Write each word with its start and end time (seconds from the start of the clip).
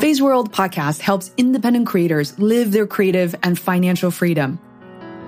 Feisworld 0.00 0.48
podcast 0.48 1.00
helps 1.00 1.32
independent 1.36 1.86
creators 1.86 2.36
live 2.38 2.72
their 2.72 2.86
creative 2.86 3.36
and 3.42 3.58
financial 3.58 4.10
freedom. 4.10 4.58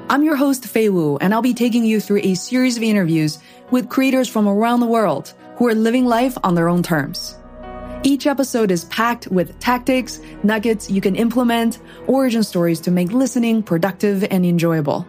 I'm 0.08 0.22
your 0.22 0.36
host, 0.36 0.64
Fei 0.66 0.88
Wu, 0.88 1.18
and 1.18 1.34
I'll 1.34 1.42
be 1.42 1.54
taking 1.54 1.84
you 1.84 2.00
through 2.00 2.20
a 2.22 2.34
series 2.34 2.76
of 2.76 2.82
interviews 2.82 3.38
with 3.70 3.90
creators 3.90 4.28
from 4.28 4.48
around 4.48 4.80
the 4.80 4.86
world 4.86 5.34
who 5.56 5.68
are 5.68 5.74
living 5.74 6.06
life 6.06 6.36
on 6.42 6.54
their 6.54 6.68
own 6.68 6.82
terms. 6.82 7.36
Each 8.04 8.26
episode 8.26 8.70
is 8.70 8.86
packed 8.86 9.28
with 9.28 9.58
tactics, 9.60 10.20
nuggets 10.42 10.90
you 10.90 11.00
can 11.00 11.14
implement, 11.14 11.78
origin 12.06 12.42
stories 12.42 12.80
to 12.80 12.90
make 12.90 13.12
listening 13.12 13.62
productive 13.62 14.24
and 14.24 14.44
enjoyable. 14.46 15.06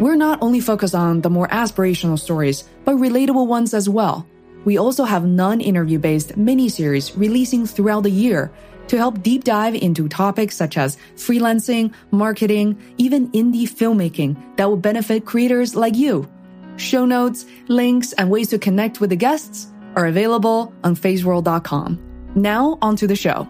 We're 0.00 0.16
not 0.16 0.42
only 0.42 0.60
focused 0.60 0.94
on 0.94 1.20
the 1.20 1.30
more 1.30 1.48
aspirational 1.48 2.18
stories, 2.18 2.64
but 2.84 2.96
relatable 2.96 3.46
ones 3.46 3.74
as 3.74 3.88
well. 3.88 4.26
We 4.64 4.78
also 4.78 5.04
have 5.04 5.26
non-interview 5.26 5.98
based 5.98 6.36
mini-series 6.36 7.16
releasing 7.16 7.66
throughout 7.66 8.02
the 8.02 8.10
year 8.10 8.50
to 8.88 8.96
help 8.96 9.22
deep 9.22 9.44
dive 9.44 9.74
into 9.74 10.08
topics 10.08 10.56
such 10.56 10.76
as 10.76 10.96
freelancing, 11.16 11.92
marketing, 12.10 12.80
even 12.98 13.30
indie 13.32 13.68
filmmaking 13.68 14.56
that 14.56 14.68
will 14.68 14.76
benefit 14.76 15.24
creators 15.24 15.74
like 15.74 15.94
you. 15.96 16.28
Show 16.76 17.04
notes, 17.04 17.46
links, 17.68 18.12
and 18.14 18.30
ways 18.30 18.48
to 18.50 18.58
connect 18.58 19.00
with 19.00 19.10
the 19.10 19.16
guests 19.16 19.68
are 19.96 20.06
available 20.06 20.72
on 20.82 20.96
feisworld.com. 20.96 22.00
Now, 22.34 22.78
onto 22.82 23.06
the 23.06 23.16
show. 23.16 23.48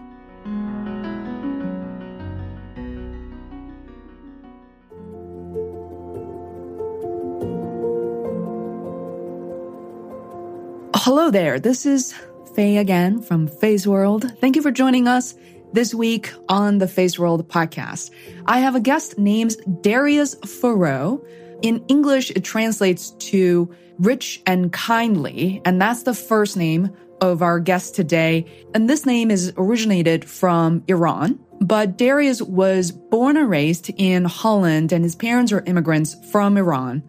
Hello 11.05 11.29
there. 11.29 11.59
This 11.59 11.85
is 11.85 12.15
Fei 12.55 12.77
again 12.77 13.21
from 13.21 13.47
Feisworld. 13.47 14.39
Thank 14.39 14.55
you 14.55 14.63
for 14.63 14.71
joining 14.71 15.07
us 15.07 15.35
this 15.71 15.93
week 15.93 16.33
on 16.49 16.79
the 16.79 16.87
Feisworld 16.87 17.43
podcast. 17.43 18.09
I 18.47 18.57
have 18.57 18.73
a 18.73 18.79
guest 18.79 19.19
named 19.19 19.55
Darius 19.83 20.33
Foroux. 20.33 21.23
In 21.61 21.85
English, 21.89 22.31
it 22.31 22.43
translates 22.43 23.11
to 23.29 23.71
rich 23.99 24.41
and 24.47 24.73
kindly, 24.73 25.61
and 25.63 25.79
that's 25.79 26.01
the 26.01 26.15
first 26.15 26.57
name 26.57 26.89
of 27.21 27.43
our 27.43 27.59
guest 27.59 27.93
today. 27.93 28.43
And 28.73 28.89
this 28.89 29.05
name 29.05 29.29
is 29.29 29.53
originated 29.57 30.27
from 30.27 30.83
Iran. 30.87 31.39
But 31.61 31.99
Darius 31.99 32.41
was 32.41 32.89
born 32.89 33.37
and 33.37 33.47
raised 33.47 33.91
in 33.95 34.25
Holland, 34.25 34.91
and 34.91 35.03
his 35.03 35.15
parents 35.15 35.51
are 35.51 35.61
immigrants 35.67 36.15
from 36.31 36.57
Iran. 36.57 37.03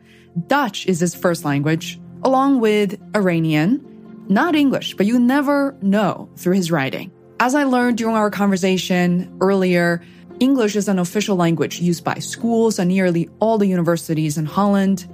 Dutch 0.49 0.87
is 0.87 1.01
his 1.01 1.15
first 1.15 1.47
language, 1.47 1.99
along 2.27 2.59
with 2.59 3.01
Iranian, 3.15 3.81
not 4.29 4.57
English, 4.57 4.95
but 4.97 5.07
you 5.07 5.21
never 5.21 5.77
know 5.81 6.29
through 6.35 6.57
his 6.57 6.73
writing. 6.73 7.13
As 7.39 7.55
I 7.55 7.63
learned 7.63 7.99
during 7.99 8.17
our 8.17 8.33
conversation 8.33 9.39
earlier, 9.41 10.03
English 10.41 10.75
is 10.75 10.89
an 10.89 10.99
official 10.99 11.37
language 11.37 11.81
used 11.81 12.03
by 12.03 12.15
schools 12.15 12.81
and 12.81 12.89
nearly 12.89 13.31
all 13.39 13.59
the 13.59 13.69
universities 13.69 14.37
in 14.37 14.45
Holland. 14.45 15.07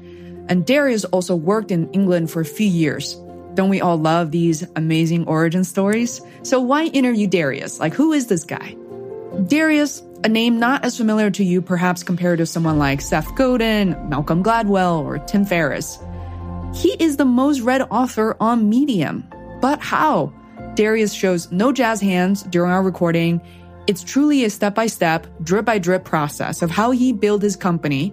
And 0.48 0.64
Darius 0.64 1.04
also 1.04 1.36
worked 1.36 1.70
in 1.70 1.90
England 1.90 2.30
for 2.30 2.40
a 2.40 2.46
few 2.46 2.66
years. 2.66 3.14
Don't 3.52 3.68
we 3.68 3.82
all 3.82 3.98
love 3.98 4.30
these 4.30 4.66
amazing 4.74 5.26
origin 5.26 5.64
stories? 5.64 6.22
So 6.42 6.60
why 6.62 6.86
interview 6.86 7.26
Darius? 7.26 7.78
Like, 7.78 7.92
who 7.92 8.14
is 8.14 8.28
this 8.28 8.44
guy? 8.44 8.74
Darius, 9.48 10.02
a 10.24 10.30
name 10.30 10.58
not 10.58 10.82
as 10.82 10.96
familiar 10.96 11.30
to 11.32 11.44
you 11.44 11.60
perhaps 11.60 12.02
compared 12.02 12.38
to 12.38 12.46
someone 12.46 12.78
like 12.78 13.02
Seth 13.02 13.34
Godin, 13.34 14.08
Malcolm 14.08 14.42
Gladwell, 14.42 15.04
or 15.04 15.18
Tim 15.18 15.44
Ferriss. 15.44 15.98
He 16.74 16.96
is 16.98 17.16
the 17.16 17.24
most 17.24 17.60
read 17.60 17.82
author 17.90 18.36
on 18.40 18.68
Medium. 18.68 19.28
But 19.60 19.80
how? 19.80 20.32
Darius 20.74 21.12
shows 21.12 21.52
no 21.52 21.70
jazz 21.70 22.00
hands 22.00 22.42
during 22.44 22.72
our 22.72 22.82
recording. 22.82 23.40
It's 23.86 24.02
truly 24.02 24.44
a 24.44 24.50
step 24.50 24.74
by 24.74 24.86
step, 24.86 25.26
drip 25.42 25.66
by 25.66 25.78
drip 25.78 26.04
process 26.04 26.62
of 26.62 26.70
how 26.70 26.90
he 26.90 27.12
built 27.12 27.42
his 27.42 27.56
company, 27.56 28.08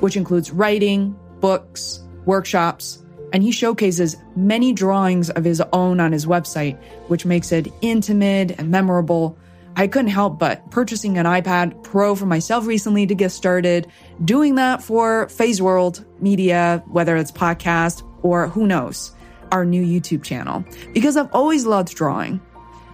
which 0.00 0.16
includes 0.16 0.52
writing, 0.52 1.16
books, 1.40 2.00
workshops, 2.26 3.02
and 3.32 3.42
he 3.42 3.50
showcases 3.50 4.16
many 4.36 4.72
drawings 4.72 5.28
of 5.30 5.44
his 5.44 5.60
own 5.72 5.98
on 5.98 6.12
his 6.12 6.26
website, 6.26 6.80
which 7.08 7.26
makes 7.26 7.50
it 7.50 7.68
intimate 7.80 8.52
and 8.58 8.70
memorable. 8.70 9.36
I 9.78 9.88
couldn't 9.88 10.10
help 10.10 10.38
but 10.38 10.70
purchasing 10.70 11.18
an 11.18 11.26
iPad 11.26 11.82
Pro 11.82 12.14
for 12.14 12.24
myself 12.24 12.66
recently 12.66 13.06
to 13.06 13.14
get 13.14 13.30
started, 13.30 13.88
doing 14.24 14.54
that 14.54 14.82
for 14.82 15.26
Feisworld 15.26 16.04
Media, 16.18 16.82
whether 16.86 17.14
it's 17.16 17.30
podcast 17.30 18.02
or 18.26 18.48
who 18.48 18.66
knows, 18.66 19.12
our 19.52 19.64
new 19.64 19.84
YouTube 19.84 20.22
channel, 20.22 20.64
because 20.92 21.16
I've 21.16 21.32
always 21.32 21.66
loved 21.66 21.94
drawing. 21.94 22.40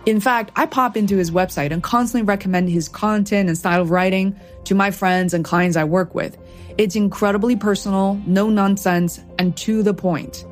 In 0.04 0.20
fact, 0.20 0.50
I 0.56 0.66
pop 0.66 0.96
into 0.96 1.16
his 1.16 1.30
website 1.30 1.70
and 1.70 1.82
constantly 1.82 2.26
recommend 2.26 2.68
his 2.68 2.88
content 2.88 3.48
and 3.48 3.56
style 3.56 3.82
of 3.82 3.90
writing 3.90 4.38
to 4.64 4.74
my 4.74 4.90
friends 4.90 5.32
and 5.32 5.44
clients 5.44 5.76
I 5.76 5.84
work 5.84 6.14
with. 6.14 6.36
It's 6.76 6.96
incredibly 6.96 7.54
personal, 7.54 8.20
no 8.26 8.50
nonsense, 8.50 9.20
and 9.38 9.56
to 9.58 9.82
the 9.82 9.94
point. 9.94 10.44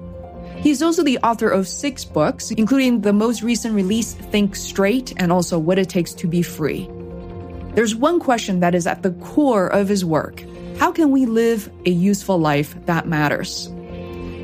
He's 0.59 0.83
also 0.83 1.03
the 1.03 1.19
author 1.19 1.49
of 1.49 1.67
six 1.67 2.05
books, 2.05 2.51
including 2.51 3.01
the 3.01 3.15
most 3.15 3.43
recent 3.43 3.75
release, 3.75 4.13
Think 4.13 4.55
Straight, 4.55 5.15
and 5.17 5.33
also 5.33 5.59
What 5.59 5.79
It 5.79 5.89
Takes 5.89 6.13
to 6.15 6.29
Be 6.29 6.43
Free. 6.43 6.89
There's 7.75 7.95
one 7.95 8.21
question 8.21 8.61
that 8.61 8.75
is 8.75 8.87
at 8.87 9.03
the 9.03 9.13
core 9.13 9.69
of 9.69 9.89
his 9.89 10.05
work 10.05 10.45
How 10.79 10.93
can 10.93 11.11
we 11.11 11.25
live 11.25 11.71
a 11.87 11.91
useful 11.91 12.39
life 12.39 12.75
that 12.87 13.09
matters? 13.09 13.73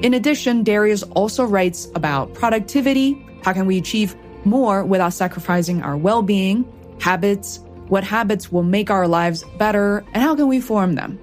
In 0.03 0.12
addition, 0.12 0.62
Darius 0.62 1.03
also 1.03 1.45
writes 1.45 1.89
about 1.95 2.34
productivity. 2.34 3.25
How 3.43 3.53
can 3.53 3.67
we 3.67 3.79
achieve 3.79 4.15
more 4.45 4.84
without 4.84 5.15
sacrificing 5.15 5.83
our 5.83 5.97
well 5.97 6.23
being, 6.23 6.71
habits, 7.01 7.61
what 7.89 8.05
habits 8.05 8.53
will 8.53 8.62
make 8.62 8.91
our 8.91 9.09
lives 9.09 9.45
better, 9.59 10.05
and 10.12 10.23
how 10.23 10.34
can 10.34 10.49
we 10.49 10.61
form 10.61 10.95
them? 10.95 11.19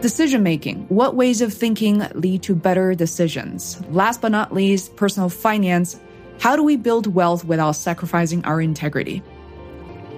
Decision 0.00 0.42
making. 0.42 0.86
What 0.88 1.16
ways 1.16 1.42
of 1.42 1.52
thinking 1.52 2.02
lead 2.14 2.42
to 2.44 2.54
better 2.54 2.94
decisions? 2.94 3.80
Last 3.90 4.20
but 4.20 4.32
not 4.32 4.54
least, 4.54 4.96
personal 4.96 5.28
finance. 5.28 6.00
How 6.40 6.56
do 6.56 6.62
we 6.62 6.76
build 6.76 7.06
wealth 7.06 7.44
without 7.44 7.72
sacrificing 7.72 8.44
our 8.44 8.60
integrity? 8.60 9.22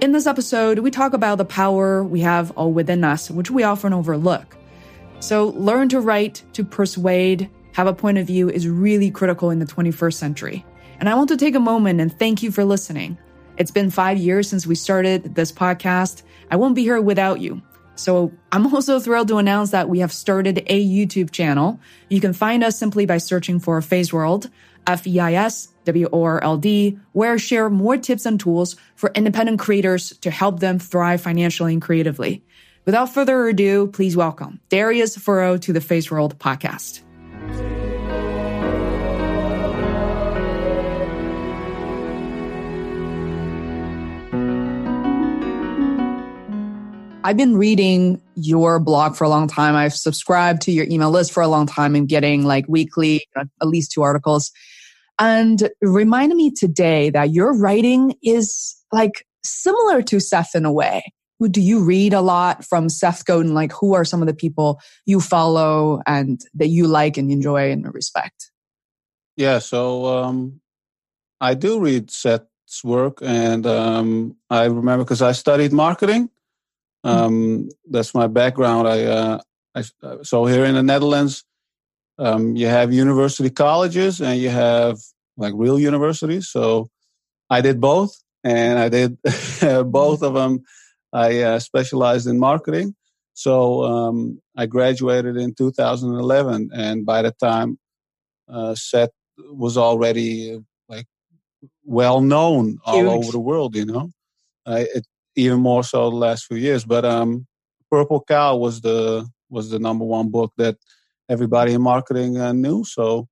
In 0.01 0.11
this 0.11 0.27
episode, 0.27 0.79
we 0.79 0.91
talk 0.91 1.13
about 1.13 1.37
the 1.37 1.45
power 1.45 2.03
we 2.03 2.21
have 2.21 2.51
all 2.51 2.71
within 2.71 3.03
us, 3.03 3.29
which 3.29 3.51
we 3.51 3.63
often 3.63 3.93
overlook. 3.93 4.55
So, 5.19 5.49
learn 5.49 5.89
to 5.89 5.99
write, 5.99 6.43
to 6.53 6.63
persuade, 6.63 7.49
have 7.75 7.87
a 7.87 7.93
point 7.93 8.17
of 8.17 8.25
view 8.25 8.49
is 8.49 8.69
really 8.69 9.11
critical 9.11 9.49
in 9.49 9.59
the 9.59 9.65
21st 9.65 10.13
century. 10.13 10.65
And 10.97 11.09
I 11.09 11.15
want 11.15 11.27
to 11.29 11.37
take 11.37 11.55
a 11.55 11.59
moment 11.59 11.99
and 11.99 12.17
thank 12.17 12.41
you 12.41 12.49
for 12.49 12.63
listening. 12.63 13.17
It's 13.57 13.69
been 13.71 13.91
five 13.91 14.17
years 14.17 14.47
since 14.47 14.65
we 14.65 14.75
started 14.75 15.35
this 15.35 15.51
podcast. 15.51 16.23
I 16.49 16.55
won't 16.55 16.75
be 16.75 16.83
here 16.83 17.01
without 17.01 17.41
you. 17.41 17.61
So 17.95 18.31
I'm 18.53 18.65
also 18.73 19.01
thrilled 19.01 19.27
to 19.27 19.39
announce 19.39 19.71
that 19.71 19.89
we 19.89 19.99
have 19.99 20.13
started 20.13 20.63
a 20.67 20.85
YouTube 20.85 21.31
channel. 21.31 21.81
You 22.07 22.21
can 22.21 22.31
find 22.31 22.63
us 22.63 22.79
simply 22.79 23.05
by 23.05 23.17
searching 23.17 23.59
for 23.59 23.81
Feisworld, 23.81 24.49
F-E-I-S 24.87 25.69
W-O-R-L-D, 25.83 26.99
where 27.11 27.33
I 27.33 27.37
share 27.37 27.69
more 27.69 27.97
tips 27.97 28.25
and 28.25 28.39
tools 28.39 28.77
for 28.95 29.11
independent 29.13 29.59
creators 29.59 30.17
to 30.19 30.31
help 30.31 30.61
them 30.61 30.79
thrive 30.79 31.21
financially 31.21 31.73
and 31.73 31.81
creatively. 31.81 32.41
Without 32.85 33.13
further 33.13 33.47
ado, 33.47 33.87
please 33.87 34.15
welcome 34.15 34.61
Darius 34.69 35.17
Foroux 35.17 35.59
to 35.61 35.73
the 35.73 35.79
Feisworld 35.79 36.35
podcast. 36.35 37.04
I've 47.25 47.37
been 47.37 47.57
reading 47.57 48.21
your 48.35 48.79
blog 48.79 49.15
for 49.15 49.23
a 49.23 49.29
long 49.29 49.47
time. 49.47 49.73
I've 49.75 49.95
subscribed 49.95 50.61
to 50.61 50.71
your 50.71 50.85
email 50.85 51.09
list 51.09 51.31
for 51.31 51.41
a 51.41 51.47
long 51.47 51.65
time 51.65 51.95
and 51.95 52.07
getting 52.07 52.45
like 52.45 52.65
weekly, 52.67 53.23
uh, 53.35 53.45
at 53.63 53.67
least 53.67 53.91
two 53.91 54.03
articles. 54.03 54.51
And 55.17 55.67
reminded 55.81 56.35
me 56.35 56.51
today 56.51 57.09
that 57.09 57.31
your 57.31 57.57
writing 57.57 58.13
is 58.21 58.77
like 58.91 59.25
similar 59.43 60.03
to 60.03 60.19
Seth 60.19 60.53
in 60.53 60.65
a 60.65 60.71
way. 60.71 61.03
Do 61.41 61.61
you 61.61 61.83
read 61.83 62.13
a 62.13 62.21
lot 62.21 62.63
from 62.63 62.89
Seth 62.89 63.25
Godin? 63.25 63.53
Like, 63.53 63.73
who 63.73 63.93
are 63.93 64.05
some 64.05 64.21
of 64.21 64.27
the 64.27 64.33
people 64.33 64.79
you 65.05 65.19
follow 65.19 66.01
and 66.07 66.39
that 66.53 66.67
you 66.67 66.87
like 66.87 67.17
and 67.17 67.29
enjoy 67.31 67.71
and 67.71 67.93
respect? 67.93 68.51
Yeah, 69.35 69.59
so 69.59 70.05
um, 70.05 70.61
I 71.41 71.55
do 71.55 71.79
read 71.79 72.09
Seth's 72.09 72.83
work, 72.83 73.19
and 73.21 73.67
um, 73.67 74.37
I 74.49 74.65
remember 74.65 75.03
because 75.03 75.21
I 75.21 75.33
studied 75.33 75.73
marketing, 75.73 76.29
um, 77.05 77.69
that's 77.87 78.15
my 78.15 78.25
background. 78.25 78.87
I, 78.87 79.03
uh, 79.03 79.39
I, 79.75 79.83
so 80.23 80.45
here 80.45 80.65
in 80.65 80.73
the 80.73 80.81
Netherlands, 80.81 81.43
um, 82.17 82.55
you 82.55 82.65
have 82.65 82.91
university 82.91 83.51
colleges 83.51 84.21
and 84.21 84.39
you 84.39 84.49
have 84.49 84.97
like 85.37 85.53
real 85.55 85.77
universities. 85.77 86.49
So 86.49 86.89
I 87.49 87.61
did 87.61 87.79
both, 87.79 88.17
and 88.43 88.79
I 88.79 88.89
did 88.89 89.17
both 89.85 90.23
of 90.23 90.33
them. 90.33 90.63
I 91.15 91.41
uh, 91.41 91.59
specialized 91.59 92.27
in 92.27 92.39
marketing. 92.39 92.93
So 93.33 93.83
um, 93.83 94.41
I 94.57 94.65
graduated 94.65 95.37
in 95.37 95.55
2011, 95.55 96.71
and 96.73 97.05
by 97.05 97.21
the 97.21 97.31
time 97.31 97.79
uh, 98.49 98.75
Seth 98.75 99.11
was 99.37 99.77
already 99.77 100.59
like 100.87 101.07
well 101.83 102.21
known 102.21 102.79
all 102.85 103.09
over 103.09 103.31
the 103.31 103.39
world. 103.39 103.75
You 103.75 103.85
know, 103.85 104.11
uh, 104.65 104.83
it, 104.93 105.05
even 105.35 105.59
more 105.59 105.83
so 105.83 106.09
the 106.09 106.15
last 106.15 106.45
few 106.45 106.57
years. 106.57 106.85
But 106.85 107.05
um, 107.05 107.47
Purple 107.89 108.23
Cow 108.27 108.57
was 108.57 108.81
the 108.81 109.27
was 109.49 109.69
the 109.69 109.79
number 109.79 110.05
one 110.05 110.29
book 110.29 110.51
that 110.57 110.77
everybody 111.29 111.73
in 111.73 111.81
marketing 111.81 112.37
uh, 112.37 112.53
knew. 112.53 112.83
So 112.83 113.27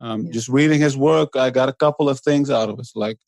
um, 0.00 0.26
yeah. 0.26 0.32
just 0.32 0.48
reading 0.48 0.80
his 0.80 0.96
work, 0.96 1.36
I 1.36 1.50
got 1.50 1.68
a 1.68 1.74
couple 1.74 2.08
of 2.08 2.20
things 2.20 2.50
out 2.50 2.68
of 2.68 2.78
it. 2.78 2.88
Like 2.94 3.18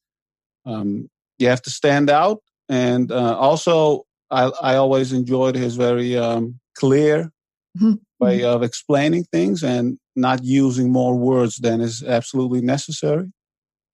um, 0.65 1.11
you 1.39 1.49
have 1.49 1.63
to 1.63 1.71
stand 1.71 2.11
out, 2.11 2.41
and 2.71 3.11
uh, 3.11 3.37
also 3.37 4.07
I, 4.31 4.45
I 4.63 4.77
always 4.77 5.13
enjoyed 5.13 5.57
his 5.57 5.75
very 5.77 6.17
um, 6.17 6.61
clear 6.77 7.33
mm-hmm. 7.77 7.95
way 8.21 8.39
mm-hmm. 8.39 8.55
of 8.55 8.63
explaining 8.63 9.25
things 9.25 9.63
and 9.63 9.99
not 10.15 10.45
using 10.45 10.93
more 10.93 11.17
words 11.17 11.57
than 11.57 11.81
is 11.81 12.03
absolutely 12.03 12.61
necessary. 12.61 13.33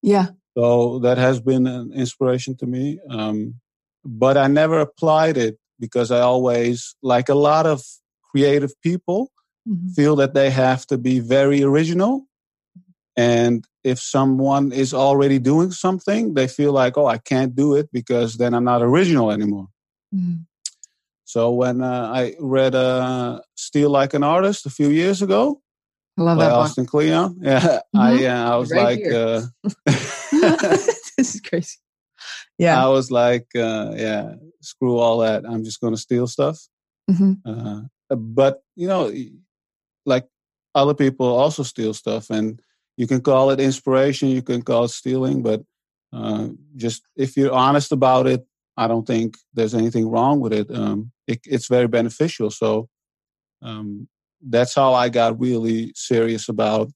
Yeah. 0.03 0.27
So 0.57 0.99
that 1.01 1.19
has 1.19 1.41
been 1.41 1.67
an 1.67 1.93
inspiration 1.93 2.57
to 2.59 2.67
me. 2.67 2.99
Um, 3.11 3.61
but 4.05 4.37
I 4.37 4.47
never 4.47 4.79
applied 4.81 5.37
it 5.37 5.59
because 5.81 6.11
I 6.11 6.21
always, 6.21 6.95
like 7.03 7.29
a 7.29 7.35
lot 7.35 7.67
of 7.67 7.83
creative 8.31 8.73
people, 8.83 9.31
mm-hmm. 9.69 9.89
feel 9.89 10.17
that 10.17 10.35
they 10.35 10.51
have 10.51 10.87
to 10.89 10.99
be 10.99 11.21
very 11.21 11.63
original. 11.63 12.27
And 13.17 13.65
if 13.87 14.01
someone 14.01 14.73
is 14.73 14.93
already 14.93 15.39
doing 15.39 15.71
something, 15.71 16.35
they 16.35 16.49
feel 16.49 16.73
like, 16.73 16.99
oh, 16.99 17.07
I 17.07 17.19
can't 17.19 17.55
do 17.55 17.77
it 17.77 17.89
because 17.93 18.35
then 18.37 18.53
I'm 18.53 18.65
not 18.65 18.83
original 18.83 19.31
anymore. 19.31 19.69
Mm-hmm. 20.13 20.43
So 21.25 21.53
when 21.53 21.83
uh, 21.83 22.11
I 22.13 22.35
read 22.41 22.75
uh, 22.75 23.41
"Steal 23.57 23.91
Like 23.91 24.15
an 24.15 24.25
Artist" 24.25 24.67
a 24.67 24.71
few 24.71 24.91
years 24.91 25.23
ago, 25.23 25.61
I 26.19 26.23
love 26.23 26.39
that 26.39 26.53
Austin 26.53 26.87
Kleon, 26.87 27.39
yeah, 27.43 27.61
mm-hmm. 27.61 27.99
I 27.99 28.27
uh, 28.27 28.53
I 28.53 28.57
was 28.57 28.71
right 28.71 28.99
like, 28.99 29.13
uh, 29.13 29.43
this 31.17 31.35
is 31.35 31.41
crazy. 31.41 31.77
Yeah, 32.59 32.83
I 32.83 32.89
was 32.89 33.11
like, 33.11 33.47
uh, 33.55 33.93
yeah, 33.97 34.35
screw 34.63 34.99
all 34.99 35.19
that. 35.19 35.45
I'm 35.45 35.63
just 35.63 35.81
going 35.81 35.95
to 35.95 36.01
steal 36.01 36.27
stuff. 36.27 36.59
Mm-hmm. 37.11 37.33
Uh, 37.45 38.17
but 38.17 38.63
you 38.75 38.89
know, 38.89 39.13
like 40.07 40.27
other 40.75 40.95
people 40.95 41.27
also 41.27 41.63
steal 41.63 41.93
stuff, 41.93 42.31
and 42.31 42.61
you 42.97 43.07
can 43.07 43.21
call 43.21 43.51
it 43.51 43.61
inspiration, 43.61 44.29
you 44.29 44.43
can 44.43 44.63
call 44.63 44.85
it 44.85 44.91
stealing, 44.91 45.43
but 45.43 45.63
just 46.77 47.03
if 47.17 47.37
you're 47.37 47.53
honest 47.53 47.93
about 47.93 48.27
it, 48.27 48.47
I 48.77 48.89
don't 48.89 49.07
think 49.07 49.39
there's 49.55 49.75
anything 49.75 50.09
wrong 50.09 50.41
with 50.41 50.53
it. 50.53 50.71
Um, 50.71 51.13
it 51.27 51.41
it's 51.45 51.69
very 51.69 51.89
beneficial. 51.89 52.51
So 52.51 52.89
um, 53.63 54.09
that's 54.41 54.75
how 54.75 54.95
I 54.95 55.09
got 55.09 55.41
really 55.41 55.93
serious 55.95 56.49
about 56.49 56.91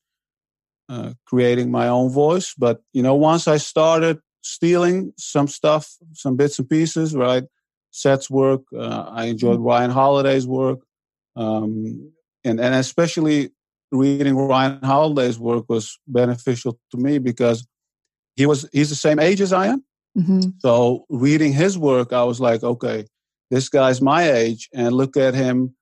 uh, 0.88 1.14
creating 1.26 1.70
my 1.70 1.88
own 1.88 2.10
voice. 2.10 2.54
But 2.56 2.82
you 2.92 3.02
know, 3.02 3.14
once 3.14 3.48
I 3.48 3.56
started 3.56 4.18
stealing 4.42 5.12
some 5.16 5.48
stuff, 5.48 5.96
some 6.12 6.36
bits 6.36 6.58
and 6.58 6.68
pieces, 6.68 7.14
right? 7.14 7.44
Seth's 7.92 8.30
work. 8.30 8.62
Uh, 8.76 9.06
I 9.08 9.24
enjoyed 9.24 9.56
mm-hmm. 9.56 9.66
Ryan 9.66 9.90
Holiday's 9.90 10.46
work, 10.46 10.80
um, 11.36 12.12
and 12.44 12.60
and 12.60 12.74
especially 12.74 13.50
reading 13.92 14.36
Ryan 14.36 14.80
Holiday's 14.82 15.38
work 15.38 15.64
was 15.68 15.98
beneficial 16.06 16.78
to 16.90 16.96
me 16.96 17.18
because 17.18 17.66
he 18.36 18.46
was 18.46 18.68
he's 18.72 18.90
the 18.90 18.96
same 18.96 19.18
age 19.18 19.40
as 19.40 19.52
I 19.52 19.66
am. 19.68 19.84
Mm-hmm. 20.18 20.40
So 20.58 21.04
reading 21.08 21.52
his 21.52 21.78
work, 21.78 22.12
I 22.12 22.24
was 22.24 22.40
like, 22.40 22.62
okay, 22.62 23.06
this 23.50 23.68
guy's 23.68 24.00
my 24.00 24.30
age, 24.30 24.68
and 24.74 24.92
look 24.94 25.16
at 25.16 25.34
him, 25.34 25.74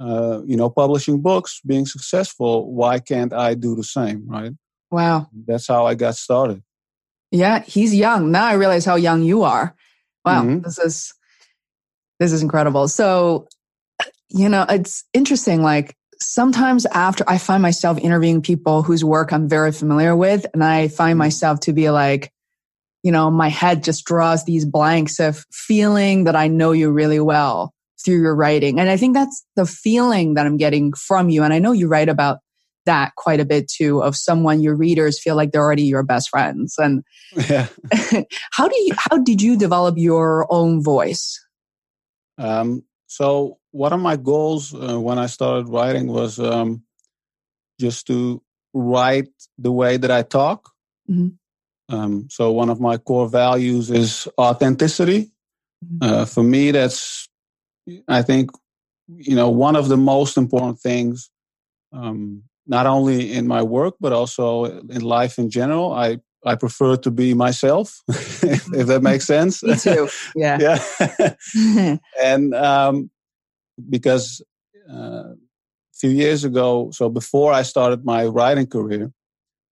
uh, 0.00 0.42
you 0.44 0.56
know, 0.56 0.70
publishing 0.70 1.20
books, 1.20 1.60
being 1.64 1.86
successful. 1.86 2.72
Why 2.72 2.98
can't 2.98 3.32
I 3.32 3.54
do 3.54 3.74
the 3.74 3.84
same? 3.84 4.28
Right? 4.28 4.52
Wow. 4.90 5.28
That's 5.46 5.66
how 5.66 5.86
I 5.86 5.94
got 5.94 6.16
started. 6.16 6.62
Yeah, 7.30 7.62
he's 7.62 7.94
young. 7.94 8.30
Now 8.30 8.46
I 8.46 8.54
realize 8.54 8.84
how 8.84 8.94
young 8.96 9.22
you 9.22 9.42
are. 9.42 9.74
Wow, 10.24 10.42
mm-hmm. 10.42 10.60
this 10.60 10.78
is 10.78 11.12
this 12.18 12.32
is 12.32 12.42
incredible. 12.42 12.88
So, 12.88 13.46
you 14.28 14.48
know, 14.48 14.64
it's 14.68 15.04
interesting. 15.12 15.62
Like 15.62 15.96
sometimes 16.20 16.86
after 16.86 17.24
I 17.26 17.38
find 17.38 17.62
myself 17.62 17.98
interviewing 17.98 18.42
people 18.42 18.82
whose 18.82 19.04
work 19.04 19.32
I'm 19.32 19.48
very 19.48 19.72
familiar 19.72 20.16
with, 20.16 20.46
and 20.52 20.62
I 20.62 20.88
find 20.88 21.12
mm-hmm. 21.12 21.18
myself 21.18 21.60
to 21.60 21.72
be 21.72 21.90
like, 21.90 22.32
you 23.02 23.12
know, 23.12 23.30
my 23.30 23.48
head 23.48 23.84
just 23.84 24.04
draws 24.04 24.44
these 24.44 24.64
blanks 24.64 25.20
of 25.20 25.44
feeling 25.52 26.24
that 26.24 26.34
I 26.34 26.48
know 26.48 26.72
you 26.72 26.90
really 26.90 27.20
well 27.20 27.72
through 28.04 28.20
your 28.20 28.34
writing. 28.34 28.80
And 28.80 28.90
I 28.90 28.96
think 28.96 29.14
that's 29.14 29.44
the 29.54 29.66
feeling 29.66 30.34
that 30.34 30.46
I'm 30.46 30.56
getting 30.56 30.92
from 30.92 31.28
you. 31.28 31.42
And 31.42 31.52
I 31.52 31.58
know 31.58 31.72
you 31.72 31.88
write 31.88 32.08
about 32.08 32.38
that 32.86 33.14
quite 33.16 33.40
a 33.40 33.44
bit 33.44 33.68
too 33.68 34.02
of 34.02 34.16
someone 34.16 34.60
your 34.60 34.74
readers 34.74 35.20
feel 35.20 35.36
like 35.36 35.52
they're 35.52 35.62
already 35.62 35.82
your 35.82 36.02
best 36.02 36.30
friends 36.30 36.76
and 36.78 37.02
yeah. 37.48 37.66
how 38.52 38.66
do 38.66 38.76
you 38.80 38.94
how 38.96 39.18
did 39.18 39.42
you 39.42 39.56
develop 39.56 39.96
your 39.98 40.46
own 40.50 40.82
voice 40.82 41.44
um, 42.38 42.82
so 43.08 43.58
one 43.76 43.92
of 43.92 44.00
my 44.00 44.16
goals 44.16 44.74
uh, 44.74 44.98
when 44.98 45.18
i 45.18 45.26
started 45.26 45.68
writing 45.68 46.06
was 46.06 46.38
um, 46.38 46.82
just 47.80 48.06
to 48.06 48.42
write 48.72 49.28
the 49.58 49.72
way 49.72 49.96
that 49.96 50.10
i 50.10 50.22
talk 50.22 50.70
mm-hmm. 51.10 51.28
Um, 51.88 52.28
so 52.30 52.50
one 52.50 52.68
of 52.68 52.80
my 52.80 52.96
core 52.96 53.28
values 53.28 53.90
is 53.90 54.28
authenticity. 54.38 55.30
Mm-hmm. 55.84 55.98
Uh, 56.02 56.24
for 56.24 56.42
me, 56.42 56.70
that's 56.70 57.28
I 58.08 58.22
think 58.22 58.50
you 59.08 59.36
know 59.36 59.50
one 59.50 59.76
of 59.76 59.88
the 59.88 59.96
most 59.96 60.36
important 60.36 60.80
things, 60.80 61.30
um, 61.92 62.42
not 62.66 62.86
only 62.86 63.32
in 63.32 63.46
my 63.46 63.62
work 63.62 63.94
but 64.00 64.12
also 64.12 64.64
in 64.64 65.02
life 65.02 65.38
in 65.38 65.50
general. 65.50 65.92
I 65.92 66.18
I 66.44 66.54
prefer 66.54 66.96
to 66.96 67.10
be 67.10 67.34
myself, 67.34 68.02
if 68.08 68.86
that 68.86 69.02
makes 69.02 69.26
sense. 69.26 69.62
Me 69.64 69.76
too. 69.76 70.08
Yeah. 70.34 70.78
yeah. 71.58 71.96
and 72.20 72.54
um, 72.54 73.10
because 73.90 74.42
uh, 74.90 75.32
a 75.32 75.36
few 75.94 76.10
years 76.10 76.44
ago, 76.44 76.90
so 76.92 77.08
before 77.08 77.52
I 77.52 77.62
started 77.62 78.04
my 78.04 78.26
writing 78.26 78.66
career, 78.66 79.12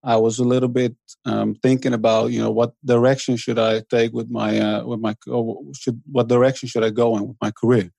I 0.03 0.17
was 0.17 0.37
a 0.39 0.43
little 0.43 0.69
bit 0.69 0.95
um, 1.25 1.55
thinking 1.55 1.93
about, 1.93 2.31
you 2.31 2.39
know, 2.39 2.51
what 2.51 2.73
direction 2.83 3.37
should 3.37 3.57
I 3.57 3.81
take 3.89 4.11
with 4.11 4.29
my, 4.29 4.59
uh, 4.59 4.85
with 4.85 4.99
my, 4.99 5.15
should, 5.75 6.01
what 6.11 6.27
direction 6.27 6.67
should 6.67 6.83
I 6.83 6.89
go 6.89 7.15
in 7.17 7.27
with 7.27 7.37
my 7.41 7.51
career? 7.51 7.89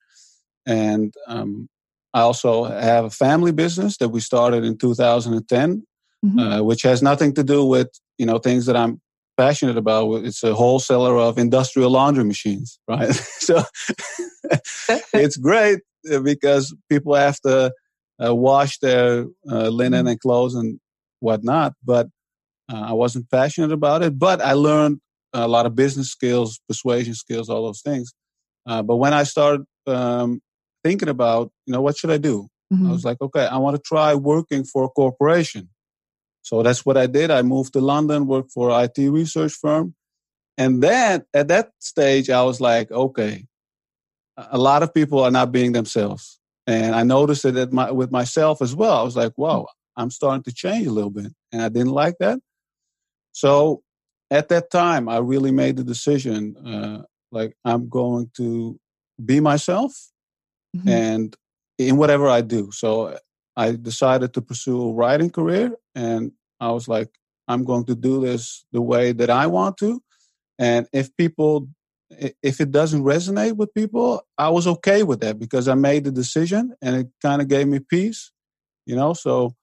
And 0.67 1.13
um, 1.27 1.67
I 2.13 2.21
also 2.21 2.65
have 2.65 3.05
a 3.05 3.09
family 3.09 3.51
business 3.51 3.97
that 3.97 4.09
we 4.09 4.19
started 4.19 4.63
in 4.63 4.77
2010, 4.77 5.83
mm-hmm. 6.23 6.39
uh, 6.39 6.61
which 6.61 6.83
has 6.83 7.01
nothing 7.01 7.33
to 7.33 7.43
do 7.43 7.65
with, 7.65 7.89
you 8.17 8.25
know, 8.25 8.37
things 8.37 8.67
that 8.67 8.77
I'm 8.77 9.01
passionate 9.35 9.77
about. 9.77 10.23
It's 10.23 10.43
a 10.43 10.53
wholesaler 10.53 11.17
of 11.17 11.37
industrial 11.37 11.89
laundry 11.89 12.23
machines, 12.23 12.79
right? 12.87 13.13
so 13.13 13.63
it's 15.13 15.37
great 15.37 15.81
because 16.23 16.75
people 16.89 17.15
have 17.15 17.39
to 17.41 17.71
uh, 18.23 18.35
wash 18.35 18.79
their 18.79 19.25
uh, 19.49 19.69
linen 19.69 20.01
mm-hmm. 20.01 20.07
and 20.07 20.19
clothes 20.19 20.55
and 20.55 20.79
whatnot. 21.19 21.73
But 21.83 22.07
uh, 22.71 22.85
I 22.89 22.93
wasn't 22.93 23.29
passionate 23.29 23.71
about 23.71 24.03
it. 24.03 24.17
But 24.17 24.41
I 24.41 24.53
learned 24.53 24.99
a 25.33 25.47
lot 25.47 25.65
of 25.65 25.75
business 25.75 26.09
skills, 26.09 26.59
persuasion 26.67 27.13
skills, 27.13 27.49
all 27.49 27.65
those 27.65 27.81
things. 27.81 28.13
Uh, 28.65 28.81
but 28.81 28.95
when 28.95 29.13
I 29.13 29.23
started 29.23 29.65
um, 29.85 30.41
thinking 30.83 31.09
about, 31.09 31.51
you 31.65 31.73
know, 31.73 31.81
what 31.81 31.97
should 31.97 32.11
I 32.11 32.17
do? 32.17 32.47
Mm-hmm. 32.73 32.87
I 32.87 32.91
was 32.91 33.05
like, 33.05 33.21
okay, 33.21 33.45
I 33.45 33.57
want 33.57 33.75
to 33.75 33.81
try 33.85 34.15
working 34.15 34.63
for 34.63 34.85
a 34.85 34.89
corporation. 34.89 35.69
So 36.41 36.63
that's 36.63 36.85
what 36.85 36.97
I 36.97 37.07
did. 37.07 37.31
I 37.31 37.41
moved 37.41 37.73
to 37.73 37.79
London, 37.79 38.27
worked 38.27 38.51
for 38.51 38.69
an 38.69 38.89
IT 38.89 39.09
research 39.09 39.53
firm. 39.53 39.95
And 40.57 40.81
then 40.81 41.23
at 41.33 41.47
that 41.49 41.71
stage, 41.79 42.29
I 42.29 42.43
was 42.43 42.61
like, 42.61 42.91
okay, 42.91 43.45
a 44.37 44.57
lot 44.57 44.83
of 44.83 44.93
people 44.93 45.19
are 45.19 45.31
not 45.31 45.51
being 45.51 45.71
themselves. 45.71 46.39
And 46.67 46.95
I 46.95 47.03
noticed 47.03 47.45
it 47.45 47.71
my, 47.71 47.91
with 47.91 48.11
myself 48.11 48.61
as 48.61 48.75
well. 48.75 48.97
I 48.97 49.03
was 49.03 49.15
like, 49.15 49.33
wow, 49.37 49.67
I'm 49.95 50.09
starting 50.09 50.43
to 50.43 50.53
change 50.53 50.87
a 50.87 50.91
little 50.91 51.11
bit. 51.11 51.31
And 51.51 51.61
I 51.61 51.69
didn't 51.69 51.91
like 51.91 52.15
that. 52.19 52.39
So 53.31 53.83
at 54.31 54.49
that 54.49 54.71
time, 54.71 55.07
I 55.07 55.17
really 55.17 55.51
made 55.51 55.77
the 55.77 55.83
decision 55.83 56.55
uh, 56.57 57.03
like, 57.31 57.55
I'm 57.63 57.89
going 57.89 58.31
to 58.37 58.79
be 59.23 59.39
myself 59.39 59.93
mm-hmm. 60.75 60.89
and 60.89 61.35
in 61.77 61.97
whatever 61.97 62.27
I 62.27 62.41
do. 62.41 62.71
So 62.71 63.17
I 63.55 63.73
decided 63.73 64.33
to 64.33 64.41
pursue 64.41 64.81
a 64.81 64.93
writing 64.93 65.29
career. 65.29 65.75
And 65.93 66.31
I 66.59 66.71
was 66.71 66.87
like, 66.87 67.09
I'm 67.47 67.63
going 67.63 67.85
to 67.85 67.95
do 67.95 68.21
this 68.21 68.65
the 68.71 68.81
way 68.81 69.11
that 69.11 69.29
I 69.29 69.47
want 69.47 69.77
to. 69.77 70.01
And 70.57 70.87
if 70.93 71.15
people, 71.15 71.67
if 72.41 72.61
it 72.61 72.71
doesn't 72.71 73.03
resonate 73.03 73.55
with 73.57 73.73
people, 73.73 74.25
I 74.37 74.49
was 74.49 74.67
okay 74.67 75.03
with 75.03 75.21
that 75.21 75.39
because 75.39 75.67
I 75.67 75.75
made 75.75 76.03
the 76.03 76.11
decision 76.11 76.73
and 76.81 76.95
it 76.95 77.07
kind 77.21 77.41
of 77.41 77.47
gave 77.47 77.67
me 77.67 77.79
peace, 77.79 78.31
you 78.85 78.95
know? 78.95 79.13
So 79.13 79.55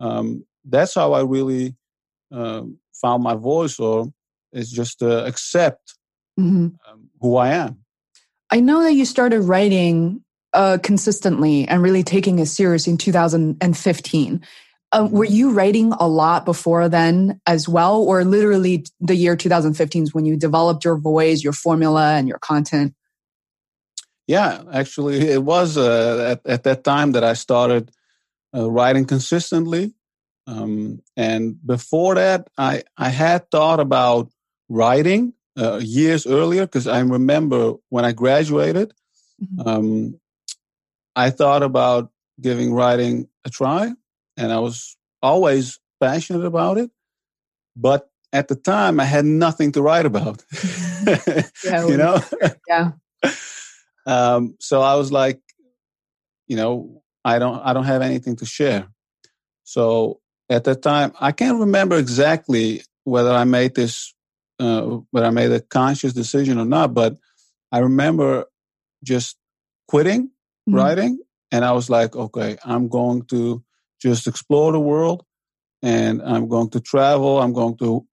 um, 0.00 0.44
that's 0.64 0.94
how 0.94 1.12
I 1.12 1.22
really 1.22 1.74
um, 2.32 2.78
found 2.94 3.22
my 3.22 3.34
voice, 3.34 3.78
or 3.78 4.12
is 4.52 4.70
just 4.70 4.98
to 5.00 5.24
accept 5.24 5.96
mm-hmm. 6.38 6.68
um, 6.90 7.10
who 7.20 7.36
I 7.36 7.50
am. 7.50 7.84
I 8.50 8.60
know 8.60 8.82
that 8.82 8.92
you 8.92 9.04
started 9.04 9.42
writing 9.42 10.22
uh, 10.52 10.78
consistently 10.82 11.66
and 11.66 11.82
really 11.82 12.02
taking 12.02 12.38
it 12.38 12.46
serious 12.46 12.86
in 12.86 12.96
2015. 12.96 14.40
Uh, 14.94 15.08
were 15.10 15.24
you 15.24 15.50
writing 15.50 15.92
a 15.98 16.06
lot 16.06 16.44
before 16.44 16.88
then 16.88 17.40
as 17.48 17.68
well, 17.68 18.00
or 18.00 18.24
literally 18.24 18.84
the 19.00 19.16
year 19.16 19.34
2015 19.34 20.04
is 20.04 20.14
when 20.14 20.24
you 20.24 20.36
developed 20.36 20.84
your 20.84 20.96
voice, 20.96 21.42
your 21.42 21.52
formula, 21.52 22.14
and 22.14 22.28
your 22.28 22.38
content? 22.38 22.94
Yeah, 24.28 24.62
actually, 24.72 25.18
it 25.18 25.42
was 25.42 25.76
uh, 25.76 26.36
at, 26.36 26.48
at 26.48 26.62
that 26.62 26.84
time 26.84 27.10
that 27.12 27.24
I 27.24 27.32
started 27.32 27.90
uh, 28.56 28.70
writing 28.70 29.04
consistently. 29.04 29.92
Um, 30.46 31.02
and 31.16 31.56
before 31.66 32.14
that, 32.14 32.48
I, 32.56 32.84
I 32.96 33.08
had 33.08 33.50
thought 33.50 33.80
about 33.80 34.30
writing 34.68 35.32
uh, 35.58 35.80
years 35.82 36.24
earlier 36.24 36.66
because 36.66 36.86
I 36.86 37.00
remember 37.00 37.74
when 37.88 38.04
I 38.04 38.12
graduated, 38.12 38.92
mm-hmm. 39.42 39.68
um, 39.68 40.20
I 41.16 41.30
thought 41.30 41.64
about 41.64 42.12
giving 42.40 42.72
writing 42.72 43.28
a 43.44 43.50
try 43.50 43.92
and 44.36 44.52
I 44.52 44.58
was 44.58 44.96
always 45.22 45.78
passionate 46.00 46.44
about 46.44 46.78
it. 46.78 46.90
But 47.76 48.08
at 48.32 48.48
the 48.48 48.56
time, 48.56 49.00
I 49.00 49.04
had 49.04 49.24
nothing 49.24 49.72
to 49.72 49.82
write 49.82 50.06
about. 50.06 50.44
yeah, 51.64 51.86
you 51.86 51.96
know. 51.96 52.20
yeah. 52.68 52.92
Um, 54.06 54.56
so 54.60 54.82
I 54.82 54.96
was 54.96 55.10
like, 55.10 55.40
you 56.46 56.56
know, 56.56 57.02
I 57.24 57.38
don't, 57.38 57.60
I 57.64 57.72
don't 57.72 57.84
have 57.84 58.02
anything 58.02 58.36
to 58.36 58.44
share. 58.44 58.88
So 59.64 60.20
at 60.50 60.64
that 60.64 60.82
time, 60.82 61.12
I 61.18 61.32
can't 61.32 61.58
remember 61.58 61.96
exactly 61.96 62.82
whether 63.04 63.32
I 63.32 63.44
made 63.44 63.74
this, 63.74 64.14
uh, 64.60 64.82
whether 65.10 65.26
I 65.26 65.30
made 65.30 65.52
a 65.52 65.60
conscious 65.60 66.12
decision 66.12 66.58
or 66.58 66.66
not. 66.66 66.92
But 66.92 67.16
I 67.72 67.78
remember 67.78 68.44
just 69.02 69.36
quitting 69.88 70.24
mm-hmm. 70.24 70.74
writing, 70.74 71.18
and 71.50 71.64
I 71.64 71.72
was 71.72 71.88
like, 71.88 72.14
okay, 72.14 72.58
I'm 72.64 72.88
going 72.88 73.22
to 73.26 73.63
just 74.08 74.26
explore 74.26 74.72
the 74.72 74.80
world 74.80 75.24
and 75.82 76.22
I'm 76.22 76.48
going 76.48 76.70
to 76.70 76.80
travel. 76.80 77.40
I'm 77.40 77.52
going 77.52 77.76
to 77.78 78.06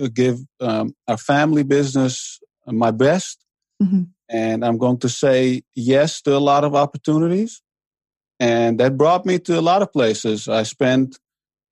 uh, 0.00 0.08
give 0.12 0.38
um, 0.60 0.94
our 1.08 1.16
family 1.16 1.62
business 1.62 2.40
my 2.66 2.90
best. 2.90 3.44
Mm-hmm. 3.82 4.02
And 4.28 4.64
I'm 4.64 4.78
going 4.78 4.98
to 4.98 5.08
say 5.08 5.62
yes 5.74 6.22
to 6.22 6.36
a 6.36 6.38
lot 6.38 6.64
of 6.64 6.74
opportunities. 6.74 7.62
And 8.38 8.78
that 8.80 8.96
brought 8.96 9.26
me 9.26 9.38
to 9.40 9.58
a 9.58 9.60
lot 9.60 9.82
of 9.82 9.92
places. 9.92 10.48
I 10.48 10.62
spent 10.62 11.18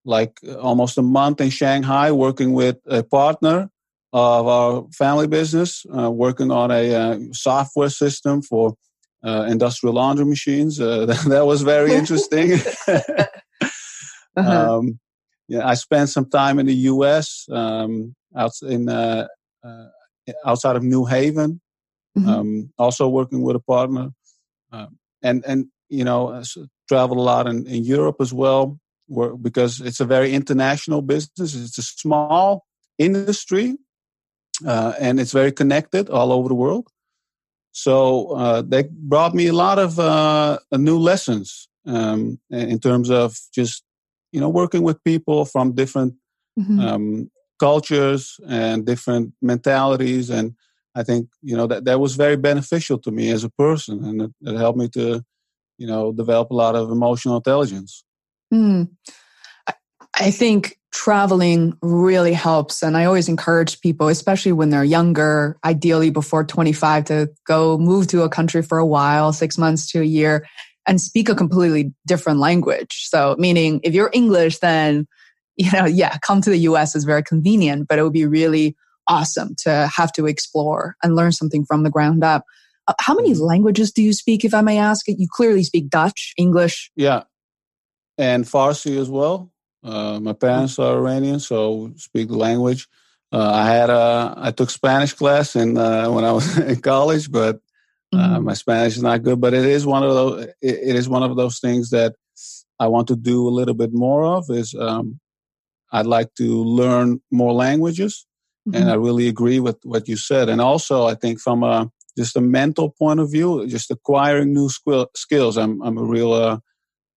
like 0.05 0.41
almost 0.61 0.99
a 0.99 1.03
month 1.03 1.41
in 1.41 1.51
Shanghai 1.51 2.11
working 2.13 2.53
with 2.53 2.79
a 2.87 3.03
partner 3.03 3.71
of 4.13 4.47
our 4.47 4.87
family 4.93 5.27
business, 5.27 5.85
uh, 5.97 6.11
working 6.11 6.51
on 6.51 6.71
a 6.71 6.95
uh, 6.95 7.19
software 7.33 7.91
system 7.91 8.43
for 8.43 8.75
uh, 9.25 9.47
industrial 9.49 9.95
laundry 9.95 10.25
machines. 10.25 10.81
Uh, 10.81 11.07
that 11.29 11.47
was 11.47 11.63
very 11.63 11.93
interesting. 12.01 12.59
Uh-huh. 14.39 14.79
Um, 14.79 14.99
yeah, 15.49 15.67
I 15.67 15.75
spent 15.75 16.11
some 16.11 16.29
time 16.29 16.59
in 16.59 16.67
the 16.67 16.75
U.S. 16.93 17.47
Um, 17.51 18.15
out 18.37 18.53
in 18.63 18.89
uh, 18.89 19.27
uh, 19.65 19.87
outside 20.45 20.77
of 20.77 20.83
New 20.83 21.07
Haven, 21.07 21.61
mm-hmm. 22.17 22.29
um, 22.29 22.73
also 22.79 23.09
working 23.09 23.43
with 23.43 23.57
a 23.57 23.61
partner, 23.61 24.11
um, 24.73 24.99
and 25.23 25.45
and 25.47 25.67
you 25.89 26.05
know 26.05 26.43
traveled 26.87 27.19
a 27.19 27.23
lot 27.23 27.47
in, 27.47 27.67
in 27.67 27.85
Europe 27.85 28.17
as 28.21 28.33
well, 28.33 28.79
where, 29.07 29.37
because 29.37 29.81
it's 29.81 30.01
a 30.01 30.05
very 30.05 30.33
international 30.35 31.03
business. 31.03 31.55
It's 31.55 31.79
a 31.79 31.83
small 31.83 32.65
industry, 32.99 33.77
uh, 34.67 34.93
and 35.01 35.19
it's 35.19 35.33
very 35.33 35.53
connected 35.53 36.11
all 36.11 36.31
over 36.31 36.49
the 36.49 36.55
world. 36.55 36.89
So 37.73 38.31
uh, 38.33 38.63
that 38.69 38.91
brought 38.91 39.35
me 39.35 39.47
a 39.47 39.53
lot 39.53 39.79
of 39.79 39.99
uh, 39.99 40.59
new 40.73 40.99
lessons 40.99 41.69
um, 41.87 42.39
in 42.51 42.79
terms 42.81 43.11
of 43.11 43.39
just 43.55 43.85
you 44.33 44.41
know 44.41 44.49
working 44.49 44.83
with 44.83 45.03
people 45.05 45.45
from 45.45 45.73
different 45.73 46.15
mm-hmm. 46.59 46.81
um, 46.81 47.31
cultures 47.59 48.39
and 48.49 48.87
different 48.87 49.33
mentalities 49.43 50.31
and 50.31 50.55
i 50.95 51.03
think 51.03 51.29
you 51.43 51.57
know 51.57 51.67
that 51.67 51.85
that 51.85 52.01
was 52.01 52.17
very 52.17 52.37
beneficial 52.37 52.99
to 52.99 53.11
me 53.11 53.31
as 53.31 53.45
a 53.45 53.51
person 53.51 54.05
and 54.05 54.23
it, 54.23 54.31
it 54.43 54.57
helped 54.57 54.79
me 54.79 54.89
to 54.89 55.23
you 55.79 55.87
know 55.87 56.13
develop 56.13 56.51
a 56.51 56.55
lot 56.55 56.75
of 56.75 56.91
emotional 56.91 57.37
intelligence 57.37 58.05
mm. 58.53 58.89
I 60.21 60.31
think 60.31 60.79
traveling 60.93 61.77
really 61.81 62.33
helps. 62.33 62.83
And 62.83 62.97
I 62.97 63.05
always 63.05 63.29
encourage 63.29 63.81
people, 63.81 64.09
especially 64.09 64.53
when 64.53 64.71
they're 64.71 64.85
younger, 64.85 65.57
ideally 65.65 66.11
before 66.11 66.45
25, 66.45 67.05
to 67.05 67.31
go 67.47 67.79
move 67.79 68.09
to 68.09 68.23
a 68.23 68.29
country 68.29 68.63
for 68.63 68.79
a 68.79 68.87
while, 68.87 69.33
six 69.33 69.57
months 69.59 69.91
to 69.93 70.01
a 70.01 70.05
year, 70.05 70.47
and 70.89 71.01
speak 71.01 71.29
a 71.29 71.35
completely 71.35 71.93
different 72.07 72.41
language. 72.41 73.07
So, 73.09 73.37
meaning 73.39 73.81
if 73.85 73.95
you're 73.95 74.11
English, 74.13 74.59
then, 74.59 75.07
you 75.57 75.71
know, 75.71 75.85
yeah, 75.85 76.17
come 76.19 76.41
to 76.41 76.51
the 76.51 76.59
US 76.71 76.97
is 76.97 77.05
very 77.05 77.23
convenient, 77.23 77.87
but 77.87 77.99
it 77.99 78.03
would 78.03 78.13
be 78.13 78.27
really 78.27 78.75
awesome 79.07 79.55
to 79.59 79.89
have 79.95 80.13
to 80.13 80.27
explore 80.27 80.97
and 81.03 81.15
learn 81.15 81.33
something 81.33 81.65
from 81.65 81.83
the 81.83 81.91
ground 81.91 82.25
up. 82.25 82.45
Uh, 82.89 82.95
how 83.01 83.15
many 83.15 83.33
mm-hmm. 83.33 83.43
languages 83.43 83.93
do 83.93 84.03
you 84.03 84.13
speak, 84.13 84.45
if 84.45 84.55
I 84.55 84.63
may 84.63 84.79
ask? 84.79 85.07
You 85.07 85.29
clearly 85.31 85.63
speak 85.63 85.91
Dutch, 85.91 86.33
English. 86.37 86.91
Yeah. 86.97 87.25
And 88.17 88.45
Farsi 88.45 88.99
as 88.99 89.09
well. 89.09 89.53
Uh, 89.85 90.19
my 90.21 90.33
parents 90.33 90.79
are 90.79 90.97
Iranian, 90.97 91.39
so 91.39 91.93
speak 91.97 92.29
the 92.29 92.37
language. 92.37 92.89
Uh, 93.31 93.51
I 93.53 93.67
had 93.67 93.91
a, 93.91 94.35
I 94.37 94.51
took 94.53 94.71
Spanish 94.71 95.13
class 95.13 95.55
in 95.55 95.77
uh, 95.77 96.11
when 96.11 96.25
I 96.25 96.33
was 96.33 96.59
in 96.73 96.81
college, 96.81 97.31
but 97.31 97.61
uh, 98.13 98.17
mm-hmm. 98.17 98.45
my 98.45 98.55
Spanish 98.55 98.97
is 98.97 99.03
not 99.03 99.23
good. 99.23 99.41
But 99.41 99.55
it 99.55 99.65
is 99.65 99.87
one 99.87 100.03
of 100.03 100.15
those. 100.15 100.45
It, 100.47 100.57
it 100.63 100.97
is 100.97 101.09
one 101.09 101.23
of 101.23 101.37
those 101.37 101.61
things 101.61 101.91
that 101.91 102.15
I 102.79 102.87
want 102.89 103.09
to 103.09 103.17
do 103.17 103.47
a 103.49 103.51
little 103.51 103.75
bit 103.75 103.93
more 103.93 104.25
of. 104.25 104.47
Is 104.49 104.75
um, 104.75 105.21
I'd 105.93 106.07
like 106.07 106.35
to 106.35 106.65
learn 106.65 107.21
more 107.31 107.53
languages, 107.53 108.27
mm-hmm. 108.69 108.81
and 108.81 108.91
I 108.91 108.95
really 108.95 109.29
agree 109.29 109.61
with 109.61 109.79
what 109.83 110.09
you 110.09 110.17
said. 110.17 110.49
And 110.49 110.61
also, 110.61 111.07
I 111.07 111.15
think 111.15 111.41
from 111.41 111.63
a 111.63 111.91
just 112.17 112.37
a 112.37 112.41
mental 112.41 112.91
point 112.91 113.21
of 113.21 113.31
view, 113.31 113.67
just 113.67 113.91
acquiring 113.91 114.53
new 114.53 114.69
skill, 114.69 115.09
skills. 115.15 115.57
I'm 115.57 115.83
I'm 115.83 115.99
a 115.99 116.05
real 116.05 116.33
uh, 116.33 116.59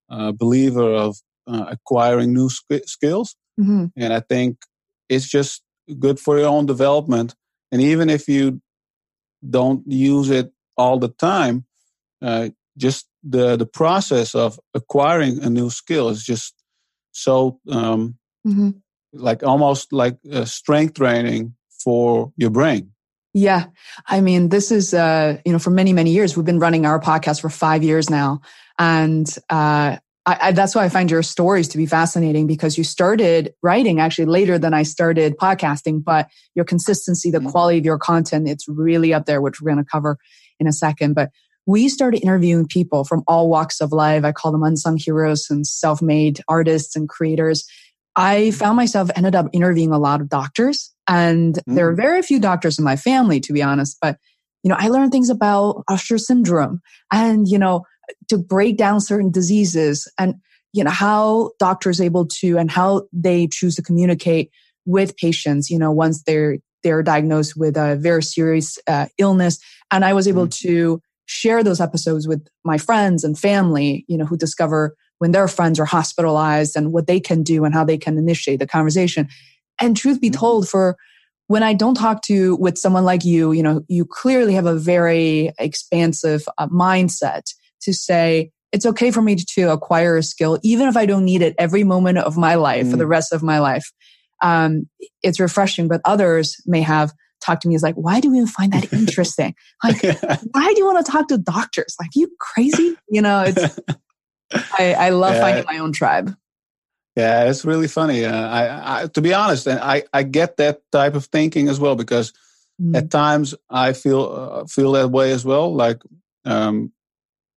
uh, 0.10 0.31
believer 0.33 0.93
of 0.93 1.17
uh, 1.48 1.65
acquiring 1.69 2.33
new 2.33 2.50
sk- 2.50 2.86
skills. 2.86 3.36
Mm-hmm. 3.60 3.86
And 3.98 4.13
I 4.13 4.19
think 4.19 4.57
it's 5.10 5.27
just 5.27 5.62
good 6.00 6.19
for 6.19 6.38
your 6.38 6.48
own 6.48 6.65
development. 6.65 7.36
And 7.71 7.81
even 7.81 8.10
if 8.10 8.27
you 8.27 8.62
don't 9.50 9.83
use 9.88 10.29
it 10.29 10.51
all 10.81 11.00
the 11.00 11.09
time, 11.09 11.65
uh, 12.21 12.50
just 12.77 13.07
the 13.23 13.55
the 13.57 13.65
process 13.65 14.35
of 14.35 14.59
acquiring 14.73 15.43
a 15.43 15.50
new 15.50 15.69
skill 15.69 16.09
is 16.09 16.23
just 16.23 16.53
so 17.11 17.59
um, 17.69 18.17
mm-hmm. 18.45 18.71
like 19.13 19.43
almost 19.43 19.93
like 19.93 20.17
strength 20.45 20.95
training 20.95 21.53
for 21.83 22.31
your 22.38 22.50
brain. 22.50 22.91
Yeah. 23.33 23.65
I 24.07 24.21
mean, 24.21 24.50
this 24.50 24.71
is, 24.71 24.93
uh, 24.93 25.38
you 25.45 25.53
know, 25.53 25.59
for 25.59 25.71
many, 25.71 25.93
many 25.93 26.11
years, 26.11 26.35
we've 26.35 26.45
been 26.45 26.59
running 26.59 26.85
our 26.85 27.00
podcast 27.00 27.41
for 27.41 27.50
five 27.50 27.83
years 27.83 28.09
now. 28.09 28.41
And, 28.77 29.27
uh, 29.50 29.97
I, 30.25 30.38
I, 30.41 30.51
that's 30.51 30.75
why 30.75 30.83
I 30.83 30.89
find 30.89 31.09
your 31.09 31.23
stories 31.23 31.67
to 31.69 31.77
be 31.77 31.85
fascinating 31.85 32.45
because 32.45 32.77
you 32.77 32.83
started 32.83 33.53
writing 33.63 34.00
actually 34.00 34.25
later 34.25 34.59
than 34.59 34.73
I 34.73 34.83
started 34.83 35.38
podcasting, 35.38 36.03
but 36.03 36.27
your 36.55 36.65
consistency, 36.65 37.31
the 37.31 37.39
mm-hmm. 37.39 37.50
quality 37.50 37.79
of 37.79 37.85
your 37.85 37.97
content, 37.97 38.50
it's 38.50 38.67
really 38.67 39.13
up 39.13 39.25
there, 39.25 39.41
which 39.41 39.61
we're 39.61 39.71
going 39.71 39.83
to 39.83 39.89
cover 39.89 40.17
in 40.62 40.68
a 40.68 40.74
second. 40.74 41.13
But 41.13 41.30
we 41.65 41.89
started 41.89 42.24
interviewing 42.24 42.68
people 42.68 43.03
from 43.03 43.24
all 43.27 43.50
walks 43.50 43.82
of 43.82 43.91
life. 43.91 44.24
I 44.24 44.32
call 44.32 44.51
them 44.51 44.63
unsung 44.63 44.98
heroes 44.98 45.48
and 45.50 45.68
self-made 45.68 46.39
artists 46.48 46.96
and 46.96 47.10
creators. 47.10 47.65
I 48.15 48.51
found 48.51 48.77
myself 48.77 49.10
ended 49.15 49.36
up 49.36 49.48
interviewing 49.53 49.91
a 49.91 50.00
lot 50.00 50.22
of 50.22 50.30
doctors 50.30 50.94
and 51.08 51.56
mm. 51.56 51.75
there 51.75 51.88
are 51.88 51.96
very 51.96 52.22
few 52.22 52.39
doctors 52.39 52.77
in 52.77 52.86
my 52.86 52.96
family, 52.96 53.39
to 53.41 53.53
be 53.53 53.62
honest, 53.62 53.98
but 54.01 54.18
you 54.63 54.70
know, 54.70 54.75
I 54.77 54.89
learned 54.89 55.12
things 55.12 55.30
about 55.30 55.84
Usher 55.88 56.20
syndrome 56.20 56.82
and, 57.12 57.48
you 57.48 57.58
know, 57.58 57.84
to 58.30 58.38
break 58.38 58.77
down 58.77 59.01
certain 59.01 59.32
diseases 59.32 60.12
and 60.18 60.36
you 60.74 60.84
know 60.84 60.91
how 60.91 61.51
doctors 61.60 62.00
able 62.00 62.25
to 62.25 62.58
and 62.58 62.72
how 62.72 63.03
they 63.12 63.48
choose 63.48 63.75
to 63.75 63.82
communicate 63.82 64.50
with 64.86 65.15
patients 65.18 65.70
you 65.70 65.77
know 65.77 65.91
once 65.91 66.24
they're 66.24 66.58
they're 66.84 67.03
diagnosed 67.03 67.56
with 67.56 67.77
a 67.77 67.96
very 67.98 68.24
serious 68.24 68.80
uh, 68.88 69.06
illness 69.18 69.60
and 69.91 70.05
i 70.05 70.13
was 70.13 70.27
able 70.27 70.48
mm-hmm. 70.48 70.67
to 70.67 71.01
share 71.25 71.63
those 71.63 71.79
episodes 71.79 72.27
with 72.27 72.45
my 72.63 72.77
friends 72.77 73.24
and 73.24 73.38
family 73.38 74.05
you 74.07 74.17
know 74.17 74.25
who 74.25 74.38
discover 74.38 74.95
when 75.19 75.31
their 75.31 75.48
friends 75.48 75.79
are 75.79 75.86
hospitalized 75.86 76.75
and 76.75 76.91
what 76.91 77.07
they 77.07 77.19
can 77.19 77.43
do 77.43 77.63
and 77.63 77.74
how 77.74 77.83
they 77.83 77.98
can 77.98 78.17
initiate 78.17 78.60
the 78.60 78.67
conversation 78.67 79.27
and 79.79 79.95
truth 79.95 80.19
be 80.19 80.29
mm-hmm. 80.29 80.39
told 80.39 80.67
for 80.67 80.98
when 81.48 81.63
i 81.63 81.74
don't 81.74 81.95
talk 81.95 82.21
to 82.21 82.55
with 82.57 82.77
someone 82.77 83.05
like 83.05 83.24
you 83.24 83.51
you 83.51 83.63
know 83.63 83.81
you 83.88 84.05
clearly 84.05 84.53
have 84.53 84.65
a 84.65 84.75
very 84.75 85.51
expansive 85.60 86.43
uh, 86.57 86.67
mindset 86.67 87.43
to 87.81 87.93
say, 87.93 88.51
it's 88.71 88.86
okay 88.86 89.12
for 89.12 89.21
me 89.21 89.36
to 89.36 89.71
acquire 89.71 90.17
a 90.17 90.24
skill, 90.24 90.57
even 90.63 90.88
if 90.88 90.95
I 90.95 91.05
don't 91.05 91.25
need 91.25 91.41
it 91.41 91.55
every 91.57 91.83
moment 91.83 92.19
of 92.19 92.38
my 92.38 92.55
life 92.55 92.88
mm. 92.88 92.91
for 92.91 92.98
the 92.98 93.03
mm. 93.03 93.10
rest 93.10 93.33
of 93.33 93.43
my 93.43 93.60
life. 93.60 93.91
Um, 94.41 94.88
it's 95.21 95.39
refreshing, 95.39 95.88
but 95.88 96.01
others 96.05 96.55
may 96.65 96.81
have 96.81 97.12
talked 97.41 97.63
to 97.63 97.67
me 97.67 97.75
is 97.75 97.83
like, 97.83 97.95
why 97.95 98.19
do 98.19 98.31
we 98.31 98.45
find 98.45 98.71
that 98.74 98.91
interesting? 98.93 99.55
Like, 99.83 100.01
why 100.51 100.74
do 100.74 100.77
you 100.77 100.86
want 100.86 101.03
to 101.03 101.12
talk 101.12 101.27
to 101.29 101.38
doctors? 101.38 101.95
Like, 102.00 102.12
you 102.15 102.29
crazy? 102.39 102.95
You 103.10 103.21
know, 103.21 103.43
it's, 103.45 103.79
I, 104.53 104.93
I 104.93 105.10
love 105.10 105.33
yeah. 105.33 105.41
finding 105.41 105.65
my 105.65 105.79
own 105.79 105.91
tribe. 105.91 106.36
Yeah, 107.15 107.50
it's 107.50 107.65
really 107.65 107.88
funny. 107.88 108.25
Uh, 108.25 108.48
I, 108.48 109.03
I, 109.03 109.07
to 109.07 109.21
be 109.21 109.33
honest, 109.33 109.67
and 109.67 109.79
I, 109.79 110.03
I 110.13 110.24
get 110.24 110.57
that 110.57 110.81
type 110.91 111.15
of 111.15 111.25
thinking 111.25 111.67
as 111.67 111.79
well 111.79 111.95
because 111.95 112.31
mm. 112.81 112.95
at 112.95 113.12
times 113.12 113.53
I 113.69 113.93
feel 113.93 114.24
uh, 114.24 114.65
feel 114.65 114.93
that 114.93 115.10
way 115.10 115.31
as 115.31 115.43
well. 115.43 115.74
Like, 115.74 116.01
um, 116.45 116.93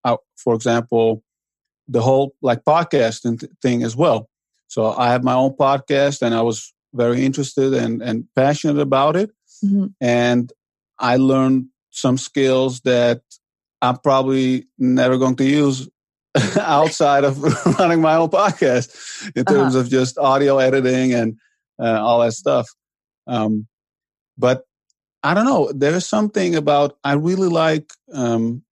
I, 0.03 0.17
for 0.37 0.55
example, 0.55 1.23
the 1.87 2.03
whole 2.03 2.35
like 2.43 2.65
podcasting 2.65 3.47
thing 3.63 3.85
as 3.85 3.95
well. 3.95 4.29
So 4.67 4.93
I 4.93 5.11
have 5.11 5.23
my 5.23 5.35
own 5.35 5.53
podcast, 5.53 6.23
and 6.23 6.35
I 6.35 6.43
was 6.43 6.73
very 6.93 7.25
interested 7.25 7.75
and 7.75 8.03
and 8.03 8.27
passionate 8.35 8.81
about 8.81 9.15
it, 9.15 9.31
mm-hmm. 9.65 9.87
and 10.01 10.53
I 10.99 11.17
learned 11.17 11.67
some 11.91 12.19
skills 12.19 12.81
that 12.81 13.23
I'm 13.83 13.99
probably 13.99 14.67
never 14.79 15.19
going 15.19 15.37
to 15.37 15.45
use 15.45 15.89
outside 16.61 17.25
of 17.25 17.43
running 17.79 18.01
my 18.01 18.17
own 18.17 18.31
podcast 18.31 19.31
in 19.37 19.43
uh-huh. 19.47 19.55
terms 19.55 19.75
uh-huh. 19.75 19.85
of 19.85 19.91
just 19.91 20.19
audio 20.19 20.59
editing 20.59 21.15
and 21.15 21.39
uh, 21.81 22.01
all 22.01 22.21
that 22.21 22.33
stuff. 22.33 22.69
Um, 23.27 23.67
but 24.37 24.65
I 25.23 25.35
don't 25.35 25.47
know. 25.47 25.73
There 25.73 25.95
is 25.95 26.07
something 26.07 26.55
about 26.55 26.99
I 27.05 27.15
really 27.15 27.49
like. 27.49 27.91
Um, 28.13 28.63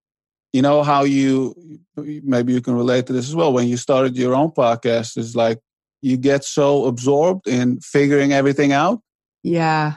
you 0.52 0.60
know 0.60 0.82
how 0.82 1.04
you 1.04 1.54
maybe 1.96 2.52
you 2.52 2.60
can 2.60 2.74
relate 2.74 3.06
to 3.06 3.12
this 3.12 3.28
as 3.28 3.34
well. 3.34 3.52
When 3.52 3.68
you 3.68 3.78
started 3.78 4.16
your 4.16 4.34
own 4.34 4.50
podcast, 4.50 5.16
it's 5.16 5.34
like 5.34 5.58
you 6.02 6.16
get 6.16 6.44
so 6.44 6.84
absorbed 6.84 7.48
in 7.48 7.80
figuring 7.80 8.32
everything 8.32 8.72
out. 8.72 9.00
Yeah. 9.42 9.94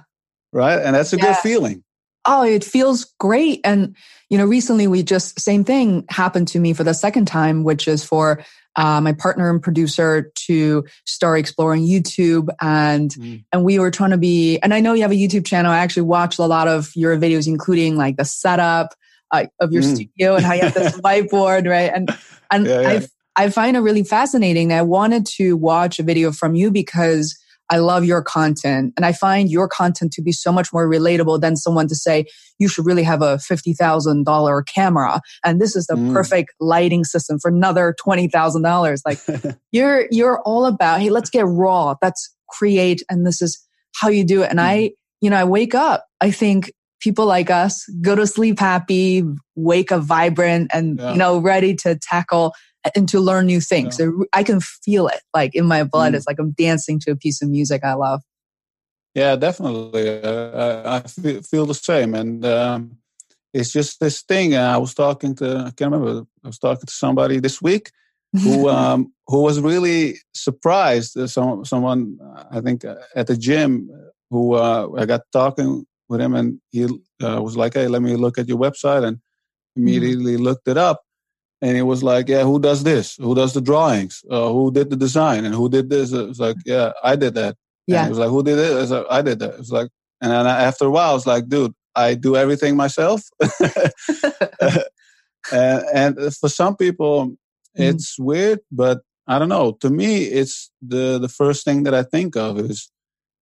Right, 0.56 0.80
and 0.80 0.96
that's 0.96 1.14
a 1.14 1.18
yeah. 1.18 1.34
good 1.34 1.38
feeling 1.38 1.84
oh, 2.26 2.44
it 2.44 2.64
feels 2.64 3.06
great. 3.20 3.62
And, 3.64 3.96
you 4.30 4.38
know, 4.38 4.46
recently 4.46 4.88
we 4.88 5.04
just, 5.04 5.40
same 5.40 5.64
thing 5.64 6.06
happened 6.10 6.48
to 6.50 6.60
me 6.60 6.74
for 6.74 6.84
the 6.84 6.94
second 6.94 7.26
time, 7.26 7.64
which 7.64 7.88
is 7.88 8.04
for 8.04 8.44
uh, 8.76 9.00
my 9.00 9.14
partner 9.14 9.50
and 9.50 9.62
producer 9.62 10.32
to 10.36 10.84
start 11.06 11.40
exploring 11.40 11.84
YouTube. 11.84 12.50
And, 12.60 13.12
mm. 13.12 13.44
and 13.54 13.64
we 13.64 13.80
were 13.80 13.92
trying 13.92 14.10
to 14.10 14.18
be, 14.18 14.58
and 14.60 14.74
I 14.74 14.80
know 14.80 14.94
you 14.94 15.04
have 15.04 15.12
a 15.12 15.16
YouTube 15.16 15.46
channel. 15.46 15.72
I 15.72 15.78
actually 15.78 16.04
watched 16.04 16.40
a 16.40 16.46
lot 16.46 16.68
of 16.68 16.92
your 16.96 17.16
videos, 17.18 17.48
including 17.48 17.96
like 17.96 18.18
the 18.18 18.26
setup 18.26 18.96
uh, 19.32 19.46
of 19.60 19.72
your 19.72 19.84
mm. 19.84 19.94
studio 19.94 20.36
and 20.36 20.46
how 20.46 20.54
you 20.54 20.62
have 20.62 20.74
this 20.74 20.98
whiteboard, 21.02 21.70
right? 21.70 21.92
And, 21.94 22.10
and 22.52 22.66
yeah, 22.66 22.82
yeah. 22.82 23.06
I, 23.38 23.46
I 23.46 23.50
find 23.50 23.78
it 23.78 23.82
really 23.82 24.04
fascinating. 24.04 24.74
I 24.74 24.82
wanted 24.82 25.26
to 25.38 25.56
watch 25.56 26.00
a 26.00 26.04
video 26.04 26.32
from 26.32 26.56
you 26.56 26.72
because 26.72 27.38
I 27.70 27.78
love 27.78 28.06
your 28.06 28.22
content. 28.22 28.94
And 28.96 29.06
I 29.06 29.12
find 29.12 29.50
your 29.50 29.68
content 29.68 30.12
to 30.14 30.22
be 30.22 30.32
so 30.32 30.52
much 30.52 30.72
more 30.72 30.88
relatable 30.88 31.42
than 31.42 31.56
someone 31.56 31.88
to 31.88 31.96
say, 31.96 32.26
you 32.60 32.68
should 32.68 32.86
really 32.86 33.04
have 33.04 33.22
a 33.22 33.38
$50,000 33.38 34.66
camera. 34.68 35.22
And 35.44 35.60
this 35.60 35.76
is 35.76 35.88
the 35.88 35.96
mm. 35.96 36.14
perfect 36.14 36.54
lighting 36.60 37.04
system 37.04 37.40
for 37.40 37.50
another 37.50 37.96
$20,000. 38.06 39.00
Like 39.06 39.56
you're, 39.72 40.08
you're 40.12 40.42
all 40.42 40.66
about, 40.66 41.02
Hey, 41.02 41.10
let's 41.10 41.30
get 41.30 41.46
raw. 41.46 41.96
Let's 42.02 42.34
create. 42.50 43.04
And 43.10 43.26
this 43.26 43.42
is 43.42 43.60
how 43.96 44.10
you 44.10 44.24
do 44.24 44.44
it. 44.44 44.50
And 44.50 44.60
mm. 44.60 44.64
I, 44.64 44.92
you 45.22 45.30
know, 45.30 45.38
I 45.38 45.44
wake 45.44 45.74
up, 45.74 46.06
I 46.22 46.32
think 46.32 46.72
people 47.00 47.26
like 47.26 47.50
us 47.50 47.86
go 48.02 48.16
to 48.16 48.28
sleep 48.28 48.60
happy, 48.60 49.24
wake 49.56 49.92
up 49.92 50.04
vibrant 50.04 50.72
and, 50.74 51.00
yeah. 51.00 51.12
you 51.12 51.18
know, 51.18 51.40
ready 51.40 51.76
to 51.76 51.98
tackle 52.02 52.54
and 52.96 53.08
to 53.10 53.20
learn 53.20 53.46
new 53.48 53.62
things. 53.62 54.00
Yeah. 54.00 54.10
I 54.34 54.44
can 54.44 54.60
feel 54.60 55.08
it 55.08 55.22
like 55.34 55.56
in 55.56 55.66
my 55.66 55.84
blood. 55.84 56.14
Mm. 56.14 56.18
It's 56.18 56.28
like 56.28 56.40
I'm 56.40 56.52
dancing 56.52 57.00
to 57.02 57.12
a 57.12 57.16
piece 57.16 57.42
of 57.42 57.50
music 57.50 57.84
I 57.84 57.94
love. 57.94 58.22
Yeah, 59.14 59.38
definitely. 59.38 60.22
Uh, 60.22 61.02
I 61.02 61.08
feel 61.42 61.66
the 61.66 61.74
same. 61.74 62.14
And 62.14 62.46
um, 62.46 62.98
it's 63.54 63.72
just 63.72 64.02
this 64.02 64.22
thing. 64.22 64.56
Uh, 64.56 64.74
I 64.74 64.78
was 64.78 64.94
talking 64.94 65.34
to, 65.36 65.60
I 65.60 65.72
can't 65.72 65.92
remember, 65.92 66.26
I 66.44 66.48
was 66.48 66.60
talking 66.60 66.86
to 66.86 66.94
somebody 66.94 67.40
this 67.40 67.62
week 67.62 67.92
who 68.44 68.70
um, 68.78 69.14
who 69.28 69.42
was 69.42 69.62
really 69.62 70.18
surprised. 70.34 71.18
Some, 71.30 71.64
someone, 71.64 72.20
I 72.52 72.60
think, 72.60 72.84
uh, 72.84 72.96
at 73.16 73.28
the 73.28 73.38
gym 73.38 73.90
who 74.30 74.56
uh, 74.56 74.90
I 74.98 75.06
got 75.06 75.22
talking 75.32 75.86
with 76.10 76.20
him 76.20 76.36
and 76.36 76.60
he 76.72 76.84
uh, 76.84 77.42
was 77.42 77.56
like, 77.56 77.74
hey, 77.76 77.88
let 77.88 78.02
me 78.02 78.18
look 78.18 78.38
at 78.38 78.50
your 78.50 78.58
website 78.58 79.06
and 79.06 79.18
mm-hmm. 79.18 79.82
immediately 79.82 80.36
mm. 80.36 80.42
looked 80.42 80.68
it 80.68 80.78
up 80.78 81.05
and 81.66 81.76
it 81.76 81.82
was 81.82 82.04
like, 82.04 82.30
yeah, 82.30 82.44
who 82.44 82.60
does 82.60 82.84
this? 82.84 83.16
Who 83.16 83.34
does 83.34 83.56
the 83.56 83.62
drawings? 83.62 84.24
Uh, 84.30 84.50
who 84.50 84.72
did 84.72 84.92
the 84.92 84.96
design? 84.96 85.46
And 85.46 85.56
who 85.56 85.68
did 85.68 85.90
this? 85.90 86.14
It 86.14 86.28
was 86.28 86.40
like, 86.40 86.58
yeah, 86.64 86.92
I 87.04 87.16
did 87.16 87.34
that. 87.34 87.56
Yeah. 87.88 88.02
And 88.02 88.06
it 88.06 88.10
was 88.12 88.20
like, 88.20 88.30
who 88.30 88.44
did 88.44 88.60
it? 88.60 88.72
I, 88.72 88.84
like, 88.84 89.08
I 89.10 89.22
did 89.24 89.40
that. 89.40 89.54
It 89.56 89.58
was 89.58 89.72
like, 89.72 89.90
and 90.22 90.32
then 90.32 90.46
after 90.46 90.86
a 90.86 90.92
while, 90.92 91.10
I 91.10 91.14
was 91.14 91.26
like, 91.26 91.50
dude, 91.50 91.74
I 91.96 92.14
do 92.14 92.36
everything 92.36 92.76
myself. 92.76 93.24
and, 95.52 95.84
and, 95.92 96.36
for 96.36 96.50
some 96.50 96.76
people, 96.76 97.30
mm. 97.30 97.38
it's 97.76 98.20
mm. 98.20 98.26
weird, 98.26 98.60
but 98.72 99.02
I 99.26 99.40
don't 99.40 99.50
know. 99.50 99.72
To 99.82 99.90
me, 99.90 100.26
it's 100.26 100.70
the 100.84 101.18
the 101.18 101.30
first 101.30 101.66
thing 101.66 101.82
that 101.86 101.96
I 101.96 102.04
think 102.04 102.36
of 102.36 102.60
is 102.60 102.92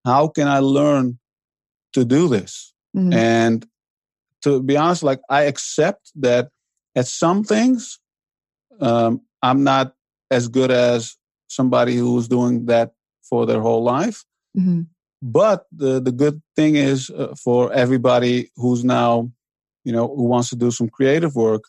how 0.06 0.30
can 0.30 0.48
I 0.48 0.60
learn 0.60 1.20
to 1.92 2.06
do 2.06 2.30
this? 2.30 2.74
Mm. 2.96 3.14
And 3.14 3.66
to 4.44 4.64
be 4.64 4.78
honest, 4.78 5.04
like 5.04 5.20
I 5.30 5.42
accept 5.42 6.14
that 6.16 6.48
at 6.96 7.08
some 7.08 7.44
things 7.44 8.00
um, 8.84 9.22
I'm 9.42 9.64
not 9.64 9.94
as 10.30 10.48
good 10.48 10.72
as 10.72 11.16
somebody 11.48 11.96
who's 11.96 12.28
doing 12.28 12.66
that 12.66 12.92
for 13.24 13.46
their 13.46 13.62
whole 13.62 13.84
life. 13.84 14.24
Mm-hmm. 14.58 14.82
But 15.22 15.66
the, 15.72 16.02
the 16.02 16.12
good 16.12 16.42
thing 16.56 16.76
is 16.76 17.10
uh, 17.10 17.34
for 17.42 17.72
everybody 17.72 18.52
who's 18.58 18.84
now, 18.84 19.32
you 19.86 19.94
know, 19.94 20.08
who 20.08 20.24
wants 20.24 20.50
to 20.50 20.56
do 20.56 20.70
some 20.70 20.90
creative 20.90 21.36
work, 21.36 21.64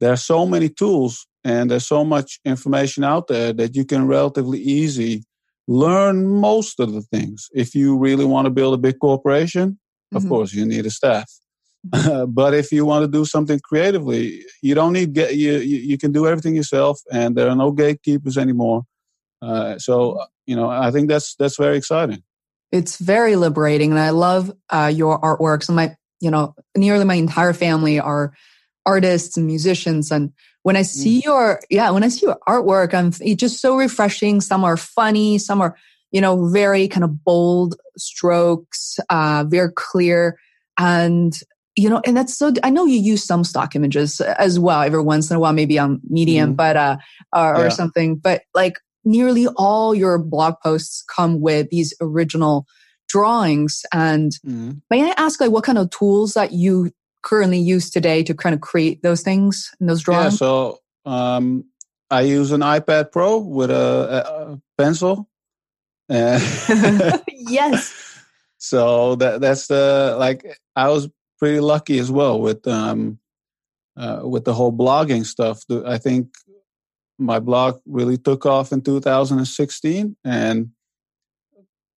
there 0.00 0.12
are 0.12 0.16
so 0.16 0.46
many 0.46 0.68
tools 0.68 1.26
and 1.44 1.70
there's 1.70 1.86
so 1.86 2.04
much 2.04 2.38
information 2.44 3.02
out 3.02 3.26
there 3.26 3.52
that 3.52 3.74
you 3.74 3.84
can 3.84 4.06
relatively 4.06 4.60
easy 4.60 5.24
learn 5.66 6.26
most 6.26 6.78
of 6.80 6.92
the 6.92 7.02
things. 7.02 7.48
If 7.52 7.74
you 7.74 7.96
really 7.96 8.24
want 8.24 8.46
to 8.46 8.50
build 8.50 8.74
a 8.74 8.78
big 8.78 8.98
corporation, 9.00 9.70
mm-hmm. 9.72 10.16
of 10.16 10.28
course 10.28 10.52
you 10.52 10.64
need 10.64 10.86
a 10.86 10.90
staff. 10.90 11.30
but 12.28 12.54
if 12.54 12.70
you 12.70 12.84
want 12.84 13.02
to 13.02 13.10
do 13.10 13.24
something 13.24 13.58
creatively, 13.60 14.44
you 14.62 14.74
don't 14.74 14.92
need 14.92 15.12
get 15.12 15.34
you, 15.34 15.54
you 15.58 15.98
can 15.98 16.12
do 16.12 16.26
everything 16.26 16.54
yourself, 16.54 17.00
and 17.10 17.36
there 17.36 17.48
are 17.48 17.56
no 17.56 17.72
gatekeepers 17.72 18.38
anymore. 18.38 18.84
Uh, 19.40 19.78
so 19.78 20.24
you 20.46 20.54
know, 20.54 20.68
I 20.70 20.90
think 20.90 21.08
that's 21.08 21.34
that's 21.34 21.56
very 21.56 21.76
exciting. 21.76 22.22
It's 22.70 22.98
very 22.98 23.36
liberating, 23.36 23.90
and 23.90 24.00
I 24.00 24.10
love 24.10 24.52
uh, 24.70 24.90
your 24.94 25.20
artworks. 25.20 25.68
And 25.68 25.76
my, 25.76 25.96
you 26.20 26.30
know, 26.30 26.54
nearly 26.76 27.04
my 27.04 27.14
entire 27.14 27.52
family 27.52 27.98
are 27.98 28.32
artists 28.86 29.36
and 29.36 29.46
musicians, 29.46 30.12
and 30.12 30.32
when 30.62 30.76
I 30.76 30.82
see 30.82 31.20
mm. 31.20 31.24
your 31.24 31.60
yeah, 31.68 31.90
when 31.90 32.04
I 32.04 32.08
see 32.08 32.26
your 32.26 32.38
artwork, 32.48 32.94
I'm 32.94 33.08
it's 33.20 33.40
just 33.40 33.60
so 33.60 33.76
refreshing. 33.76 34.40
Some 34.40 34.64
are 34.64 34.76
funny, 34.76 35.38
some 35.38 35.60
are 35.60 35.76
you 36.12 36.20
know 36.20 36.48
very 36.48 36.86
kind 36.86 37.02
of 37.02 37.24
bold 37.24 37.74
strokes, 37.96 39.00
uh, 39.10 39.44
very 39.48 39.72
clear, 39.74 40.38
and 40.78 41.34
you 41.76 41.88
know, 41.88 42.02
and 42.04 42.16
that's 42.16 42.36
so, 42.36 42.52
I 42.62 42.70
know 42.70 42.84
you 42.84 42.98
use 42.98 43.24
some 43.24 43.44
stock 43.44 43.74
images 43.74 44.20
as 44.20 44.58
well 44.58 44.82
every 44.82 45.02
once 45.02 45.30
in 45.30 45.36
a 45.36 45.40
while, 45.40 45.52
maybe 45.52 45.78
on 45.78 46.00
Medium, 46.08 46.50
mm-hmm. 46.50 46.56
but, 46.56 46.76
uh, 46.76 46.96
or, 47.34 47.54
yeah. 47.56 47.64
or 47.64 47.70
something, 47.70 48.16
but 48.16 48.42
like 48.54 48.78
nearly 49.04 49.46
all 49.56 49.94
your 49.94 50.18
blog 50.18 50.54
posts 50.62 51.02
come 51.14 51.40
with 51.40 51.70
these 51.70 51.94
original 52.00 52.66
drawings. 53.08 53.82
And 53.92 54.32
mm-hmm. 54.46 54.72
may 54.90 55.10
I 55.10 55.14
ask 55.16 55.40
like 55.40 55.50
what 55.50 55.64
kind 55.64 55.78
of 55.78 55.90
tools 55.90 56.34
that 56.34 56.52
you 56.52 56.90
currently 57.22 57.58
use 57.58 57.90
today 57.90 58.22
to 58.24 58.34
kind 58.34 58.54
of 58.54 58.60
create 58.60 59.02
those 59.02 59.22
things 59.22 59.70
and 59.80 59.88
those 59.88 60.02
drawings? 60.02 60.34
Yeah, 60.34 60.38
so, 60.38 60.78
um, 61.06 61.64
I 62.10 62.20
use 62.22 62.52
an 62.52 62.60
iPad 62.60 63.10
Pro 63.10 63.38
with 63.38 63.70
a, 63.70 64.26
a 64.26 64.60
pencil. 64.76 65.28
yes. 66.08 67.98
So 68.64 69.16
that 69.16 69.40
that's 69.40 69.66
the 69.66 70.14
like 70.20 70.46
I 70.76 70.88
was 70.88 71.08
pretty 71.42 71.58
lucky 71.58 71.98
as 71.98 72.08
well 72.08 72.40
with 72.40 72.64
um, 72.68 73.18
uh, 73.96 74.20
with 74.22 74.44
the 74.44 74.54
whole 74.54 74.72
blogging 74.72 75.26
stuff. 75.26 75.64
I 75.84 75.98
think 75.98 76.28
my 77.18 77.40
blog 77.40 77.80
really 77.84 78.16
took 78.16 78.46
off 78.46 78.70
in 78.70 78.80
2016, 78.80 80.16
and 80.24 80.70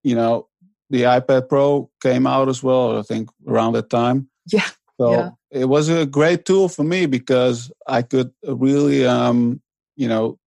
you 0.03 0.15
know 0.15 0.47
the 0.89 1.03
iPad 1.03 1.47
Pro 1.47 1.91
came 2.01 2.25
out 2.25 2.49
as 2.49 2.63
well. 2.63 2.97
I 2.97 3.03
think 3.03 3.29
around 3.47 3.73
that 3.73 3.91
time. 3.91 4.29
Yeah. 4.51 4.67
So 4.99 5.11
yeah. 5.11 5.29
it 5.51 5.65
was 5.65 5.89
a 5.89 6.07
great 6.07 6.45
tool 6.45 6.67
for 6.67 6.83
me 6.83 7.05
because 7.05 7.71
I 7.85 8.01
could 8.01 8.31
really, 8.47 9.05
um, 9.05 9.61
you 9.95 10.07
know, 10.07 10.39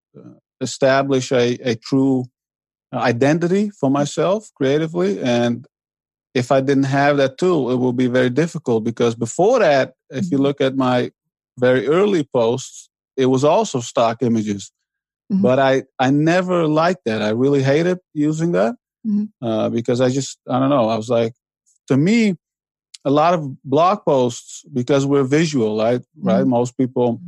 establish 0.60 1.30
a, 1.30 1.52
a 1.62 1.76
true 1.76 2.24
identity 2.92 3.70
for 3.70 3.90
myself 3.90 4.50
creatively 4.56 5.20
and 5.20 5.68
if 6.34 6.52
I 6.52 6.60
didn't 6.60 6.84
have 6.84 7.16
that 7.16 7.38
tool, 7.38 7.70
it 7.70 7.76
would 7.76 7.96
be 7.96 8.06
very 8.06 8.30
difficult 8.30 8.84
because 8.84 9.14
before 9.14 9.58
that, 9.60 9.94
if 10.10 10.30
you 10.30 10.36
mm-hmm. 10.36 10.42
look 10.42 10.60
at 10.60 10.76
my 10.76 11.10
very 11.58 11.86
early 11.88 12.24
posts, 12.24 12.90
it 13.16 13.26
was 13.26 13.44
also 13.44 13.80
stock 13.80 14.22
images. 14.22 14.70
Mm-hmm. 15.32 15.42
But 15.42 15.58
I, 15.58 15.82
I 15.98 16.10
never 16.10 16.66
liked 16.66 17.02
that. 17.06 17.22
I 17.22 17.30
really 17.30 17.62
hated 17.62 17.98
using 18.14 18.52
that 18.52 18.76
mm-hmm. 19.06 19.46
uh, 19.46 19.68
because 19.68 20.00
I 20.00 20.10
just, 20.10 20.38
I 20.48 20.58
don't 20.58 20.70
know. 20.70 20.88
I 20.88 20.96
was 20.96 21.08
like, 21.08 21.34
to 21.88 21.96
me, 21.96 22.36
a 23.04 23.10
lot 23.10 23.34
of 23.34 23.62
blog 23.62 24.04
posts, 24.04 24.64
because 24.72 25.06
we're 25.06 25.24
visual, 25.24 25.78
right? 25.78 26.02
Right. 26.20 26.40
Mm-hmm. 26.40 26.50
Most 26.50 26.76
people 26.76 27.20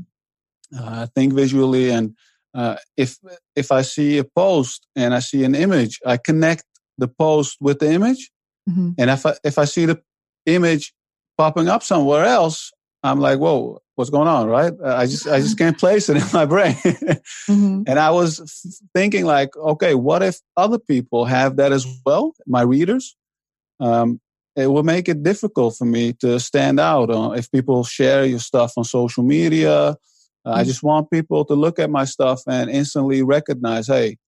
uh, 0.78 1.06
think 1.14 1.32
visually 1.32 1.90
and 1.90 2.14
uh, 2.54 2.76
if 2.96 3.16
if 3.54 3.70
I 3.70 3.82
see 3.82 4.18
a 4.18 4.24
post 4.24 4.86
and 4.96 5.14
I 5.14 5.20
see 5.20 5.44
an 5.44 5.54
image, 5.54 6.00
I 6.04 6.16
connect 6.16 6.64
the 6.98 7.08
post 7.08 7.56
with 7.60 7.78
the 7.78 7.92
image, 7.92 8.30
mm-hmm. 8.68 8.90
and 8.98 9.10
if 9.10 9.26
I 9.26 9.34
if 9.44 9.58
I 9.58 9.64
see 9.64 9.86
the 9.86 10.00
image 10.46 10.92
popping 11.38 11.68
up 11.68 11.82
somewhere 11.82 12.24
else, 12.24 12.72
I'm 13.02 13.20
like, 13.20 13.38
whoa, 13.38 13.80
what's 13.94 14.10
going 14.10 14.28
on, 14.28 14.48
right? 14.48 14.72
I 14.84 15.06
just 15.06 15.26
I 15.26 15.40
just 15.40 15.58
can't 15.58 15.78
place 15.78 16.08
it 16.08 16.16
in 16.16 16.24
my 16.32 16.44
brain. 16.54 16.74
mm-hmm. 16.74 17.82
And 17.86 17.98
I 17.98 18.10
was 18.10 18.80
thinking 18.94 19.24
like, 19.24 19.56
okay, 19.56 19.94
what 19.94 20.22
if 20.22 20.40
other 20.56 20.78
people 20.78 21.24
have 21.24 21.56
that 21.56 21.72
as 21.72 21.86
well, 22.04 22.32
my 22.46 22.62
readers? 22.62 23.16
Um, 23.78 24.20
it 24.56 24.66
will 24.66 24.82
make 24.82 25.08
it 25.08 25.22
difficult 25.22 25.76
for 25.76 25.84
me 25.84 26.12
to 26.14 26.38
stand 26.40 26.80
out 26.80 27.10
uh, 27.10 27.30
if 27.30 27.50
people 27.50 27.84
share 27.84 28.24
your 28.24 28.38
stuff 28.40 28.72
on 28.76 28.84
social 28.84 29.22
media. 29.22 29.96
Uh, 30.44 30.50
I 30.50 30.62
mm. 30.62 30.66
just 30.66 30.82
want 30.82 31.10
people 31.10 31.44
to 31.46 31.54
look 31.54 31.78
at 31.78 31.90
my 31.90 32.04
stuff 32.04 32.42
and 32.46 32.68
instantly 32.68 33.22
recognize, 33.22 33.86
hey, 33.86 34.18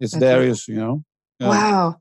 it's 0.00 0.12
That's 0.12 0.20
Darius, 0.20 0.68
you 0.68 0.76
know? 0.76 1.04
Wow. 1.40 2.00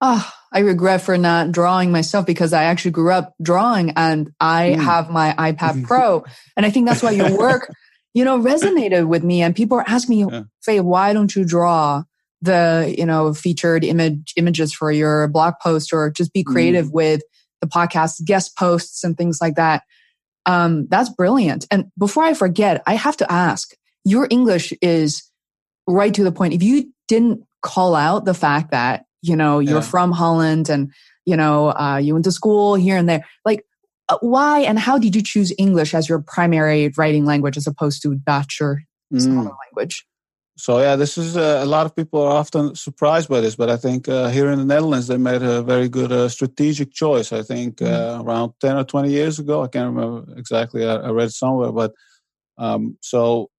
Oh, 0.00 0.30
I 0.52 0.60
regret 0.60 1.00
for 1.00 1.16
not 1.16 1.52
drawing 1.52 1.90
myself 1.90 2.26
because 2.26 2.52
I 2.52 2.64
actually 2.64 2.90
grew 2.90 3.12
up 3.12 3.34
drawing 3.42 3.90
and 3.96 4.30
I 4.40 4.74
mm. 4.76 4.82
have 4.82 5.10
my 5.10 5.34
iPad 5.38 5.84
Pro. 5.84 6.24
and 6.56 6.66
I 6.66 6.70
think 6.70 6.86
that's 6.86 7.02
why 7.02 7.12
your 7.12 7.36
work, 7.38 7.72
you 8.12 8.24
know, 8.24 8.38
resonated 8.38 9.06
with 9.06 9.24
me. 9.24 9.42
And 9.42 9.54
people 9.54 9.78
are 9.78 9.88
asking 9.88 10.26
me, 10.26 10.32
yeah. 10.32 10.42
Fei, 10.62 10.80
why 10.80 11.12
don't 11.12 11.34
you 11.34 11.44
draw 11.44 12.02
the, 12.42 12.94
you 12.96 13.06
know, 13.06 13.32
featured 13.32 13.84
image 13.84 14.34
images 14.36 14.74
for 14.74 14.92
your 14.92 15.28
blog 15.28 15.54
post 15.62 15.92
or 15.92 16.10
just 16.10 16.32
be 16.32 16.44
creative 16.44 16.86
mm. 16.86 16.92
with 16.92 17.22
the 17.60 17.66
podcast 17.66 18.24
guest 18.24 18.56
posts 18.56 19.04
and 19.04 19.16
things 19.16 19.38
like 19.40 19.54
that? 19.54 19.82
Um, 20.46 20.86
that's 20.88 21.08
brilliant. 21.08 21.66
And 21.70 21.86
before 21.98 22.24
I 22.24 22.34
forget, 22.34 22.82
I 22.86 22.94
have 22.94 23.16
to 23.18 23.32
ask, 23.32 23.74
your 24.04 24.26
English 24.30 24.72
is 24.82 25.22
right 25.86 26.12
to 26.14 26.24
the 26.24 26.32
point. 26.32 26.54
If 26.54 26.62
you 26.62 26.92
didn't 27.08 27.44
call 27.62 27.94
out 27.94 28.24
the 28.24 28.34
fact 28.34 28.70
that, 28.70 29.06
you 29.24 29.36
know, 29.36 29.58
you're 29.58 29.84
yeah. 29.86 29.92
from 29.92 30.12
Holland 30.12 30.68
and, 30.68 30.92
you 31.24 31.36
know, 31.36 31.72
uh, 31.84 31.98
you 32.04 32.12
went 32.14 32.24
to 32.26 32.32
school 32.32 32.74
here 32.74 32.96
and 32.96 33.08
there, 33.08 33.24
like, 33.44 33.64
uh, 34.10 34.18
why 34.20 34.60
and 34.60 34.78
how 34.78 34.98
did 34.98 35.16
you 35.16 35.22
choose 35.22 35.50
English 35.56 35.94
as 35.94 36.08
your 36.08 36.20
primary 36.20 36.92
writing 36.98 37.24
language 37.24 37.56
as 37.56 37.66
opposed 37.66 38.02
to 38.02 38.14
Dutch 38.14 38.60
or 38.60 38.82
some 39.18 39.32
mm. 39.32 39.40
other 39.40 39.56
language? 39.64 40.04
So 40.56 40.78
yeah, 40.78 40.94
this 40.94 41.18
is 41.18 41.36
uh, 41.36 41.60
a 41.62 41.66
lot 41.66 41.86
of 41.86 41.96
people 41.96 42.22
are 42.22 42.36
often 42.36 42.76
surprised 42.76 43.28
by 43.28 43.40
this, 43.40 43.56
but 43.56 43.68
I 43.70 43.76
think 43.76 44.08
uh, 44.08 44.28
here 44.28 44.52
in 44.52 44.58
the 44.58 44.64
Netherlands 44.64 45.08
they 45.08 45.16
made 45.16 45.42
a 45.42 45.62
very 45.62 45.88
good 45.88 46.12
uh, 46.12 46.28
strategic 46.28 46.92
choice. 46.92 47.32
I 47.32 47.42
think. 47.42 47.82
Uh, 47.82 48.22
around 48.22 48.52
ten 48.60 48.76
or 48.76 48.84
twenty 48.84 49.10
years 49.10 49.38
ago, 49.38 49.64
I 49.64 49.68
can't 49.68 49.92
remember 49.92 50.32
exactly. 50.38 50.86
I, 50.86 50.94
I 50.94 51.10
read 51.10 51.32
somewhere, 51.32 51.72
but 51.72 51.92
um, 52.56 52.96
so 53.00 53.50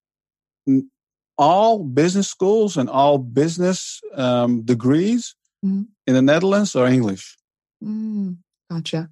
n- 0.67 0.89
all 1.38 1.84
business 1.84 2.30
schools 2.30 2.78
and 2.78 2.89
all 2.89 3.17
business 3.17 3.99
um, 4.15 4.62
degrees 4.62 5.36
mm-hmm. 5.65 5.82
in 6.08 6.13
the 6.13 6.21
Netherlands 6.21 6.75
are 6.75 6.88
English. 6.88 7.38
Mm, 7.84 8.38
gotcha. 8.69 9.10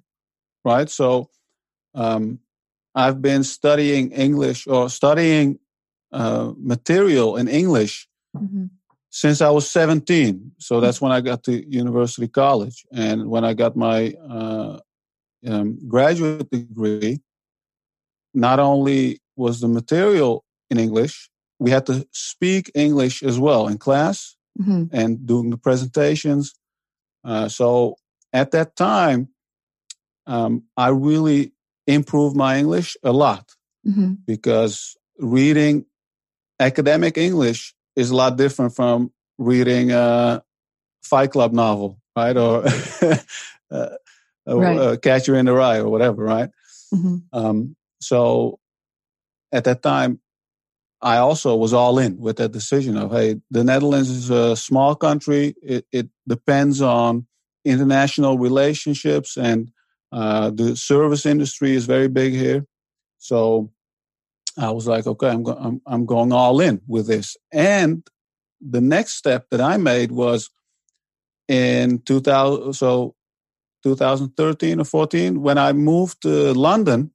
Right. 0.64 0.88
So 0.88 1.30
um, 1.94 2.40
I've 2.94 3.20
been 3.20 3.44
studying 3.44 4.12
English 4.12 4.66
or 4.66 4.88
studying 4.88 5.58
uh, 6.12 6.52
material 6.56 7.36
in 7.36 7.48
English 7.48 8.08
mm-hmm. 8.36 8.66
since 9.10 9.40
I 9.40 9.50
was 9.50 9.68
17. 9.68 10.52
So 10.58 10.80
that's 10.80 11.00
when 11.00 11.12
I 11.12 11.20
got 11.20 11.42
to 11.44 11.68
University 11.68 12.28
College. 12.28 12.86
And 12.92 13.28
when 13.28 13.44
I 13.44 13.54
got 13.54 13.76
my 13.76 14.14
uh, 14.28 14.78
um, 15.46 15.78
graduate 15.88 16.50
degree, 16.50 17.20
not 18.32 18.58
only 18.58 19.20
was 19.36 19.60
the 19.60 19.68
material 19.68 20.44
in 20.70 20.78
English, 20.78 21.30
we 21.58 21.70
had 21.70 21.86
to 21.86 22.06
speak 22.12 22.70
English 22.74 23.22
as 23.22 23.38
well 23.38 23.68
in 23.68 23.78
class 23.78 24.33
mm-hmm. 24.60 24.84
and 24.92 25.26
doing 25.26 25.50
the 25.50 25.56
presentations. 25.56 26.54
Uh, 27.24 27.48
so 27.48 27.96
at 28.32 28.50
that 28.52 28.76
time, 28.76 29.28
um, 30.26 30.64
I 30.76 30.88
really 30.88 31.52
improved 31.86 32.36
my 32.36 32.58
English 32.58 32.96
a 33.02 33.12
lot 33.12 33.52
mm-hmm. 33.86 34.14
because 34.26 34.96
reading 35.18 35.84
academic 36.58 37.18
English 37.18 37.74
is 37.96 38.10
a 38.10 38.16
lot 38.16 38.36
different 38.36 38.74
from 38.74 39.12
reading 39.38 39.92
a 39.92 40.42
Fight 41.02 41.30
Club 41.30 41.52
novel, 41.52 42.00
right? 42.16 42.36
Or 42.36 42.64
uh, 43.70 43.88
right. 44.46 44.78
Uh, 44.78 44.96
Catcher 44.96 45.36
in 45.36 45.46
the 45.46 45.52
Rye 45.52 45.78
or 45.78 45.88
whatever, 45.88 46.24
right? 46.24 46.50
Mm-hmm. 46.92 47.16
Um, 47.32 47.76
so 48.00 48.58
at 49.52 49.64
that 49.64 49.82
time, 49.82 50.20
I 51.04 51.18
also 51.18 51.54
was 51.54 51.74
all 51.74 51.98
in 51.98 52.18
with 52.18 52.38
that 52.38 52.52
decision 52.52 52.96
of, 52.96 53.12
hey, 53.12 53.36
the 53.50 53.62
Netherlands 53.62 54.08
is 54.08 54.30
a 54.30 54.56
small 54.56 54.94
country. 54.94 55.54
It, 55.62 55.86
it 55.92 56.08
depends 56.26 56.80
on 56.80 57.26
international 57.62 58.38
relationships 58.38 59.36
and 59.36 59.70
uh, 60.12 60.48
the 60.48 60.76
service 60.76 61.26
industry 61.26 61.72
is 61.74 61.84
very 61.84 62.08
big 62.08 62.32
here. 62.32 62.64
So 63.18 63.70
I 64.56 64.70
was 64.70 64.86
like, 64.86 65.06
okay, 65.06 65.28
I'm, 65.28 65.42
go- 65.42 65.58
I'm, 65.60 65.82
I'm 65.86 66.06
going 66.06 66.32
all 66.32 66.58
in 66.60 66.80
with 66.88 67.06
this. 67.06 67.36
And 67.52 68.02
the 68.62 68.80
next 68.80 69.14
step 69.14 69.50
that 69.50 69.60
I 69.60 69.76
made 69.76 70.10
was 70.10 70.48
in 71.48 71.98
2000, 71.98 72.72
so 72.72 73.14
2013 73.82 74.80
or 74.80 74.84
14, 74.84 75.42
when 75.42 75.58
I 75.58 75.74
moved 75.74 76.22
to 76.22 76.54
London, 76.54 77.10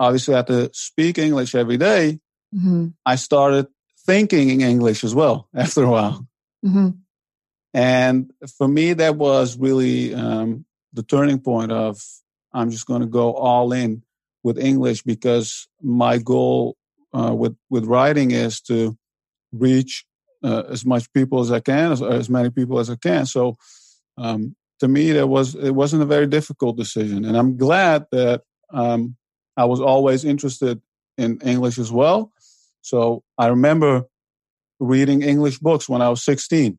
obviously 0.00 0.32
I 0.32 0.38
had 0.38 0.46
to 0.46 0.70
speak 0.72 1.18
English 1.18 1.54
every 1.54 1.76
day, 1.76 2.20
mm-hmm. 2.54 2.88
I 3.04 3.16
started 3.16 3.66
thinking 4.06 4.50
in 4.50 4.60
English 4.60 5.04
as 5.04 5.14
well 5.14 5.48
after 5.54 5.84
a 5.84 5.90
while. 5.90 6.26
Mm-hmm. 6.64 6.90
And 7.74 8.32
for 8.56 8.68
me, 8.68 8.92
that 8.92 9.16
was 9.16 9.58
really 9.58 10.14
um, 10.14 10.64
the 10.92 11.02
turning 11.02 11.40
point 11.40 11.72
of 11.72 12.00
I'm 12.52 12.70
just 12.70 12.86
going 12.86 13.00
to 13.00 13.08
go 13.08 13.34
all 13.34 13.72
in 13.72 14.04
with 14.44 14.58
English 14.58 15.02
because 15.02 15.66
my 15.82 16.18
goal 16.18 16.76
uh, 17.12 17.34
with 17.34 17.56
with 17.70 17.86
writing 17.86 18.30
is 18.30 18.60
to 18.62 18.96
reach 19.52 20.04
uh, 20.44 20.64
as 20.68 20.84
much 20.84 21.12
people 21.12 21.40
as 21.40 21.50
I 21.50 21.60
can, 21.60 21.92
as, 21.92 22.02
as 22.02 22.30
many 22.30 22.50
people 22.50 22.78
as 22.78 22.90
I 22.90 22.96
can. 22.96 23.26
So 23.26 23.56
um, 24.18 24.54
to 24.80 24.88
me, 24.88 25.12
that 25.12 25.26
was 25.26 25.54
it 25.54 25.70
wasn't 25.70 26.02
a 26.02 26.06
very 26.06 26.26
difficult 26.26 26.76
decision, 26.76 27.24
and 27.24 27.36
I'm 27.36 27.56
glad 27.56 28.06
that 28.12 28.42
um, 28.70 29.16
I 29.56 29.64
was 29.64 29.80
always 29.80 30.24
interested 30.24 30.80
in 31.16 31.40
English 31.40 31.78
as 31.78 31.90
well. 31.90 32.32
So 32.84 33.22
I 33.38 33.46
remember 33.46 34.04
reading 34.78 35.22
English 35.22 35.58
books 35.58 35.88
when 35.88 36.02
I 36.02 36.10
was 36.10 36.22
16. 36.22 36.78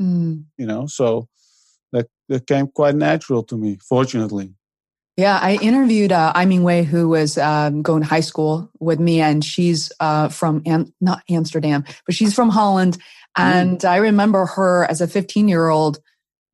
Mm. 0.00 0.44
You 0.58 0.66
know, 0.66 0.86
so 0.86 1.28
that 1.92 2.08
that 2.28 2.46
came 2.46 2.66
quite 2.66 2.96
natural 2.96 3.42
to 3.44 3.56
me, 3.56 3.78
fortunately. 3.88 4.54
Yeah, 5.16 5.38
I 5.40 5.56
interviewed 5.56 6.10
uh, 6.10 6.32
Ai 6.34 6.46
Ming 6.46 6.64
Wei, 6.64 6.82
who 6.82 7.08
was 7.08 7.36
um, 7.36 7.82
going 7.82 8.02
to 8.02 8.08
high 8.08 8.20
school 8.20 8.70
with 8.80 8.98
me, 8.98 9.20
and 9.20 9.44
she's 9.44 9.92
uh, 10.00 10.28
from 10.28 10.62
Am- 10.66 10.92
not 11.00 11.22
Amsterdam, 11.28 11.84
but 12.06 12.14
she's 12.14 12.34
from 12.34 12.48
Holland. 12.48 12.98
And 13.36 13.78
mm. 13.78 13.88
I 13.88 13.96
remember 13.98 14.46
her 14.46 14.84
as 14.90 15.00
a 15.00 15.06
15 15.06 15.48
year 15.48 15.68
old 15.68 15.98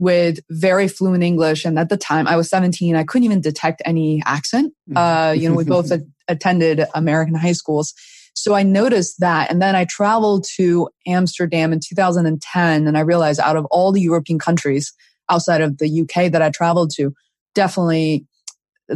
with 0.00 0.40
very 0.50 0.88
fluent 0.88 1.24
English. 1.24 1.64
And 1.64 1.78
at 1.78 1.88
the 1.88 1.96
time, 1.96 2.26
I 2.26 2.36
was 2.36 2.48
17. 2.50 2.94
I 2.94 3.04
couldn't 3.04 3.24
even 3.24 3.40
detect 3.40 3.82
any 3.84 4.22
accent. 4.26 4.74
Mm. 4.90 4.96
Uh, 4.96 5.32
you 5.32 5.48
know, 5.48 5.54
we 5.54 5.64
both 5.64 5.90
attended 6.28 6.84
American 6.94 7.34
high 7.34 7.52
schools. 7.52 7.94
So 8.42 8.54
I 8.54 8.62
noticed 8.62 9.20
that. 9.20 9.50
And 9.50 9.60
then 9.60 9.74
I 9.74 9.84
traveled 9.84 10.46
to 10.56 10.88
Amsterdam 11.06 11.72
in 11.72 11.80
2010. 11.80 12.86
And 12.86 12.96
I 12.96 13.00
realized 13.00 13.40
out 13.40 13.56
of 13.56 13.66
all 13.66 13.92
the 13.92 14.00
European 14.00 14.38
countries 14.38 14.92
outside 15.28 15.60
of 15.60 15.78
the 15.78 16.02
UK 16.02 16.32
that 16.32 16.42
I 16.42 16.50
traveled 16.50 16.90
to, 16.96 17.12
definitely 17.54 18.26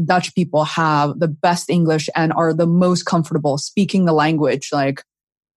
Dutch 0.04 0.34
people 0.34 0.64
have 0.64 1.18
the 1.18 1.28
best 1.28 1.68
English 1.68 2.08
and 2.16 2.32
are 2.32 2.54
the 2.54 2.66
most 2.66 3.04
comfortable 3.04 3.58
speaking 3.58 4.04
the 4.04 4.12
language. 4.12 4.70
Like 4.72 5.02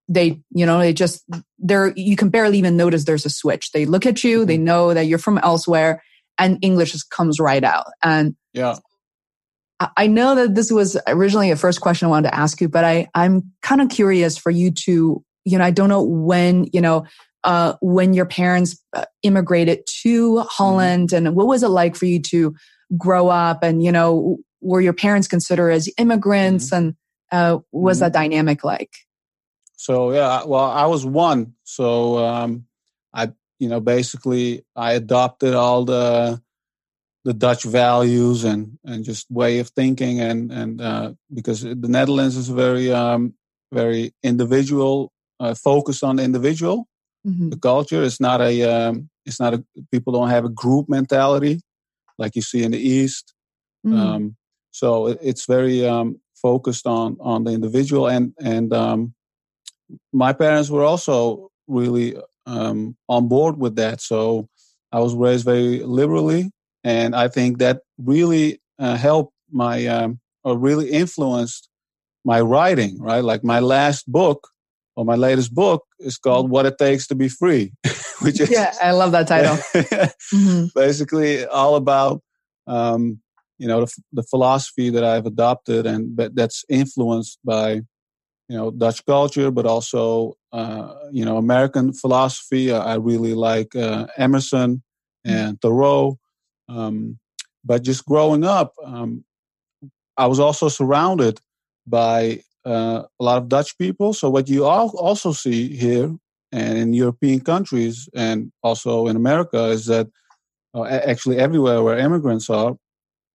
they, 0.10 0.42
you 0.52 0.66
know, 0.66 0.80
they 0.80 0.92
just, 0.92 1.24
they're, 1.60 1.94
you 1.96 2.16
can 2.16 2.30
barely 2.30 2.58
even 2.58 2.76
notice 2.76 3.06
there's 3.06 3.26
a 3.26 3.30
switch. 3.30 3.72
They 3.72 3.86
look 3.86 4.06
at 4.06 4.24
you, 4.24 4.46
they 4.46 4.56
mm-hmm. 4.56 4.66
know 4.66 4.94
that 4.94 5.06
you're 5.06 5.20
from 5.20 5.38
elsewhere 5.38 6.04
and 6.38 6.60
English 6.62 6.92
just 6.92 7.10
comes 7.10 7.40
right 7.40 7.64
out. 7.64 7.86
And 8.04 8.36
yeah. 8.54 8.78
I 9.98 10.08
know 10.08 10.36
that 10.36 10.56
this 10.56 10.72
was 10.72 10.98
originally 11.06 11.52
a 11.52 11.58
first 11.58 11.82
question 11.82 12.06
I 12.06 12.10
wanted 12.10 12.30
to 12.30 12.36
ask 12.36 12.62
you, 12.62 12.70
but 12.70 12.86
I, 12.86 13.08
I'm 13.14 13.52
kind 13.62 13.82
of 13.82 13.90
curious 13.90 14.38
for 14.38 14.50
you 14.50 14.72
to, 14.72 15.24
you 15.44 15.58
know, 15.58 15.66
I 15.66 15.72
don't 15.72 15.90
know 15.90 16.02
when, 16.02 16.70
you 16.72 16.80
know, 16.80 17.06
uh, 17.46 17.76
when 17.80 18.14
your 18.14 18.26
parents 18.26 18.82
uh, 18.94 19.06
immigrated 19.22 19.86
to 20.04 20.32
mm-hmm. 20.32 20.48
Holland 20.50 21.14
and 21.14 21.36
what 21.36 21.48
was 21.48 21.64
it 21.64 21.70
like 21.70 21.96
for 21.96 22.06
you 22.06 22.20
to 22.20 22.56
grow 22.98 23.30
up 23.30 23.64
and 23.64 23.84
you 23.84 23.92
know 23.92 24.38
were 24.62 24.82
your 24.82 24.94
parents 24.94 25.28
considered 25.28 25.72
as 25.72 25.90
immigrants 25.98 26.68
mm-hmm. 26.68 26.88
and 26.88 26.96
uh, 27.32 27.60
was 27.72 27.98
mm-hmm. 27.98 28.06
that 28.06 28.14
dynamic 28.14 28.64
like 28.64 28.92
so 29.76 30.12
yeah 30.12 30.44
well 30.46 30.64
i 30.64 30.86
was 30.86 31.06
one 31.06 31.54
so 31.64 32.18
um, 32.24 32.66
i 33.14 33.32
you 33.60 33.68
know 33.68 33.80
basically 33.80 34.64
i 34.76 34.94
adopted 34.94 35.54
all 35.54 35.86
the 35.86 36.42
the 37.26 37.34
dutch 37.34 37.64
values 37.64 38.44
and 38.46 38.78
and 38.86 39.04
just 39.04 39.30
way 39.30 39.60
of 39.60 39.70
thinking 39.70 40.22
and 40.22 40.52
and 40.52 40.82
uh, 40.82 41.12
because 41.34 41.62
the 41.62 41.90
netherlands 41.90 42.38
is 42.38 42.48
very 42.48 42.92
um, 42.92 43.34
very 43.74 44.14
individual 44.24 45.12
uh, 45.40 45.54
focused 45.54 46.04
on 46.04 46.16
the 46.16 46.24
individual. 46.24 46.88
Mhm. 47.28 47.50
The 47.50 47.58
culture 47.58 48.04
is 48.04 48.20
not 48.20 48.40
a 48.42 48.54
um, 48.64 49.10
it's 49.26 49.40
not 49.40 49.54
a 49.56 49.64
people 49.92 50.14
don't 50.14 50.30
have 50.30 50.46
a 50.46 50.56
group 50.64 50.88
mentality 50.88 51.62
like 52.18 52.36
you 52.36 52.42
see 52.42 52.64
in 52.64 52.72
the 52.72 52.80
East. 52.80 53.34
Mm. 53.86 53.98
Um, 54.00 54.36
so 54.72 55.08
it, 55.08 55.18
it's 55.22 55.46
very 55.46 55.86
um, 55.86 56.22
focused 56.36 56.86
on 56.86 57.18
on 57.20 57.44
the 57.44 57.52
individual 57.52 58.08
and 58.08 58.34
and 58.40 58.72
um, 58.74 59.16
my 60.14 60.32
parents 60.34 60.70
were 60.70 60.84
also 60.84 61.50
really 61.68 62.16
um, 62.46 62.96
on 63.10 63.28
board 63.28 63.58
with 63.58 63.76
that. 63.78 64.02
So 64.02 64.48
I 64.92 65.00
was 65.00 65.14
raised 65.16 65.46
very 65.46 65.80
liberally, 65.84 66.52
and 66.86 67.16
I 67.16 67.28
think 67.28 67.58
that 67.58 67.82
really 67.98 68.62
uh, 68.80 68.96
helped 68.96 69.34
my 69.52 69.88
um, 69.88 70.20
or 70.44 70.58
really 70.58 70.92
influenced 70.92 71.68
my 72.24 72.40
writing. 72.40 72.98
Right, 73.02 73.24
like 73.24 73.44
my 73.44 73.60
last 73.60 74.10
book 74.10 74.48
or 74.96 75.04
my 75.04 75.16
latest 75.16 75.54
book 75.54 75.84
is 76.00 76.18
called 76.18 76.50
"What 76.50 76.66
It 76.68 76.78
Takes 76.78 77.08
to 77.08 77.16
Be 77.16 77.28
Free," 77.28 77.74
which 78.22 78.40
is 78.40 78.52
yeah, 78.52 78.74
I 78.82 78.92
love 78.92 79.12
that 79.12 79.28
title. 79.28 79.58
Mhm. 80.34 80.74
basically 80.74 81.46
all 81.46 81.76
about 81.76 82.22
um, 82.68 83.20
you 83.58 83.68
know 83.68 83.86
the, 83.86 83.92
the 84.14 84.24
philosophy 84.24 84.90
that 84.90 85.04
I've 85.04 85.26
adopted 85.26 85.86
and 85.86 86.18
that, 86.18 86.36
that's 86.36 86.64
influenced 86.70 87.40
by 87.44 87.82
you 88.50 88.58
know 88.58 88.72
Dutch 88.72 89.06
culture, 89.06 89.50
but 89.52 89.66
also 89.66 90.36
uh, 90.52 90.94
you 91.12 91.26
know 91.26 91.38
American 91.38 91.94
philosophy. 91.94 92.72
I 92.72 92.94
I 92.94 92.96
really 92.96 93.34
like 93.34 93.76
uh, 93.76 94.06
Emerson 94.18 94.84
and 95.26 95.60
Thoreau. 95.62 96.18
Um, 96.68 97.20
but 97.64 97.84
just 97.84 98.06
growing 98.06 98.44
up, 98.44 98.74
um, 98.84 99.24
I 100.18 100.28
was 100.28 100.40
also 100.40 100.70
surrounded 100.70 101.40
by 101.88 102.42
uh, 102.66 103.04
a 103.20 103.24
lot 103.24 103.38
of 103.38 103.50
Dutch 103.50 103.78
people. 103.78 104.14
So 104.14 104.30
what 104.30 104.48
you 104.50 104.66
al- 104.66 104.98
also 104.98 105.32
see 105.32 105.76
here 105.76 106.16
and 106.52 106.78
in 106.78 106.94
European 106.94 107.42
countries 107.42 108.10
and 108.16 108.52
also 108.64 109.08
in 109.08 109.16
America 109.16 109.66
is 109.66 109.86
that 109.86 110.08
uh, 110.74 110.84
actually 110.84 111.38
everywhere 111.38 111.84
where 111.84 111.98
immigrants 111.98 112.50
are, 112.50 112.76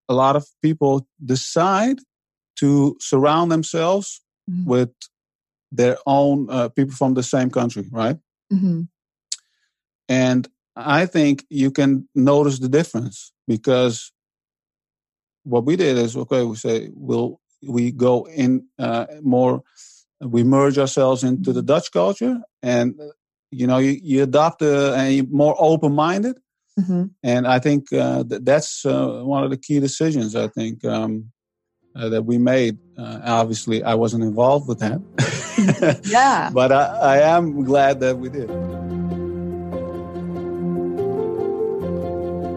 a 0.08 0.14
lot 0.14 0.36
of 0.36 0.46
people 0.62 1.06
decide 1.24 1.98
to 2.56 2.96
surround 3.00 3.50
themselves 3.52 4.22
Mhm. 4.50 4.64
with 4.66 4.90
their 5.70 5.96
own 6.06 6.48
uh, 6.50 6.68
people 6.70 6.94
from 6.96 7.14
the 7.14 7.22
same 7.22 7.50
country, 7.50 7.86
right? 7.92 8.18
Mhm. 8.52 8.88
And 10.08 10.48
I 10.76 11.06
think 11.06 11.44
you 11.50 11.70
can 11.70 12.08
notice 12.14 12.58
the 12.58 12.68
difference 12.68 13.32
because 13.46 14.12
what 15.44 15.64
we 15.64 15.76
did 15.76 15.96
is 15.98 16.16
okay, 16.16 16.44
we 16.44 16.56
say 16.56 16.90
we'll 16.94 17.40
we 17.66 17.90
go 17.92 18.26
in 18.26 18.66
uh, 18.78 19.06
more, 19.22 19.62
we 20.20 20.42
merge 20.44 20.78
ourselves 20.78 21.24
into 21.24 21.52
the 21.52 21.62
Dutch 21.62 21.90
culture, 21.92 22.38
and 22.62 22.94
uh, 23.00 23.06
you 23.50 23.66
know 23.66 23.78
you, 23.78 23.98
you 24.02 24.22
adopt 24.22 24.62
a, 24.62 24.94
a 24.94 25.22
more 25.22 25.54
open 25.58 25.94
minded, 25.94 26.38
Mhm. 26.78 27.10
and 27.22 27.46
I 27.46 27.58
think 27.58 27.92
uh, 27.92 28.22
that 28.24 28.44
that's 28.44 28.84
uh, 28.86 29.22
one 29.24 29.44
of 29.44 29.50
the 29.50 29.56
key 29.58 29.80
decisions. 29.80 30.36
I 30.36 30.48
think 30.48 30.84
um, 30.84 31.32
uh, 31.96 32.08
that 32.10 32.24
we 32.24 32.38
made. 32.38 32.78
Uh, 32.96 33.20
obviously, 33.24 33.82
I 33.82 33.94
wasn't 33.94 34.24
involved 34.24 34.68
with 34.68 34.78
that. 34.80 35.00
Yeah. 36.04 36.50
but 36.54 36.72
I, 36.72 36.84
I 36.84 37.36
am 37.36 37.64
glad 37.64 38.00
that 38.00 38.16
we 38.16 38.30
did. 38.30 38.48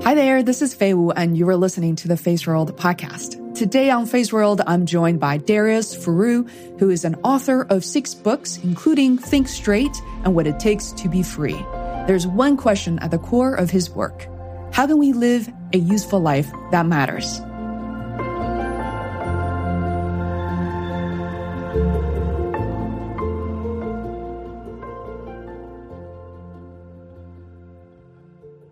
Hi 0.03 0.15
there, 0.15 0.43
this 0.43 0.61
is 0.61 0.73
Fei 0.73 0.93
Wu, 0.93 1.11
and 1.11 1.37
you 1.37 1.47
are 1.47 1.55
listening 1.55 1.95
to 1.95 2.09
the 2.09 2.15
Feisworld 2.15 2.69
podcast. 2.73 3.55
Today 3.55 3.89
on 3.89 4.05
Feisworld, 4.05 4.61
I'm 4.67 4.85
joined 4.85 5.21
by 5.21 5.37
Darius 5.37 5.95
Foroux, 5.95 6.43
who 6.77 6.89
is 6.89 7.05
an 7.05 7.15
author 7.23 7.61
of 7.69 7.85
six 7.85 8.13
books, 8.13 8.59
including 8.65 9.17
Think 9.17 9.47
Straight 9.47 9.95
and 10.25 10.35
What 10.35 10.45
It 10.45 10.59
Takes 10.59 10.91
to 10.91 11.07
Be 11.07 11.23
Free. 11.23 11.57
There's 12.05 12.27
one 12.27 12.57
question 12.57 12.99
at 12.99 13.11
the 13.11 13.17
core 13.17 13.55
of 13.55 13.69
his 13.69 13.89
work 13.91 14.27
How 14.73 14.87
can 14.87 14.97
we 14.97 15.13
live 15.13 15.49
a 15.71 15.77
useful 15.77 16.19
life 16.19 16.51
that 16.71 16.85
matters? 16.85 17.39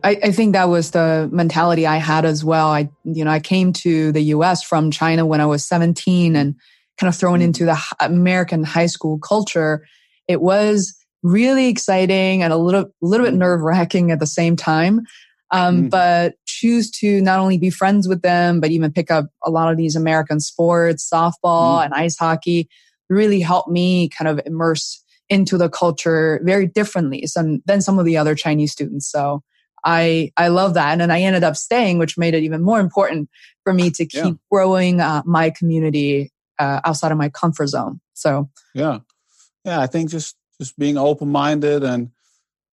I, 0.04 0.12
I 0.24 0.32
think 0.32 0.54
that 0.54 0.70
was 0.70 0.92
the 0.92 1.30
mentality 1.32 1.86
I 1.86 1.98
had 1.98 2.26
as 2.26 2.44
well. 2.44 2.68
I, 2.70 2.90
you 3.04 3.24
know, 3.24 3.32
I 3.32 3.40
came 3.40 3.74
to 3.74 4.12
the 4.12 4.22
US 4.36 4.64
from 4.64 4.92
China 4.92 5.26
when 5.26 5.42
I 5.42 5.46
was 5.46 5.66
17 5.66 6.36
and 6.36 6.56
kind 6.98 7.08
of 7.08 7.16
thrown 7.16 7.40
Mm. 7.40 7.44
into 7.44 7.66
the 7.66 7.78
American 8.00 8.64
high 8.64 8.86
school 8.88 9.20
culture. 9.20 9.86
It 10.28 10.42
was 10.42 10.96
really 11.24 11.68
exciting 11.68 12.42
and 12.44 12.52
a 12.52 12.58
little, 12.58 12.86
little 13.02 13.26
bit 13.26 13.36
Mm. 13.36 13.40
nerve 13.40 13.62
wracking 13.62 14.12
at 14.12 14.20
the 14.20 14.28
same 14.28 14.56
time. 14.56 15.02
Um, 15.52 15.84
Mm. 15.84 15.90
but 15.90 16.36
choose 16.46 16.90
to 16.92 17.22
not 17.22 17.40
only 17.40 17.58
be 17.58 17.70
friends 17.70 18.08
with 18.08 18.22
them, 18.22 18.60
but 18.60 18.72
even 18.72 18.92
pick 18.92 19.12
up 19.12 19.28
a 19.44 19.52
lot 19.52 19.72
of 19.72 19.78
these 19.78 19.96
American 19.96 20.40
sports, 20.40 21.08
softball 21.12 21.80
Mm. 21.82 21.86
and 21.86 21.94
ice 21.94 22.18
hockey 22.18 22.70
really 23.10 23.42
helped 23.42 23.70
me 23.70 24.08
kind 24.10 24.28
of 24.30 24.40
immerse 24.46 25.04
into 25.30 25.58
the 25.58 25.70
culture 25.70 26.42
very 26.44 26.66
differently 26.68 27.26
than 27.66 27.82
some 27.82 28.00
of 28.00 28.06
the 28.06 28.18
other 28.18 28.36
Chinese 28.36 28.72
students. 28.72 29.10
So 29.10 29.44
I, 29.84 30.32
I 30.38 30.50
love 30.50 30.74
that. 30.76 30.91
And 30.91 31.02
then 31.02 31.12
I 31.12 31.22
ended 31.22 31.44
up 31.44 31.56
staying, 31.56 31.98
which 31.98 32.17
made 32.17 32.34
it 32.34 32.44
even 32.44 32.62
more 32.62 32.80
important 32.80 33.30
for 33.63 33.74
me 33.74 33.89
to 33.91 34.06
keep 34.06 34.24
Yeah. 34.24 34.32
growing 34.52 35.02
uh, 35.02 35.22
my 35.26 35.50
community 35.50 36.32
uh, 36.60 36.82
outside 36.86 37.12
of 37.12 37.17
my 37.17 37.30
comfort 37.30 37.67
zone. 37.67 38.00
So 38.13 38.50
Yeah, 38.74 39.00
yeah. 39.65 39.80
I 39.82 39.88
think 39.88 40.10
just 40.12 40.36
just 40.60 40.78
being 40.78 40.98
open 40.98 41.30
minded 41.30 41.84
and 41.84 42.12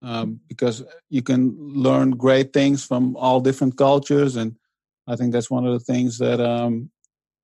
um, 0.03 0.41
because 0.49 0.85
you 1.09 1.23
can 1.23 1.57
learn 1.59 2.11
great 2.11 2.53
things 2.53 2.85
from 2.85 3.17
all 3.17 3.41
different 3.41 3.77
cultures, 3.77 4.37
and 4.37 4.55
I 5.09 5.17
think 5.17 5.33
that's 5.33 5.51
one 5.51 5.67
of 5.67 5.73
the 5.73 5.81
things 5.81 6.19
that 6.19 6.39
um, 6.41 6.91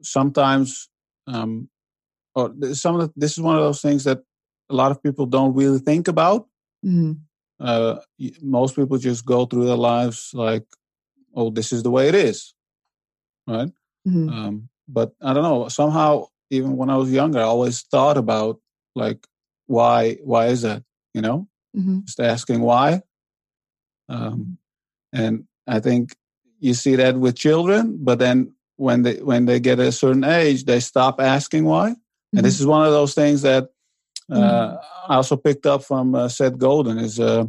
sometimes, 0.03 0.89
um, 1.27 1.69
or 2.35 2.53
some 2.75 2.95
of 2.95 3.01
the, 3.01 3.13
this 3.17 3.33
is 3.33 3.41
one 3.41 3.57
of 3.57 3.63
those 3.63 3.81
things 3.81 4.05
that 4.05 4.23
a 4.71 4.75
lot 4.75 4.93
of 4.93 5.03
people 5.03 5.27
don't 5.27 5.55
really 5.55 5.81
think 5.81 6.07
about. 6.09 6.47
mhm, 6.85 7.19
Uh, 7.61 7.97
most 8.43 8.77
people 8.77 8.99
just 8.99 9.25
go 9.25 9.47
through 9.47 9.67
their 9.67 9.77
lives 9.77 10.31
like, 10.35 10.65
"Oh, 11.35 11.51
this 11.51 11.73
is 11.73 11.83
the 11.83 11.91
way 11.91 12.09
it 12.09 12.15
is," 12.15 12.55
right? 13.47 13.71
mhm. 14.07 14.31
Um, 14.31 14.69
but 14.89 15.15
I 15.23 15.33
don't 15.33 15.43
know. 15.45 15.69
Somehow, 15.69 16.27
even 16.51 16.77
when 16.77 16.91
I 16.91 16.97
was 16.97 17.11
younger, 17.11 17.41
I 17.41 17.45
always 17.45 17.83
thought 17.83 18.17
about 18.17 18.61
like, 18.95 19.27
why? 19.67 20.17
Why 20.25 20.47
is 20.49 20.63
that? 20.63 20.83
You 21.15 21.23
know, 21.23 21.49
Mhm. 21.77 22.05
just 22.05 22.21
asking 22.21 22.61
why. 22.61 23.03
Um, 24.09 24.59
and 25.13 25.45
I 25.67 25.81
think 25.81 26.17
you 26.61 26.75
see 26.75 26.97
that 26.97 27.17
with 27.19 27.37
children, 27.37 27.99
but 28.01 28.19
then 28.19 28.55
when 28.77 29.03
they 29.03 29.17
when 29.23 29.47
they 29.47 29.61
get 29.61 29.79
a 29.79 29.93
certain 29.93 30.25
age, 30.25 30.65
they 30.65 30.81
stop 30.81 31.21
asking 31.21 31.65
why. 31.65 31.97
And 32.37 32.45
this 32.45 32.61
is 32.61 32.67
one 32.67 32.85
of 32.85 32.93
those 32.93 33.15
things 33.15 33.43
that 33.43 33.71
uh, 34.31 34.37
Mhm. 34.37 34.79
I 35.09 35.15
also 35.17 35.37
picked 35.37 35.67
up 35.67 35.83
from 35.85 36.15
uh, 36.15 36.29
Seth 36.29 36.57
Godin 36.59 36.99
is 36.99 37.19
uh, 37.21 37.45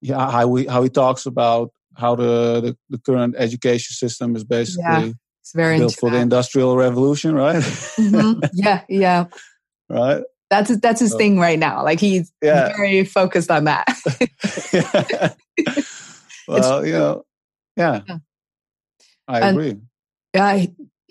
yeah 0.00 0.30
how 0.30 0.46
we 0.48 0.66
how 0.66 0.82
he 0.82 0.88
talks 0.90 1.26
about 1.26 1.70
how 1.96 2.14
the, 2.16 2.60
the, 2.60 2.76
the 2.90 2.98
current 2.98 3.34
education 3.38 3.94
system 3.94 4.36
is 4.36 4.44
basically 4.44 5.14
It's 5.40 5.52
very 5.54 5.78
built 5.78 5.94
for 5.94 6.10
the 6.10 6.18
industrial 6.18 6.76
revolution, 6.76 7.34
right? 7.34 7.62
Mhm. 7.98 8.40
Yeah, 8.54 8.82
yeah. 8.88 9.24
right? 9.88 10.22
That's 10.50 10.76
that's 10.80 11.00
his 11.00 11.12
So- 11.12 11.18
thing 11.18 11.38
right 11.40 11.58
now. 11.58 11.82
Like 11.84 12.00
he's 12.00 12.32
Yeah. 12.42 12.76
very 12.76 13.04
focused 13.04 13.50
on 13.50 13.64
that. 13.64 13.86
well, 16.48 16.86
you 16.86 16.92
know, 16.92 17.24
yeah, 17.76 18.00
Yeah. 18.08 18.18
I 19.28 19.40
And- 19.40 19.56
agree. 19.58 19.76
Yeah, 20.34 20.66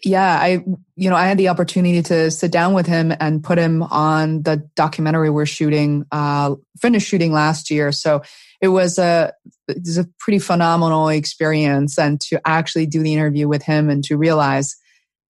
yeah, 0.06 0.38
I 0.40 0.64
you 0.96 1.10
know 1.10 1.16
I 1.16 1.26
had 1.28 1.38
the 1.40 1.50
opportunity 1.50 2.02
to 2.04 2.30
sit 2.30 2.52
down 2.52 2.74
with 2.74 2.86
him 2.86 3.12
and 3.20 3.44
put 3.44 3.58
him 3.58 3.82
on 3.84 4.44
the 4.44 4.58
documentary 4.76 5.30
we're 5.32 5.46
shooting, 5.48 6.06
uh, 6.12 6.56
finished 6.80 7.08
shooting 7.08 7.34
last 7.34 7.72
year. 7.72 7.92
So 7.92 8.22
it 8.62 8.68
was 8.68 9.00
a 9.00 9.34
it 9.68 9.80
was 9.84 9.98
a 9.98 10.06
pretty 10.20 10.40
phenomenal 10.40 11.10
experience, 11.10 11.98
and 11.98 12.22
to 12.22 12.40
actually 12.46 12.86
do 12.86 13.02
the 13.02 13.14
interview 13.14 13.48
with 13.48 13.64
him 13.64 13.90
and 13.90 14.04
to 14.06 14.16
realize 14.16 14.76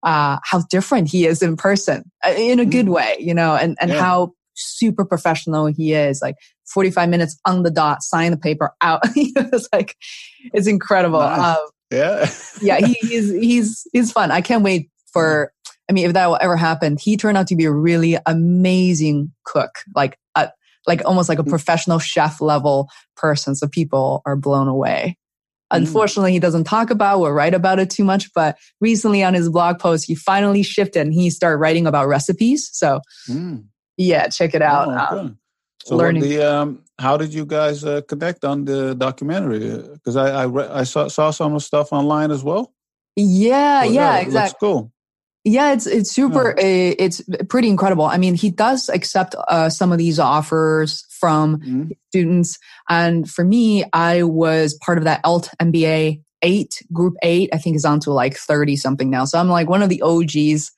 uh, 0.04 0.38
how 0.44 0.62
different 0.70 1.10
he 1.10 1.26
is 1.26 1.42
in 1.42 1.56
person, 1.56 2.04
uh, 2.26 2.34
in 2.38 2.60
a 2.60 2.66
good 2.66 2.86
Mm. 2.88 2.94
way, 2.94 3.16
you 3.20 3.34
know, 3.34 3.56
and 3.56 3.78
and 3.80 3.92
Yeah. 3.92 4.02
how 4.02 4.34
super 4.56 5.06
professional 5.06 5.68
he 5.68 5.94
is. 5.94 6.22
Like 6.22 6.36
forty 6.66 6.92
five 6.92 7.08
minutes 7.10 7.40
on 7.46 7.64
the 7.64 7.72
dot, 7.72 8.04
sign 8.04 8.32
the 8.32 8.38
paper 8.38 8.72
out. 8.82 9.02
it's 9.16 9.70
like 9.72 9.96
it's 10.54 10.68
incredible. 10.68 11.20
Nice. 11.20 11.58
Um, 11.58 11.66
Yeah, 11.96 12.30
yeah, 12.62 12.86
he, 12.86 12.94
he's 13.02 13.32
he's 13.32 13.88
he's 13.94 14.12
fun. 14.12 14.32
I 14.32 14.42
can't 14.42 14.64
wait 14.64 14.90
for. 15.12 15.52
I 15.90 15.94
mean, 15.94 16.08
if 16.08 16.14
that 16.14 16.26
will 16.28 16.40
ever 16.42 16.56
happen, 16.58 16.98
he 17.00 17.16
turned 17.16 17.38
out 17.38 17.48
to 17.48 17.56
be 17.56 17.66
a 17.66 17.72
really 17.72 18.18
amazing 18.26 19.32
cook, 19.46 19.70
like 19.96 20.18
a, 20.36 20.50
like 20.88 21.04
almost 21.06 21.30
like 21.30 21.38
a 21.40 21.44
Mm. 21.44 21.50
professional 21.50 22.00
chef 22.00 22.42
level 22.42 22.90
person. 23.16 23.54
So 23.56 23.68
people 23.68 24.24
are 24.26 24.36
blown 24.36 24.68
away. 24.68 25.18
Mm. 25.72 25.78
Unfortunately, 25.78 26.32
he 26.32 26.40
doesn't 26.40 26.64
talk 26.64 26.90
about 26.90 27.20
or 27.20 27.34
write 27.36 27.54
about 27.54 27.78
it 27.80 27.92
too 27.92 28.04
much. 28.04 28.34
But 28.34 28.58
recently 28.82 29.24
on 29.24 29.36
his 29.36 29.48
blog 29.50 29.78
post, 29.78 30.06
he 30.08 30.16
finally 30.16 30.64
shifted 30.64 31.02
and 31.02 31.14
he 31.14 31.30
started 31.30 31.58
writing 31.58 31.86
about 31.86 32.08
recipes. 32.08 32.68
So 32.74 33.02
Mm. 33.30 33.66
yeah, 33.98 34.28
check 34.30 34.56
it 34.56 34.62
out. 34.64 34.88
Oh, 35.12 35.20
Um. 35.20 35.38
So 35.86 35.95
learning. 35.98 36.24
The, 36.24 36.41
um, 36.43 36.82
how 37.00 37.17
did 37.17 37.34
you 37.34 37.45
guys 37.45 37.84
uh, 37.84 38.02
connect 38.08 38.43
on 38.43 38.65
the 38.65 38.95
documentary? 38.95 39.60
Because 39.93 40.15
I 40.15 40.30
I, 40.30 40.43
re- 40.45 40.67
I 40.71 40.84
saw, 40.84 41.08
saw 41.08 41.32
some 41.32 41.60
stuff 41.60 41.93
online 41.93 42.32
as 42.32 42.43
well. 42.43 42.74
Yeah, 43.15 43.84
Well, 43.84 43.93
yeah, 43.93 44.12
looks 44.13 44.24
exactly. 44.26 44.58
cool. 44.60 44.91
Yeah, 45.48 45.74
it's 45.74 45.86
it's 45.86 46.12
super. 46.12 46.52
Uh, 46.58 46.95
it's 46.98 47.21
pretty 47.50 47.69
incredible. 47.69 48.06
I 48.06 48.17
mean, 48.17 48.34
he 48.34 48.50
does 48.50 48.89
accept 48.89 49.36
uh, 49.48 49.69
some 49.69 49.91
of 49.91 50.00
these 50.00 50.17
offers 50.19 51.06
from 51.12 51.60
Mhm. 51.60 51.91
students, 52.10 52.58
and 52.89 53.30
for 53.30 53.45
me, 53.45 53.86
I 53.93 54.24
was 54.24 54.74
part 54.84 54.98
of 54.98 55.04
that 55.04 55.21
ELT 55.24 55.50
MBA 55.62 56.19
eight 56.41 56.82
group 56.91 57.13
eight. 57.21 57.50
I 57.54 57.58
think 57.60 57.76
is 57.76 57.86
on 57.86 58.00
to 58.02 58.12
like 58.12 58.36
thirty 58.36 58.76
something 58.76 59.12
now. 59.12 59.24
So 59.26 59.38
I'm 59.39 59.48
like 59.50 59.69
one 59.69 59.84
of 59.84 59.89
the 59.89 60.02
OGs. 60.02 60.71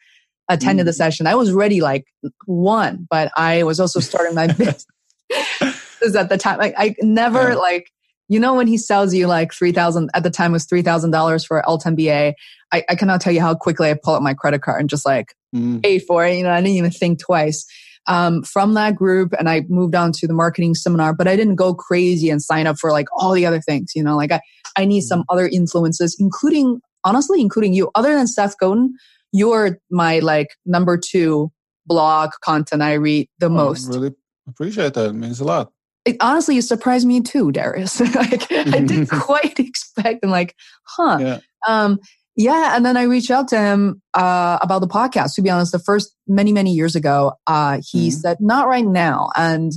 Attended 0.49 0.87
the 0.87 0.91
Mm. 0.91 0.95
session. 0.95 1.27
I 1.27 1.35
was 1.35 1.51
ready 1.51 1.81
like 1.81 2.05
one, 2.45 3.05
but 3.09 3.29
I 3.35 3.63
was 3.63 3.81
also 3.81 3.99
starting 3.99 4.33
my 4.33 4.47
business 4.53 4.85
at 6.15 6.29
the 6.29 6.37
time. 6.37 6.57
Like 6.57 6.73
I 6.77 6.95
never 7.01 7.49
Yeah. 7.49 7.55
like 7.55 7.91
you 8.29 8.39
know 8.39 8.55
when 8.55 8.67
he 8.67 8.77
sells 8.77 9.13
you 9.13 9.27
like 9.27 9.53
three 9.53 9.71
thousand 9.71 10.09
at 10.13 10.23
the 10.23 10.29
time 10.29 10.51
it 10.51 10.53
was 10.53 10.65
three 10.65 10.81
thousand 10.81 11.11
dollars 11.11 11.45
for 11.45 11.61
altMBA. 11.67 12.33
I, 12.73 12.83
I 12.89 12.95
cannot 12.95 13.21
tell 13.21 13.33
you 13.33 13.39
how 13.41 13.55
quickly 13.55 13.89
I 13.89 13.95
pull 14.01 14.13
up 14.15 14.21
my 14.21 14.33
credit 14.33 14.61
card 14.61 14.81
and 14.81 14.89
just 14.89 15.05
like 15.05 15.33
Mm. 15.55 15.81
paid 15.81 15.99
for 16.05 16.25
it. 16.25 16.35
You 16.35 16.43
know, 16.43 16.51
I 16.51 16.57
didn't 16.57 16.75
even 16.75 16.91
think 16.91 17.19
twice. 17.21 17.65
Um, 18.09 18.43
from 18.43 18.73
that 18.73 18.95
group, 18.95 19.31
and 19.39 19.49
I 19.49 19.63
moved 19.69 19.95
on 19.95 20.11
to 20.13 20.27
the 20.27 20.33
marketing 20.33 20.75
seminar, 20.75 21.13
but 21.13 21.25
I 21.27 21.37
didn't 21.37 21.55
go 21.55 21.73
crazy 21.73 22.29
and 22.29 22.41
sign 22.41 22.67
up 22.67 22.77
for 22.77 22.91
like 22.91 23.07
all 23.17 23.31
the 23.31 23.45
other 23.45 23.61
things. 23.61 23.93
You 23.95 24.03
know, 24.03 24.17
like 24.17 24.31
I, 24.33 24.41
I 24.77 24.83
need 24.83 25.01
some 25.01 25.23
other 25.29 25.47
influences, 25.47 26.17
including 26.19 26.81
honestly, 27.05 27.39
including 27.39 27.73
you. 27.73 27.89
Other 27.95 28.13
than 28.13 28.27
Seth 28.27 28.57
Godin, 28.59 28.93
you're 29.31 29.79
my 29.89 30.19
like 30.19 30.49
number 30.65 30.97
two 30.97 31.49
blog 31.85 32.31
content 32.43 32.81
I 32.81 32.93
read 32.95 33.29
the 33.39 33.45
Oh, 33.47 33.49
most. 33.49 33.87
really 33.87 34.11
appreciate 34.47 34.93
that. 34.93 35.09
It 35.09 35.13
means 35.13 35.39
a 35.39 35.45
lot. 35.45 35.71
It 36.05 36.17
honestly 36.21 36.57
it 36.57 36.61
surprised 36.63 37.05
me 37.05 37.21
too, 37.21 37.51
Darius. 37.51 37.99
like 38.15 38.51
I 38.51 38.63
didn't 38.63 39.07
quite 39.11 39.59
expect. 39.59 40.23
I'm 40.23 40.29
like, 40.29 40.55
huh. 40.85 41.17
Yeah. 41.19 41.39
Um, 41.67 41.99
yeah, 42.39 42.75
and 42.75 42.85
then 42.85 42.95
I 42.97 43.03
reached 43.03 43.31
out 43.31 43.47
to 43.47 43.57
him 43.59 43.99
uh, 44.13 44.59
about 44.61 44.81
the 44.81 44.87
podcast. 44.87 45.33
To 45.35 45.41
be 45.41 45.49
honest, 45.49 45.71
the 45.71 45.79
first 45.79 46.15
many 46.27 46.51
many 46.53 46.71
years 46.71 46.95
ago, 46.95 47.33
uh, 47.47 47.79
he 47.83 48.09
Mhm. 48.09 48.13
said 48.13 48.37
not 48.39 48.67
right 48.67 48.85
now, 48.85 49.29
and 49.35 49.71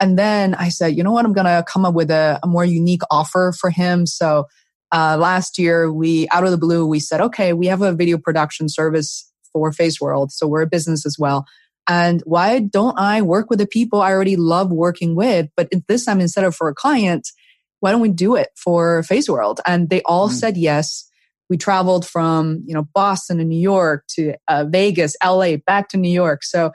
and 0.00 0.18
then 0.18 0.54
I 0.56 0.68
said, 0.68 0.96
you 0.96 1.04
know 1.04 1.12
what, 1.12 1.24
I'm 1.24 1.32
gonna 1.32 1.64
come 1.66 1.84
up 1.84 1.94
with 1.94 2.10
a, 2.10 2.40
a 2.42 2.48
more 2.48 2.64
unique 2.64 3.02
offer 3.08 3.52
for 3.58 3.70
him. 3.70 4.04
So 4.06 4.46
uh, 4.90 5.16
last 5.16 5.58
year, 5.58 5.92
we 5.92 6.28
out 6.30 6.42
of 6.44 6.50
the 6.50 6.58
blue, 6.58 6.84
we 6.86 6.98
said, 6.98 7.20
okay, 7.20 7.52
we 7.52 7.68
have 7.68 7.82
a 7.82 7.92
video 7.92 8.18
production 8.18 8.68
service 8.68 9.30
for 9.52 9.70
Feisworld, 9.70 10.32
so 10.32 10.48
we're 10.48 10.62
a 10.62 10.66
business 10.66 11.06
as 11.06 11.16
well. 11.20 11.46
And 11.88 12.22
why 12.24 12.60
don't 12.60 12.98
I 12.98 13.22
work 13.22 13.50
with 13.50 13.58
the 13.58 13.66
people 13.66 14.00
I 14.00 14.12
already 14.12 14.36
love 14.36 14.70
working 14.70 15.14
with? 15.16 15.48
But 15.56 15.68
this 15.88 16.04
time, 16.04 16.20
instead 16.20 16.44
of 16.44 16.54
for 16.54 16.68
a 16.68 16.74
client, 16.74 17.28
why 17.80 17.90
don't 17.90 18.00
we 18.00 18.08
do 18.10 18.36
it 18.36 18.48
for 18.56 19.02
Feisworld? 19.02 19.58
And 19.66 19.90
they 19.90 20.02
all 20.02 20.28
Mm. 20.28 20.32
said 20.32 20.56
yes. 20.56 21.08
We 21.50 21.56
traveled 21.58 22.06
from 22.06 22.62
you 22.66 22.72
know 22.74 22.86
Boston 22.94 23.40
and 23.40 23.48
New 23.48 23.60
York 23.60 24.04
to 24.14 24.34
uh, 24.48 24.64
Vegas, 24.64 25.16
LA, 25.22 25.56
back 25.56 25.88
to 25.90 25.96
New 25.98 26.08
York. 26.12 26.44
So, 26.44 26.72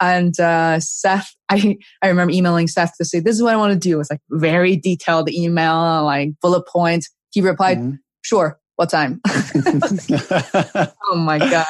and 0.00 0.38
uh, 0.38 0.78
Seth, 0.78 1.34
I 1.48 1.76
I 2.02 2.08
remember 2.08 2.32
emailing 2.32 2.68
Seth 2.68 2.96
to 2.98 3.04
say 3.04 3.18
this 3.20 3.34
is 3.36 3.42
what 3.42 3.54
I 3.54 3.56
want 3.56 3.72
to 3.72 3.78
do. 3.78 3.98
It's 3.98 4.10
like 4.10 4.20
very 4.30 4.76
detailed 4.76 5.30
email, 5.30 6.04
like 6.04 6.30
bullet 6.42 6.66
points. 6.68 7.08
He 7.30 7.40
replied, 7.40 7.78
Mhm. 7.78 7.98
"Sure, 8.22 8.58
what 8.76 8.90
time?" 8.90 9.20
oh 11.08 11.16
my 11.16 11.38
god. 11.38 11.66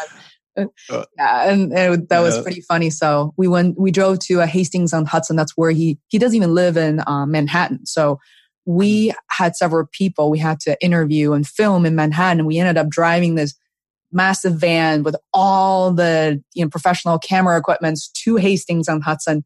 Uh, 0.56 0.66
Yeah, 1.16 1.50
and, 1.50 1.72
and 1.72 2.08
that 2.08 2.20
was 2.20 2.36
yeah. 2.36 2.42
pretty 2.42 2.60
funny. 2.60 2.90
So 2.90 3.34
we 3.36 3.48
went, 3.48 3.78
we 3.78 3.90
drove 3.90 4.18
to 4.20 4.42
uh, 4.42 4.46
Hastings 4.46 4.92
on 4.92 5.04
Hudson. 5.06 5.36
That's 5.36 5.56
where 5.56 5.70
he 5.70 5.98
he 6.08 6.18
doesn't 6.18 6.36
even 6.36 6.54
live 6.54 6.76
in 6.76 7.00
uh, 7.06 7.26
Manhattan. 7.26 7.86
So 7.86 8.18
we 8.66 9.12
had 9.30 9.56
several 9.56 9.86
people 9.92 10.30
we 10.30 10.38
had 10.38 10.60
to 10.60 10.76
interview 10.84 11.32
and 11.32 11.46
film 11.46 11.86
in 11.86 11.94
Manhattan. 11.94 12.40
And 12.40 12.46
we 12.46 12.58
ended 12.58 12.76
up 12.76 12.88
driving 12.88 13.34
this 13.34 13.54
massive 14.12 14.54
van 14.54 15.02
with 15.02 15.16
all 15.32 15.92
the 15.92 16.42
you 16.54 16.64
know 16.64 16.68
professional 16.68 17.18
camera 17.18 17.56
equipments 17.58 18.08
to 18.24 18.36
Hastings 18.36 18.88
on 18.88 19.00
Hudson, 19.00 19.44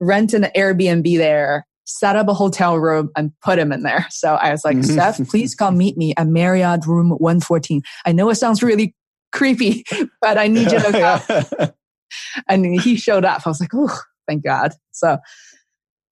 rent 0.00 0.32
an 0.34 0.48
Airbnb 0.56 1.16
there, 1.16 1.66
set 1.84 2.16
up 2.16 2.28
a 2.28 2.34
hotel 2.34 2.76
room, 2.76 3.10
and 3.16 3.32
put 3.42 3.58
him 3.58 3.72
in 3.72 3.82
there. 3.82 4.06
So 4.10 4.34
I 4.34 4.50
was 4.50 4.64
like, 4.64 4.78
Mhm. 4.78 4.94
Seth, 4.94 5.28
please 5.28 5.54
come 5.54 5.78
meet 5.78 5.96
me 5.96 6.14
at 6.16 6.26
Marriott 6.26 6.86
Room 6.86 7.10
114. 7.10 7.82
I 8.04 8.12
know 8.12 8.30
it 8.30 8.34
sounds 8.36 8.62
really 8.62 8.94
creepy, 9.32 9.84
but 10.20 10.38
I 10.38 10.46
need 10.48 10.70
you 10.70 10.80
to 10.80 10.92
come. 10.92 11.72
and 12.48 12.80
he 12.80 12.96
showed 12.96 13.24
up. 13.24 13.42
I 13.46 13.50
was 13.50 13.60
like, 13.60 13.74
oh, 13.74 14.00
thank 14.26 14.44
God. 14.44 14.72
So 14.92 15.18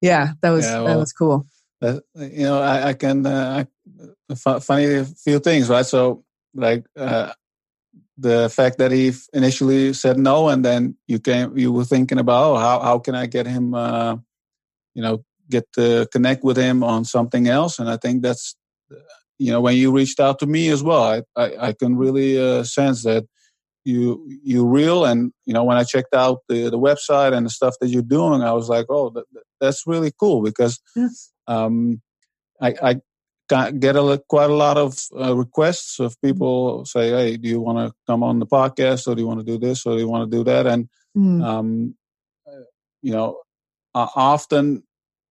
yeah, 0.00 0.32
that 0.42 0.50
was 0.50 0.64
Yeah, 0.64 0.82
that 0.82 0.96
was 0.98 1.12
cool. 1.12 1.46
Uh, 1.80 2.00
you 2.16 2.44
know, 2.44 2.60
I, 2.60 2.88
I 2.88 2.94
can 2.94 3.24
uh, 3.24 3.64
I, 4.30 4.58
funny 4.60 5.04
few 5.04 5.38
things, 5.38 5.68
right? 5.68 5.86
So, 5.86 6.24
like 6.54 6.84
uh, 6.96 7.32
the 8.16 8.50
fact 8.50 8.78
that 8.78 8.90
he 8.90 9.08
f- 9.08 9.28
initially 9.32 9.92
said 9.92 10.18
no, 10.18 10.48
and 10.48 10.64
then 10.64 10.96
you 11.06 11.20
came, 11.20 11.56
you 11.56 11.72
were 11.72 11.84
thinking 11.84 12.18
about 12.18 12.52
oh, 12.52 12.56
how 12.56 12.80
how 12.80 12.98
can 12.98 13.14
I 13.14 13.26
get 13.26 13.46
him, 13.46 13.74
uh, 13.74 14.16
you 14.94 15.02
know, 15.02 15.24
get 15.48 15.72
to 15.74 16.08
connect 16.12 16.42
with 16.42 16.56
him 16.56 16.82
on 16.82 17.04
something 17.04 17.48
else, 17.48 17.78
and 17.78 17.88
I 17.88 17.96
think 17.96 18.22
that's, 18.22 18.56
you 19.38 19.50
know, 19.52 19.60
when 19.60 19.76
you 19.76 19.92
reached 19.92 20.20
out 20.20 20.38
to 20.40 20.46
me 20.46 20.68
as 20.68 20.82
well, 20.82 21.02
I 21.04 21.22
I, 21.36 21.68
I 21.68 21.72
can 21.72 21.96
really 21.96 22.38
uh, 22.40 22.64
sense 22.64 23.02
that 23.04 23.24
you 23.84 24.24
you 24.42 24.66
real, 24.66 25.04
and 25.04 25.32
you 25.46 25.54
know, 25.54 25.64
when 25.64 25.76
I 25.76 25.84
checked 25.84 26.14
out 26.14 26.38
the 26.48 26.70
the 26.70 26.78
website 26.78 27.32
and 27.34 27.46
the 27.46 27.50
stuff 27.50 27.74
that 27.80 27.88
you're 27.88 28.02
doing, 28.02 28.42
I 28.42 28.52
was 28.52 28.68
like, 28.68 28.86
oh, 28.90 29.10
that, 29.10 29.24
that's 29.60 29.84
really 29.86 30.12
cool 30.18 30.42
because 30.42 30.80
Yes. 30.96 31.32
um, 31.46 32.02
I, 32.60 32.74
I 33.50 33.70
get 33.72 33.96
a, 33.96 34.22
quite 34.28 34.50
a 34.50 34.54
lot 34.54 34.76
of 34.76 34.98
uh, 35.18 35.34
requests 35.34 36.00
of 36.00 36.20
people 36.20 36.84
say, 36.84 37.10
"Hey, 37.10 37.36
do 37.36 37.48
you 37.48 37.60
want 37.60 37.78
to 37.78 37.94
come 38.06 38.22
on 38.22 38.38
the 38.40 38.46
podcast, 38.46 39.06
or 39.08 39.14
do 39.14 39.22
you 39.22 39.28
want 39.28 39.40
to 39.40 39.46
do 39.46 39.58
this, 39.58 39.86
or 39.86 39.94
do 39.94 40.00
you 40.00 40.08
want 40.08 40.30
to 40.30 40.36
do 40.36 40.44
that?" 40.44 40.66
And 40.66 40.88
Mm. 41.16 41.42
um, 41.42 41.94
uh, 42.46 42.64
you 43.02 43.12
know, 43.12 43.38
uh, 43.94 44.08
often 44.14 44.84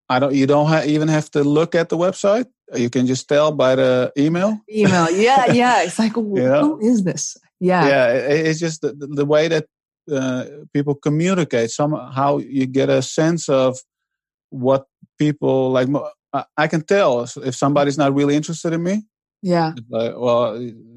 I 0.10 0.20
don't. 0.20 0.34
You 0.34 0.48
don't 0.48 0.68
ha- 0.68 0.84
even 0.86 1.08
have 1.08 1.30
to 1.32 1.44
look 1.44 1.76
at 1.76 1.90
the 1.90 1.98
website. 1.98 2.46
You 2.74 2.90
can 2.90 3.08
just 3.08 3.28
tell 3.28 3.52
by 3.52 3.76
the 3.76 4.12
email. 4.18 4.60
Email. 4.72 5.10
Yeah, 5.12 5.52
yeah. 5.52 5.84
It's 5.86 6.00
like, 6.00 6.14
Yeah. 6.16 6.62
who 6.62 6.80
is 6.80 7.04
this? 7.04 7.38
Yeah. 7.60 7.88
Yeah, 7.88 8.14
it, 8.14 8.48
it's 8.48 8.60
just 8.60 8.82
the, 8.82 8.94
the 8.94 9.26
way 9.26 9.48
that 9.48 9.66
uh, 10.12 10.46
people 10.74 10.96
communicate. 10.96 11.72
Somehow 11.72 12.38
you 12.38 12.66
get 12.66 12.90
a 12.90 13.02
sense 13.02 13.50
of 13.50 13.78
what 14.50 14.86
people 15.20 15.72
like. 15.72 15.90
I- 16.34 16.46
I 16.58 16.68
can 16.68 16.82
tell 16.82 17.22
if 17.44 17.56
somebody's 17.56 17.98
not 17.98 18.14
really 18.14 18.36
interested 18.36 18.74
in 18.74 18.84
me. 18.84 19.04
Yeah. 19.42 19.74
Like, 19.90 20.14
well, 20.18 20.54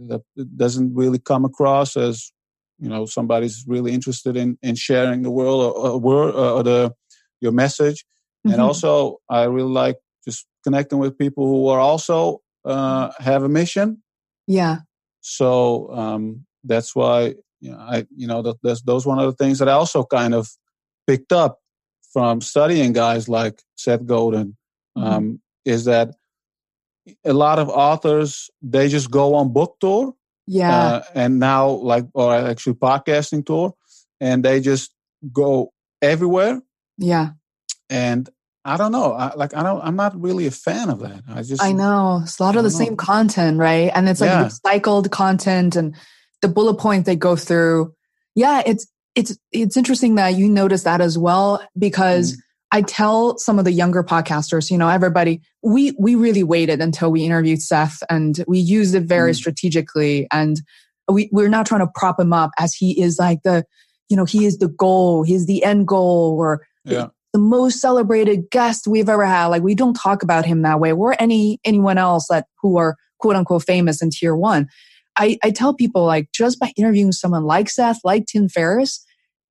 that 0.09 0.23
it 0.37 0.57
doesn't 0.57 0.95
really 0.95 1.19
come 1.19 1.45
across 1.45 1.97
as 1.97 2.33
you 2.79 2.89
know 2.89 3.07
somebody's 3.07 3.65
really 3.67 3.93
interested 3.93 4.37
in 4.37 4.59
in 4.63 4.75
sharing 4.75 5.23
the 5.23 5.31
world 5.31 5.61
or, 5.77 6.01
or 6.01 6.33
or 6.33 6.63
the 6.63 6.93
your 7.41 7.53
message. 7.53 8.05
Mhm. 8.47 8.53
And 8.53 8.61
also, 8.63 9.19
I 9.29 9.45
really 9.45 9.71
like 9.71 9.99
just 10.25 10.47
connecting 10.65 10.99
with 10.99 11.17
people 11.19 11.47
who 11.47 11.69
are 11.69 11.81
also 11.81 12.41
uh, 12.65 13.11
have 13.19 13.43
a 13.43 13.49
mission. 13.49 14.03
yeah. 14.47 14.79
So 15.23 15.91
um, 15.93 16.47
that's 16.65 16.95
why 16.97 17.35
you 17.61 17.71
know 17.73 17.79
I 17.79 18.07
you 18.17 18.27
know 18.27 18.41
that 18.43 18.57
that's 18.63 18.83
those 18.83 19.05
one 19.07 19.19
of 19.19 19.27
the 19.27 19.37
things 19.45 19.59
that 19.59 19.69
I 19.69 19.73
also 19.73 20.03
kind 20.05 20.35
of 20.35 20.49
picked 21.07 21.33
up 21.33 21.59
from 22.13 22.41
studying 22.41 22.93
guys 22.95 23.29
like 23.29 23.63
Seth 23.77 24.05
Godin 24.07 24.57
Mhm. 24.97 25.05
um, 25.05 25.41
is 25.65 25.85
that 25.85 26.15
a 27.25 27.33
lot 27.33 27.59
of 27.59 27.69
authors 27.69 28.51
they 28.63 28.89
just 28.89 29.11
go 29.11 29.35
on 29.35 29.53
book 29.53 29.77
tour 29.81 30.15
Yeah. 30.47 30.75
uh, 30.75 31.03
and 31.15 31.39
now 31.39 31.69
like 31.69 32.07
or 32.15 32.35
actually 32.35 32.75
podcasting 32.77 33.45
tour 33.45 33.75
and 34.21 34.43
they 34.45 34.61
just 34.61 34.93
go 35.33 35.73
everywhere 36.03 36.63
yeah. 36.99 37.31
And 37.91 38.29
I 38.65 38.77
don't 38.77 38.93
know 38.93 39.13
I, 39.13 39.35
like 39.35 39.55
I 39.55 39.63
don't 39.63 39.83
I'm 39.83 39.97
not 39.97 40.19
really 40.21 40.47
a 40.47 40.51
fan 40.51 40.89
of 40.89 41.01
that 41.01 41.23
I 41.29 41.43
just 41.43 41.63
I 41.63 41.73
know. 41.73 42.21
It's 42.23 42.39
a 42.39 42.43
lot 42.43 42.57
of 42.57 42.63
the 42.63 42.71
know. 42.71 42.77
same 42.85 42.97
content, 42.97 43.59
right? 43.59 43.91
And 43.95 44.09
it's 44.09 44.21
like 44.21 44.31
Yeah. 44.31 44.49
recycled 44.49 45.11
content 45.11 45.77
and 45.77 45.95
the 46.43 46.49
bullet 46.49 46.75
points 46.75 47.07
they 47.07 47.17
go 47.17 47.37
through. 47.37 47.93
Yeah, 48.35 48.63
it's 48.65 48.87
it's 49.15 49.37
it's 49.53 49.77
interesting 49.77 50.15
that 50.15 50.35
you 50.37 50.49
notice 50.49 50.85
that 50.85 51.01
as 51.01 51.19
well 51.19 51.63
because 51.79 52.33
Mm. 52.35 52.37
I 52.73 52.83
tell 52.83 53.37
some 53.39 53.59
of 53.59 53.65
the 53.65 53.73
younger 53.73 54.05
podcasters, 54.05 54.71
you 54.71 54.79
know, 54.79 54.89
everybody, 54.89 55.41
we 55.63 55.93
we 55.99 56.15
really 56.15 56.45
waited 56.45 56.81
until 56.81 57.11
we 57.11 57.25
interviewed 57.25 57.61
Seth 57.61 58.01
and 58.09 58.45
we 58.47 58.59
used 58.61 58.95
it 58.95 59.03
very 59.05 59.33
Mm. 59.33 59.37
strategically 59.37 60.29
and 60.31 60.61
we 61.11 61.29
we're 61.33 61.49
not 61.49 61.67
trying 61.67 61.81
to 61.81 61.91
prop 61.95 62.21
him 62.21 62.33
up 62.33 62.53
as 62.59 62.73
he 62.75 63.01
is 63.03 63.19
like 63.19 63.43
the 63.43 63.65
you 64.09 64.17
know, 64.17 64.25
he 64.25 64.45
is 64.45 64.59
the 64.59 64.69
goal, 64.69 65.23
he's 65.25 65.47
the 65.47 65.65
end 65.65 65.89
goal 65.89 66.37
or 66.39 66.67
yeah 66.85 67.09
the 67.33 67.39
most 67.39 67.81
celebrated 67.81 68.51
guest 68.51 68.87
we've 68.87 69.09
ever 69.09 69.25
had. 69.25 69.47
Like 69.47 69.63
we 69.63 69.75
don't 69.75 69.95
talk 69.95 70.23
about 70.23 70.45
him 70.45 70.63
that 70.63 70.81
way. 70.81 70.93
Or 70.93 71.15
any 71.19 71.59
anyone 71.65 71.99
else 71.99 72.27
that 72.29 72.47
who 72.61 72.77
are 72.77 72.97
quote 73.19 73.37
unquote 73.37 73.65
famous 73.65 74.03
in 74.03 74.11
tier 74.11 74.35
one. 74.35 74.69
I, 75.17 75.39
I 75.43 75.51
tell 75.51 75.75
people 75.75 76.05
like 76.05 76.33
just 76.33 76.59
by 76.59 76.73
interviewing 76.77 77.13
someone 77.13 77.45
like 77.45 77.69
Seth, 77.69 78.01
like 78.05 78.27
Tim 78.27 78.49
Ferriss, 78.49 79.05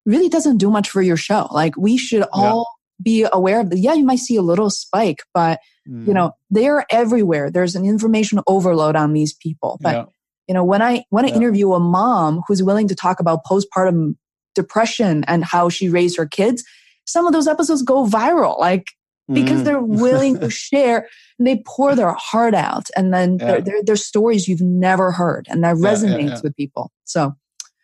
really 0.05 0.29
doesn't 0.29 0.57
do 0.57 0.71
much 0.71 0.89
for 0.89 1.01
your 1.01 1.17
show. 1.17 1.47
Like 1.51 1.77
we 1.77 1.97
should 1.97 2.25
all 2.33 2.67
be 3.01 3.25
aware 3.31 3.61
of 3.61 3.69
the, 3.69 3.77
yeah, 3.77 3.93
you 3.93 4.03
might 4.03 4.19
see 4.19 4.35
a 4.35 4.41
little 4.41 4.69
spike, 4.69 5.19
but 5.33 5.59
mm. 5.87 6.07
you 6.07 6.13
know, 6.13 6.31
they're 6.49 6.85
everywhere. 6.89 7.51
There's 7.51 7.75
an 7.75 7.85
information 7.85 8.39
overload 8.47 8.95
on 8.95 9.13
these 9.13 9.33
people. 9.33 9.77
But, 9.81 9.95
yeah. 9.95 10.05
you 10.47 10.53
know, 10.53 10.63
when 10.63 10.81
I, 10.81 11.03
when 11.09 11.25
I 11.25 11.29
yeah. 11.29 11.35
interview 11.35 11.73
a 11.73 11.79
mom 11.79 12.41
who's 12.47 12.63
willing 12.63 12.87
to 12.87 12.95
talk 12.95 13.19
about 13.19 13.45
postpartum 13.45 14.15
depression 14.55 15.23
and 15.27 15.43
how 15.43 15.69
she 15.69 15.87
raised 15.87 16.17
her 16.17 16.25
kids, 16.25 16.63
some 17.09 17.25
of 17.27 17.33
those 17.33 17.47
episodes 17.47 17.81
go 17.81 18.05
viral. 18.05 18.59
Like, 18.59 18.87
because 19.31 19.61
mm. 19.61 19.65
they're 19.65 19.81
willing 19.81 20.39
to 20.39 20.49
share 20.67 21.07
and 21.37 21.47
they 21.47 21.61
pour 21.65 21.95
their 21.95 22.13
heart 22.13 22.53
out 22.53 22.89
and 22.95 23.13
then 23.13 23.37
yeah. 23.37 23.45
they're, 23.45 23.61
they're, 23.61 23.83
they're, 23.83 23.95
stories 23.95 24.47
you've 24.47 24.61
never 24.61 25.11
heard 25.11 25.47
and 25.49 25.63
that 25.63 25.75
resonates 25.75 26.21
yeah, 26.21 26.35
yeah, 26.35 26.39
with 26.43 26.55
people 26.55 26.91
so 27.03 27.35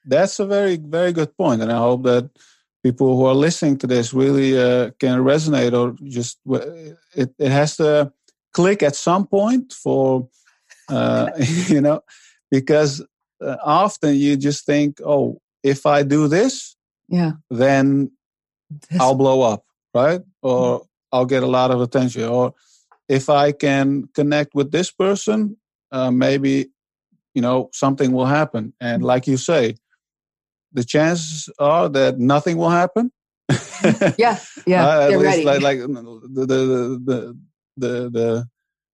that's 0.05 0.39
a 0.39 0.45
very 0.45 0.77
very 0.77 1.11
good 1.11 1.35
point 1.37 1.61
and 1.61 1.71
i 1.71 1.77
hope 1.77 2.03
that 2.03 2.29
people 2.83 3.15
who 3.15 3.25
are 3.25 3.35
listening 3.35 3.77
to 3.77 3.87
this 3.87 4.13
really 4.13 4.57
uh, 4.57 4.91
can 4.99 5.19
resonate 5.19 5.73
or 5.73 5.95
just 6.03 6.39
it, 7.15 7.33
it 7.37 7.51
has 7.51 7.77
to 7.77 8.11
click 8.53 8.83
at 8.83 8.95
some 8.95 9.25
point 9.25 9.73
for 9.73 10.27
uh, 10.89 11.29
you 11.67 11.81
know 11.81 12.01
because 12.51 13.01
uh, 13.41 13.57
often 13.63 14.15
you 14.15 14.37
just 14.37 14.65
think 14.65 14.99
oh 15.05 15.39
if 15.63 15.85
i 15.85 16.01
do 16.03 16.27
this 16.27 16.75
yeah 17.07 17.33
then. 17.49 18.11
I'll 18.99 19.15
blow 19.15 19.41
up 19.41 19.63
right 19.93 20.21
or 20.41 20.85
I'll 21.15 21.25
get 21.25 21.43
a 21.43 21.47
lot 21.47 21.71
of 21.71 21.81
attention. 21.81 22.23
Or 22.23 22.53
if 23.07 23.29
I 23.29 23.53
can 23.53 24.09
connect 24.13 24.53
with 24.53 24.71
this 24.71 24.91
person, 24.91 25.57
uh, 25.91 26.11
maybe 26.11 26.67
you 27.33 27.41
know 27.41 27.69
something 27.73 28.11
will 28.11 28.25
happen. 28.25 28.73
And 28.81 28.99
mm-hmm. 28.99 29.07
like 29.07 29.27
you 29.27 29.37
say, 29.37 29.75
the 30.73 30.83
chances 30.83 31.49
are 31.57 31.87
that 31.89 32.19
nothing 32.19 32.57
will 32.57 32.69
happen. 32.69 33.11
yeah, 34.17 34.39
yeah, 34.67 34.87
uh, 34.87 35.09
at 35.11 35.19
least 35.19 35.43
like, 35.45 35.61
like 35.61 35.79
the, 35.79 36.45
the, 36.45 36.45
the 37.05 37.37
the 37.77 38.09
the 38.09 38.47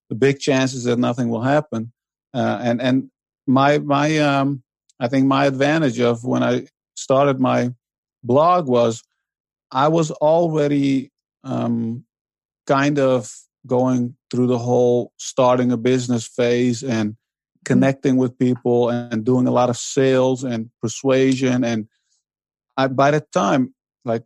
the 0.10 0.16
big 0.16 0.40
chances 0.40 0.84
that 0.84 1.00
nothing 1.00 1.30
will 1.30 1.42
happen. 1.42 1.92
Uh, 2.34 2.60
and 2.62 2.82
and 2.82 3.10
my 3.48 3.80
my 3.80 4.20
um 4.20 4.62
I 5.00 5.08
think 5.08 5.26
my 5.26 5.46
advantage 5.46 6.00
of 6.00 6.24
when 6.24 6.44
I 6.44 6.68
started 6.96 7.40
my 7.40 7.74
blog 8.24 8.68
was 8.68 9.02
I 9.72 9.88
was 9.88 10.12
already 10.12 11.12
um, 11.44 12.06
kind 12.68 13.00
of 13.00 13.32
going 13.68 14.16
through 14.30 14.48
the 14.48 14.58
whole 14.58 15.12
starting 15.18 15.72
a 15.72 15.78
business 15.78 16.28
phase 16.28 16.84
and 16.84 17.12
mm-hmm. 17.12 17.64
connecting 17.66 18.18
with 18.18 18.38
people 18.38 18.90
and 18.90 19.24
doing 19.24 19.48
a 19.48 19.52
lot 19.52 19.70
of 19.70 19.78
sales 19.78 20.44
and 20.44 20.70
persuasion 20.82 21.64
and 21.64 21.88
I, 22.78 22.88
by 22.88 23.12
the 23.12 23.22
time 23.34 23.74
like 24.06 24.26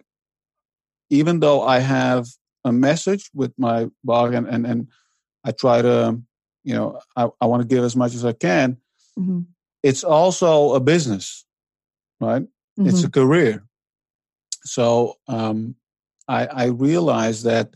even 1.10 1.40
though 1.40 1.62
i 1.64 1.80
have 1.80 2.28
a 2.64 2.72
message 2.72 3.30
with 3.34 3.52
my 3.58 3.88
blog 4.04 4.34
and 4.34 4.48
and, 4.48 4.66
and 4.66 4.88
i 5.44 5.52
try 5.52 5.82
to 5.82 6.22
you 6.64 6.74
know 6.74 7.00
i, 7.16 7.28
I 7.42 7.46
want 7.48 7.62
to 7.62 7.68
give 7.68 7.84
as 7.84 7.96
much 7.96 8.14
as 8.14 8.24
i 8.24 8.34
can 8.34 8.78
mm-hmm. 9.20 9.42
it's 9.84 10.04
also 10.04 10.76
a 10.76 10.80
business 10.80 11.46
right 12.22 12.44
mm-hmm. 12.44 12.88
it's 12.88 13.04
a 13.04 13.10
career 13.10 13.66
so 14.66 15.16
um, 15.28 15.76
I, 16.28 16.46
I 16.48 16.66
realized 16.66 17.46
that 17.46 17.74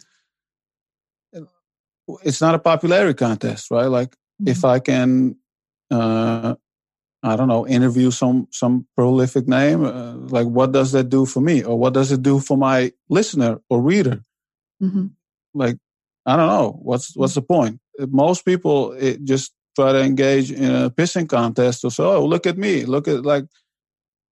it's 2.24 2.42
not 2.42 2.56
a 2.56 2.60
popularity 2.60 3.14
contest, 3.14 3.70
right? 3.72 3.86
Like 3.86 4.12
mm-hmm. 4.12 4.48
if 4.48 4.66
I 4.66 4.80
can, 4.80 5.38
uh, 5.92 6.56
I 7.22 7.36
don't 7.36 7.48
know, 7.48 7.68
interview 7.68 8.12
some 8.12 8.48
some 8.52 8.88
prolific 8.96 9.48
name, 9.48 9.84
uh, 9.84 10.14
like 10.16 10.48
what 10.48 10.72
does 10.72 10.92
that 10.94 11.10
do 11.10 11.26
for 11.26 11.42
me, 11.42 11.64
or 11.64 11.78
what 11.78 11.94
does 11.94 12.12
it 12.12 12.24
do 12.24 12.40
for 12.40 12.58
my 12.58 12.92
listener 13.10 13.60
or 13.70 13.82
reader? 13.82 14.24
Mm-hmm. 14.82 15.08
Like 15.54 15.78
I 16.26 16.36
don't 16.36 16.48
know. 16.48 16.80
What's 16.82 17.16
what's 17.16 17.36
the 17.36 17.42
point? 17.42 17.80
Most 18.00 18.46
people 18.46 18.96
just 19.24 19.54
try 19.76 19.92
to 19.92 20.02
engage 20.02 20.52
in 20.52 20.74
a 20.74 20.90
pissing 20.90 21.28
contest 21.28 21.84
or 21.84 21.92
so. 21.92 22.12
"Oh, 22.14 22.26
look 22.26 22.48
at 22.48 22.58
me! 22.58 22.86
Look 22.86 23.08
at 23.08 23.26
like." 23.26 23.46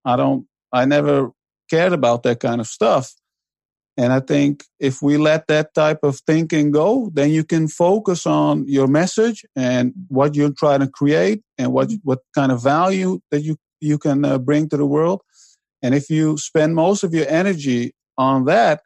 I 0.06 0.16
don't. 0.16 0.48
I 0.72 0.86
never 0.86 1.32
cared 1.70 1.94
about 1.94 2.24
that 2.24 2.40
kind 2.40 2.62
of 2.62 2.68
stuff. 2.68 3.14
And 3.98 4.14
I 4.14 4.20
think 4.20 4.64
if 4.80 5.02
we 5.02 5.18
let 5.18 5.48
that 5.48 5.74
type 5.74 6.00
of 6.04 6.20
thinking 6.20 6.70
go, 6.70 7.10
then 7.14 7.32
you 7.32 7.44
can 7.44 7.68
focus 7.68 8.28
on 8.28 8.68
your 8.68 8.88
message 8.88 9.44
and 9.56 9.92
what 10.08 10.36
you're 10.36 10.54
trying 10.54 10.82
to 10.82 10.88
create 10.88 11.42
and 11.58 11.74
what 11.74 11.90
mm-hmm. 11.90 11.98
what 12.04 12.20
kind 12.36 12.52
of 12.52 12.62
value 12.62 13.20
that 13.32 13.42
you 13.42 13.58
you 13.82 13.98
can 13.98 14.24
uh, 14.24 14.38
bring 14.38 14.70
to 14.70 14.78
the 14.78 14.86
world. 14.86 15.22
And 15.82 15.96
if 15.96 16.12
you 16.12 16.38
spend 16.38 16.76
most 16.76 17.04
of 17.04 17.14
your 17.14 17.28
energy 17.28 17.94
on 18.18 18.46
that, 18.46 18.82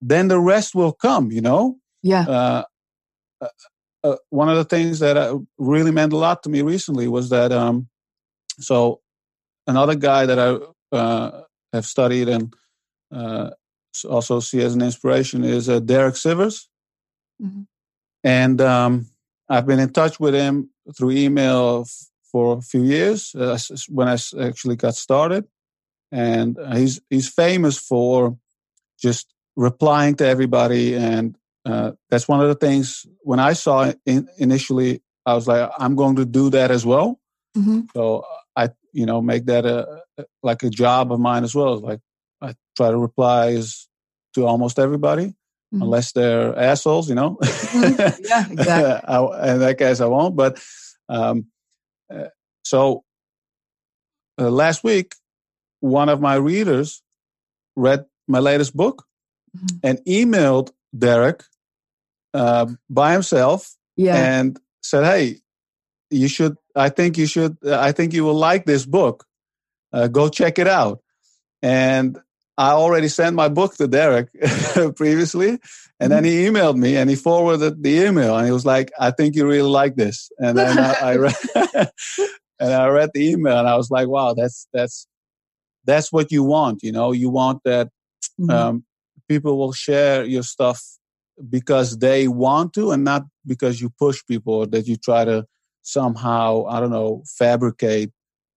then 0.00 0.28
the 0.28 0.40
rest 0.40 0.72
will 0.74 0.92
come. 0.92 1.32
You 1.32 1.40
know. 1.40 1.76
Yeah. 2.04 2.22
Uh, 2.22 2.64
uh, 3.40 3.48
uh 4.04 4.16
one 4.30 4.48
of 4.48 4.56
the 4.56 4.64
things 4.64 5.00
that 5.00 5.16
uh, 5.16 5.38
really 5.58 5.90
meant 5.90 6.12
a 6.12 6.16
lot 6.16 6.44
to 6.44 6.48
me 6.48 6.62
recently 6.62 7.08
was 7.08 7.30
that 7.30 7.50
um, 7.50 7.88
so 8.60 9.00
another 9.66 9.96
guy 9.96 10.26
that 10.26 10.38
I 10.38 10.96
uh, 10.96 11.42
have 11.72 11.84
studied 11.84 12.28
and 12.28 12.54
also 14.08 14.40
see 14.40 14.60
as 14.62 14.74
an 14.74 14.82
inspiration 14.82 15.44
is 15.44 15.68
uh, 15.68 15.80
Derek 15.80 16.14
Sivers. 16.14 16.66
Mm-hmm. 17.42 17.62
And 18.24 18.60
um, 18.60 19.06
I've 19.48 19.66
been 19.66 19.78
in 19.78 19.92
touch 19.92 20.20
with 20.20 20.34
him 20.34 20.70
through 20.96 21.12
email 21.12 21.84
f- 21.86 22.06
for 22.30 22.58
a 22.58 22.62
few 22.62 22.82
years 22.82 23.34
uh, 23.34 23.58
when 23.88 24.08
I 24.08 24.18
actually 24.40 24.76
got 24.76 24.94
started. 24.94 25.46
And 26.10 26.58
he's 26.72 27.00
he's 27.10 27.28
famous 27.28 27.78
for 27.78 28.38
just 29.00 29.26
replying 29.56 30.14
to 30.16 30.26
everybody, 30.26 30.94
and 30.96 31.36
uh, 31.66 31.92
that's 32.08 32.26
one 32.26 32.40
of 32.40 32.48
the 32.48 32.54
things. 32.54 33.04
When 33.20 33.38
I 33.38 33.52
saw 33.52 33.82
it 33.82 34.00
initially, 34.38 35.02
I 35.26 35.34
was 35.34 35.46
like, 35.46 35.70
I'm 35.78 35.96
going 35.96 36.16
to 36.16 36.24
do 36.24 36.48
that 36.50 36.70
as 36.70 36.86
well. 36.86 37.20
Mm-hmm. 37.54 37.80
So 37.94 38.24
I, 38.58 38.70
you 38.92 39.06
know, 39.06 39.22
make 39.22 39.46
that 39.46 39.64
a 39.64 40.02
like 40.42 40.64
a 40.64 40.70
job 40.70 41.12
of 41.12 41.20
mine 41.20 41.44
as 41.44 41.54
well. 41.54 41.78
Like 41.78 42.00
I 42.42 42.54
try 42.76 42.90
to 42.90 42.98
reply 42.98 43.62
to 44.34 44.46
almost 44.46 44.80
everybody, 44.80 45.26
mm-hmm. 45.26 45.82
unless 45.82 46.12
they're 46.12 46.58
assholes, 46.58 47.08
you 47.08 47.14
know. 47.14 47.38
Mm-hmm. 47.40 48.24
Yeah, 48.24 48.46
exactly. 48.50 49.08
I, 49.08 49.52
in 49.54 49.60
that 49.60 49.78
case, 49.78 50.00
I 50.00 50.06
won't. 50.06 50.34
But 50.34 50.60
um, 51.08 51.46
uh, 52.12 52.30
so 52.64 53.04
uh, 54.40 54.50
last 54.50 54.82
week, 54.82 55.14
one 55.78 56.08
of 56.08 56.20
my 56.20 56.34
readers 56.34 57.00
read 57.76 58.06
my 58.26 58.40
latest 58.40 58.76
book 58.76 59.04
mm-hmm. 59.56 59.76
and 59.84 60.00
emailed 60.04 60.72
Derek 60.96 61.44
uh, 62.34 62.66
by 62.90 63.12
himself 63.12 63.76
yeah. 63.96 64.16
and 64.16 64.58
said, 64.82 65.04
"Hey, 65.04 65.36
you 66.10 66.28
should. 66.28 66.56
I 66.74 66.88
think 66.88 67.18
you 67.18 67.26
should. 67.26 67.56
I 67.66 67.92
think 67.92 68.12
you 68.12 68.24
will 68.24 68.34
like 68.34 68.64
this 68.64 68.86
book. 68.86 69.24
Uh, 69.92 70.08
go 70.08 70.28
check 70.28 70.58
it 70.58 70.68
out." 70.68 71.00
And 71.62 72.18
I 72.56 72.72
already 72.72 73.08
sent 73.08 73.36
my 73.36 73.48
book 73.48 73.76
to 73.76 73.86
Derek 73.86 74.28
previously, 74.96 75.58
and 76.00 76.10
then 76.10 76.24
he 76.24 76.44
mm-hmm. 76.44 76.56
emailed 76.56 76.76
me 76.76 76.96
and 76.96 77.08
he 77.08 77.16
forwarded 77.16 77.82
the 77.82 78.06
email 78.06 78.36
and 78.36 78.46
he 78.46 78.52
was 78.52 78.66
like, 78.66 78.90
"I 78.98 79.10
think 79.10 79.36
you 79.36 79.46
really 79.46 79.70
like 79.70 79.96
this." 79.96 80.30
And 80.38 80.58
then 80.58 80.78
I, 80.78 80.92
I 80.92 81.16
read, 81.24 81.36
and 82.58 82.72
I 82.72 82.88
read 82.88 83.10
the 83.14 83.30
email 83.30 83.58
and 83.58 83.68
I 83.68 83.76
was 83.76 83.90
like, 83.90 84.08
"Wow, 84.08 84.34
that's 84.34 84.66
that's 84.72 85.06
that's 85.84 86.12
what 86.12 86.32
you 86.32 86.42
want. 86.42 86.82
You 86.82 86.92
know, 86.92 87.12
you 87.12 87.30
want 87.30 87.62
that 87.64 87.88
mm-hmm. 88.40 88.50
um, 88.50 88.84
people 89.28 89.56
will 89.56 89.72
share 89.72 90.24
your 90.24 90.42
stuff 90.42 90.82
because 91.48 91.98
they 91.98 92.28
want 92.28 92.72
to, 92.74 92.90
and 92.90 93.04
not 93.04 93.22
because 93.46 93.80
you 93.80 93.90
push 93.90 94.20
people 94.26 94.54
or 94.54 94.66
that 94.66 94.86
you 94.86 94.96
try 94.96 95.24
to 95.24 95.46
somehow, 95.88 96.66
I 96.66 96.80
don't 96.80 96.90
know, 96.90 97.22
fabricate 97.38 98.10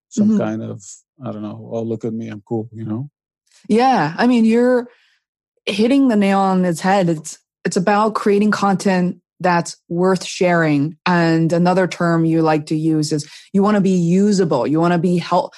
some 0.10 0.30
mm-hmm. 0.30 0.40
kind 0.40 0.64
of 0.64 0.84
I 1.24 1.32
don't 1.32 1.42
know. 1.44 1.70
Oh, 1.72 1.84
look 1.84 2.04
at 2.04 2.14
me, 2.14 2.28
I'm 2.28 2.42
cool. 2.42 2.70
You 2.74 2.86
know." 2.86 3.10
Yeah. 3.68 4.16
I 4.18 4.28
mean, 4.28 4.46
you're 4.46 4.90
hitting 5.66 6.08
the 6.08 6.16
nail 6.16 6.40
on 6.40 6.66
its 6.66 6.82
head. 6.82 7.10
It's, 7.10 7.38
it's 7.64 7.78
about 7.78 8.16
creating 8.16 8.52
content 8.52 9.22
that's 9.40 9.78
worth 9.90 10.24
sharing. 10.24 10.98
And 11.06 11.52
another 11.54 11.88
term 11.88 12.26
you 12.26 12.42
like 12.42 12.66
to 12.68 12.76
use 12.76 13.12
is 13.12 13.30
you 13.54 13.64
want 13.64 13.76
to 13.76 13.82
be 13.82 13.92
usable. 13.92 14.68
You 14.68 14.80
want 14.80 14.94
to 14.94 15.00
be 15.00 15.18
help, 15.18 15.54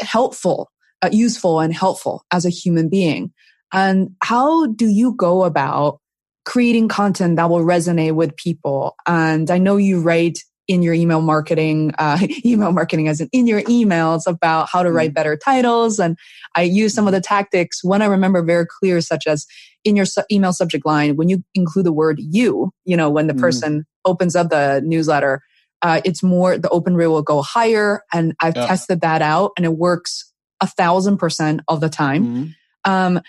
helpful, 0.00 0.70
uh, 1.02 1.10
useful 1.12 1.60
and 1.60 1.74
helpful 1.74 2.24
as 2.30 2.44
a 2.44 2.50
human 2.50 2.88
being. 2.88 3.32
And 3.72 4.10
how 4.22 4.66
do 4.66 4.86
you 4.86 5.14
go 5.14 5.44
about 5.44 6.00
creating 6.44 6.88
content 6.88 7.36
that 7.36 7.50
will 7.50 7.64
resonate 7.64 8.14
with 8.14 8.36
people? 8.36 8.96
And 9.06 9.50
I 9.50 9.58
know 9.58 9.76
you 9.76 10.00
write 10.00 10.38
in 10.68 10.82
your 10.82 10.94
email 10.94 11.22
marketing, 11.22 11.92
uh, 11.98 12.18
email 12.44 12.70
marketing 12.72 13.08
as 13.08 13.20
in 13.20 13.28
in 13.32 13.46
your 13.46 13.62
emails 13.62 14.22
about 14.26 14.68
how 14.68 14.82
to 14.82 14.92
write 14.92 15.10
mm. 15.10 15.14
better 15.14 15.36
titles. 15.36 15.98
And 15.98 16.16
I 16.54 16.62
use 16.62 16.94
some 16.94 17.06
of 17.06 17.12
the 17.12 17.20
tactics 17.20 17.82
when 17.82 18.02
I 18.02 18.06
remember 18.06 18.42
very 18.42 18.66
clear, 18.66 19.00
such 19.00 19.26
as 19.26 19.46
in 19.84 19.96
your 19.96 20.04
su- 20.04 20.22
email 20.30 20.52
subject 20.52 20.86
line, 20.86 21.16
when 21.16 21.28
you 21.28 21.42
include 21.54 21.86
the 21.86 21.92
word 21.92 22.20
you, 22.20 22.70
you 22.84 22.96
know, 22.96 23.10
when 23.10 23.26
the 23.26 23.32
mm. 23.32 23.40
person 23.40 23.86
opens 24.04 24.36
up 24.36 24.50
the 24.50 24.82
newsletter, 24.84 25.42
uh, 25.82 26.00
it's 26.04 26.22
more, 26.22 26.58
the 26.58 26.68
open 26.70 26.94
rate 26.94 27.06
will 27.06 27.22
go 27.22 27.42
higher. 27.42 28.02
And 28.12 28.34
I've 28.40 28.56
yeah. 28.56 28.66
tested 28.66 29.00
that 29.00 29.22
out 29.22 29.52
and 29.56 29.64
it 29.64 29.76
works 29.76 30.32
a 30.60 30.66
thousand 30.66 31.18
percent 31.18 31.62
of 31.68 31.80
the 31.80 31.88
time. 31.88 32.54
Mm. 32.84 32.90
Um, 32.90 33.20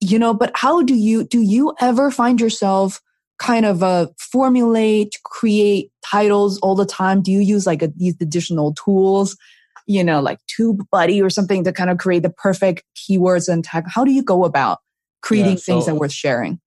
you 0.00 0.18
know, 0.18 0.34
but 0.34 0.52
how 0.54 0.82
do 0.82 0.94
you, 0.94 1.24
do 1.24 1.40
you 1.40 1.74
ever 1.80 2.10
find 2.10 2.40
yourself 2.40 3.00
kind 3.38 3.66
of 3.66 3.82
uh, 3.82 4.06
formulate, 4.18 5.18
create 5.24 5.90
titles 6.04 6.58
all 6.60 6.74
the 6.74 6.86
time? 6.86 7.22
Do 7.22 7.30
you 7.30 7.40
use 7.40 7.66
like 7.66 7.82
a, 7.82 7.88
these 7.88 8.16
additional 8.20 8.74
tools, 8.74 9.36
you 9.86 10.02
know, 10.02 10.20
like 10.20 10.38
TubeBuddy 10.58 11.22
or 11.22 11.30
something 11.30 11.64
to 11.64 11.72
kind 11.72 11.90
of 11.90 11.98
create 11.98 12.22
the 12.22 12.30
perfect 12.30 12.84
keywords 12.96 13.48
and 13.48 13.64
tag? 13.64 13.84
How 13.86 14.04
do 14.04 14.12
you 14.12 14.22
go 14.22 14.44
about 14.44 14.78
creating 15.22 15.52
yeah, 15.52 15.58
so, 15.58 15.72
things 15.72 15.86
that 15.86 15.92
are 15.92 15.98
worth 15.98 16.12
sharing? 16.12 16.60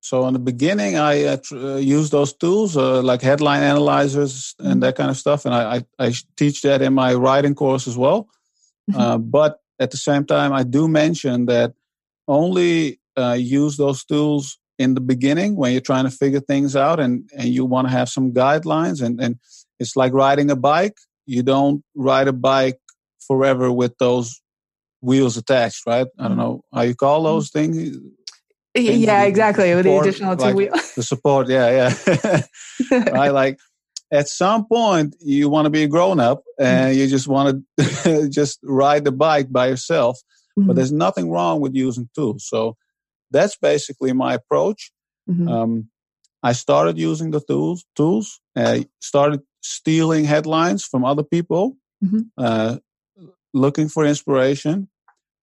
So 0.00 0.26
in 0.26 0.32
the 0.32 0.40
beginning, 0.40 0.96
I 0.96 1.24
uh, 1.24 1.36
tr- 1.36 1.56
uh, 1.56 1.76
use 1.76 2.10
those 2.10 2.32
tools 2.32 2.76
uh, 2.76 3.02
like 3.02 3.22
headline 3.22 3.62
analyzers 3.62 4.54
and 4.58 4.68
mm-hmm. 4.68 4.80
that 4.80 4.96
kind 4.96 5.10
of 5.10 5.16
stuff, 5.16 5.44
and 5.44 5.54
I, 5.54 5.76
I, 5.76 6.06
I, 6.06 6.14
teach 6.36 6.62
that 6.62 6.82
in 6.82 6.92
my 6.92 7.14
writing 7.14 7.54
course 7.54 7.86
as 7.86 7.96
well. 7.96 8.28
Mm-hmm. 8.90 9.00
Uh, 9.00 9.18
but 9.18 9.60
at 9.78 9.92
the 9.92 9.96
same 9.96 10.24
time, 10.24 10.52
I 10.52 10.64
do 10.64 10.88
mention 10.88 11.46
that 11.46 11.74
only 12.26 13.00
uh, 13.16 13.36
use 13.38 13.76
those 13.76 14.04
tools 14.04 14.58
in 14.78 14.94
the 14.94 15.00
beginning 15.00 15.56
when 15.56 15.72
you're 15.72 15.80
trying 15.80 16.04
to 16.04 16.10
figure 16.10 16.40
things 16.40 16.74
out 16.74 16.98
and, 17.00 17.28
and 17.36 17.48
you 17.48 17.64
want 17.64 17.86
to 17.86 17.92
have 17.92 18.08
some 18.08 18.32
guidelines. 18.32 19.02
And, 19.02 19.20
and 19.20 19.38
it's 19.78 19.96
like 19.96 20.12
riding 20.12 20.50
a 20.50 20.56
bike. 20.56 20.96
You 21.26 21.42
don't 21.42 21.84
ride 21.94 22.28
a 22.28 22.32
bike 22.32 22.78
forever 23.26 23.70
with 23.70 23.96
those 23.98 24.40
wheels 25.00 25.36
attached, 25.36 25.86
right? 25.86 26.06
I 26.18 26.22
don't 26.22 26.32
mm-hmm. 26.32 26.40
know 26.40 26.64
how 26.72 26.82
you 26.82 26.94
call 26.94 27.22
those 27.22 27.50
things. 27.50 27.76
things 27.76 27.98
yeah, 28.74 29.24
exactly. 29.24 29.74
With 29.74 29.84
the 29.84 29.98
additional 29.98 30.36
two 30.36 30.44
like 30.44 30.54
wheels. 30.54 30.94
The 30.94 31.02
support, 31.02 31.48
yeah, 31.48 31.92
yeah. 32.12 32.42
right, 33.12 33.32
like 33.32 33.58
at 34.12 34.28
some 34.28 34.66
point 34.66 35.16
you 35.20 35.48
want 35.48 35.66
to 35.66 35.70
be 35.70 35.84
a 35.84 35.88
grown 35.88 36.20
up 36.20 36.42
and 36.58 36.90
mm-hmm. 36.90 37.00
you 37.00 37.06
just 37.08 37.28
want 37.28 37.64
to 37.78 38.28
just 38.30 38.58
ride 38.62 39.04
the 39.04 39.12
bike 39.12 39.50
by 39.50 39.68
yourself. 39.68 40.18
Mm-hmm. 40.58 40.66
But 40.66 40.76
there's 40.76 40.92
nothing 40.92 41.30
wrong 41.30 41.60
with 41.60 41.74
using 41.74 42.08
tools. 42.14 42.46
So 42.46 42.76
that's 43.32 43.56
basically 43.56 44.12
my 44.12 44.34
approach. 44.34 44.92
Mm-hmm. 45.28 45.48
Um, 45.48 45.88
I 46.42 46.52
started 46.52 46.98
using 46.98 47.30
the 47.30 47.40
tools. 47.40 47.84
Tools. 47.96 48.40
I 48.56 48.86
started 49.00 49.40
stealing 49.62 50.24
headlines 50.24 50.84
from 50.84 51.04
other 51.04 51.22
people, 51.22 51.76
mm-hmm. 52.04 52.22
uh, 52.36 52.76
looking 53.54 53.88
for 53.88 54.04
inspiration. 54.04 54.88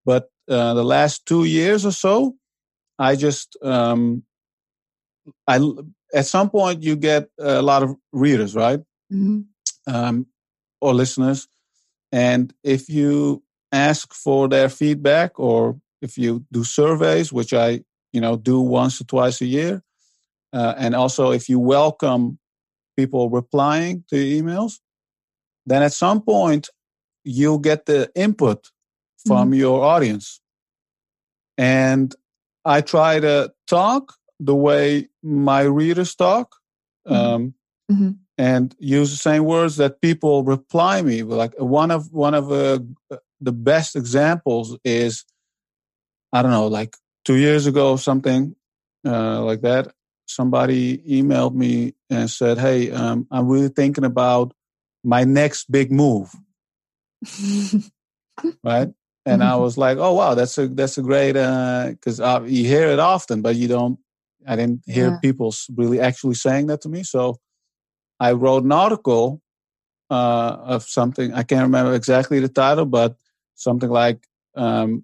But 0.05 0.29
uh, 0.49 0.73
the 0.73 0.83
last 0.83 1.25
two 1.25 1.45
years 1.45 1.85
or 1.85 1.91
so, 1.91 2.35
I 2.97 3.15
just 3.15 3.57
um, 3.63 4.23
I 5.47 5.59
at 6.13 6.25
some 6.25 6.49
point 6.49 6.83
you 6.83 6.95
get 6.95 7.29
a 7.39 7.61
lot 7.61 7.83
of 7.83 7.95
readers, 8.11 8.55
right, 8.55 8.79
mm-hmm. 9.11 9.41
um, 9.87 10.25
or 10.81 10.93
listeners, 10.93 11.47
and 12.11 12.53
if 12.63 12.89
you 12.89 13.43
ask 13.71 14.13
for 14.13 14.47
their 14.47 14.67
feedback 14.67 15.39
or 15.39 15.79
if 16.01 16.17
you 16.17 16.45
do 16.51 16.63
surveys, 16.63 17.31
which 17.31 17.53
I 17.53 17.81
you 18.13 18.21
know 18.21 18.35
do 18.37 18.59
once 18.59 19.01
or 19.01 19.05
twice 19.05 19.41
a 19.41 19.45
year, 19.45 19.83
uh, 20.53 20.73
and 20.77 20.95
also 20.95 21.31
if 21.31 21.49
you 21.49 21.59
welcome 21.59 22.39
people 22.97 23.29
replying 23.29 24.03
to 24.09 24.15
emails, 24.15 24.79
then 25.65 25.81
at 25.81 25.93
some 25.93 26.21
point 26.21 26.69
you'll 27.23 27.59
get 27.59 27.85
the 27.85 28.09
input 28.15 28.67
from 29.25 29.51
mm-hmm. 29.51 29.59
your 29.59 29.83
audience. 29.83 30.41
And 31.57 32.15
I 32.65 32.81
try 32.81 33.19
to 33.19 33.51
talk 33.67 34.15
the 34.39 34.55
way 34.55 35.09
my 35.21 35.61
readers 35.61 36.15
talk, 36.15 36.55
mm-hmm. 37.07 37.15
um, 37.15 37.53
mm-hmm. 37.91 38.11
and 38.37 38.75
use 38.79 39.11
the 39.11 39.17
same 39.17 39.43
words 39.43 39.77
that 39.77 40.01
people 40.01 40.43
reply 40.43 41.01
me. 41.01 41.23
Like 41.23 41.53
one 41.59 41.91
of 41.91 42.11
one 42.13 42.33
of 42.33 42.51
uh, 42.51 42.79
the 43.41 43.51
best 43.51 43.95
examples 43.95 44.77
is 44.83 45.25
I 46.32 46.41
don't 46.41 46.51
know, 46.51 46.67
like 46.67 46.95
two 47.25 47.36
years 47.36 47.67
ago, 47.67 47.91
or 47.91 47.97
something 47.97 48.55
uh, 49.05 49.41
like 49.43 49.61
that. 49.61 49.93
Somebody 50.27 50.99
emailed 50.99 51.55
me 51.55 51.93
and 52.09 52.30
said, 52.30 52.57
"Hey, 52.57 52.91
um, 52.91 53.27
I'm 53.32 53.47
really 53.47 53.69
thinking 53.69 54.03
about 54.03 54.53
my 55.03 55.23
next 55.23 55.71
big 55.71 55.91
move." 55.91 56.30
right, 58.63 58.89
and 59.25 59.43
I 59.43 59.55
was 59.55 59.77
like, 59.77 59.97
"Oh 59.97 60.13
wow, 60.13 60.36
that's 60.36 60.57
a 60.57 60.67
that's 60.67 60.97
a 60.97 61.01
great 61.01 61.34
because 61.34 62.19
uh, 62.19 62.43
you 62.45 62.65
hear 62.65 62.89
it 62.89 62.99
often, 62.99 63.41
but 63.41 63.55
you 63.55 63.67
don't." 63.67 63.99
I 64.47 64.55
didn't 64.55 64.84
hear 64.86 65.09
yeah. 65.09 65.17
people 65.21 65.53
really 65.75 65.99
actually 65.99 66.36
saying 66.36 66.67
that 66.67 66.82
to 66.82 66.89
me, 66.89 67.03
so 67.03 67.39
I 68.19 68.34
wrote 68.34 68.63
an 68.63 68.71
article 68.71 69.41
uh, 70.09 70.57
of 70.61 70.84
something 70.84 71.34
I 71.34 71.43
can't 71.43 71.63
remember 71.63 71.93
exactly 71.93 72.39
the 72.39 72.49
title, 72.49 72.86
but 72.86 73.15
something 73.55 73.89
like 73.89 74.25
um, 74.55 75.03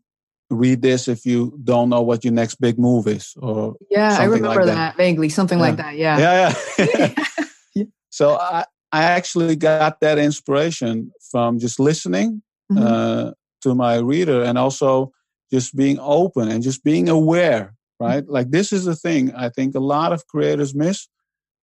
read 0.50 0.82
this 0.82 1.08
if 1.08 1.26
you 1.26 1.58
don't 1.64 1.90
know 1.90 2.02
what 2.02 2.24
your 2.24 2.34
next 2.34 2.56
big 2.56 2.78
move 2.78 3.08
is 3.08 3.34
or 3.38 3.76
yeah 3.90 4.18
i 4.20 4.26
remember 4.26 4.62
like 4.62 4.66
that. 4.68 4.76
that. 4.76 4.98
vaguely 4.98 5.30
something 5.30 5.58
yeah. 5.58 5.66
like 5.66 5.78
that 5.78 5.96
yeah 5.96 6.54
yeah 6.78 7.14
yeah, 7.76 7.84
so 8.10 8.38
i 8.40 8.64
i 8.92 9.04
actually 9.04 9.56
got 9.56 10.00
that 10.02 10.18
inspiration 10.18 11.12
from 11.32 11.58
just 11.60 11.80
listening 11.80 12.42
mm-hmm. 12.72 12.84
uh, 12.84 13.32
to 13.62 13.74
my 13.74 13.98
reader 13.98 14.44
and 14.44 14.58
also 14.58 15.12
just 15.52 15.76
being 15.76 15.98
open 16.00 16.48
and 16.50 16.62
just 16.62 16.84
being 16.84 17.10
aware 17.10 17.74
right 18.00 18.24
mm-hmm. 18.24 18.34
like 18.34 18.52
this 18.52 18.72
is 18.72 18.86
the 18.86 18.96
thing 18.96 19.34
i 19.34 19.50
think 19.50 19.74
a 19.74 19.80
lot 19.80 20.14
of 20.14 20.28
creators 20.28 20.76
miss 20.76 21.08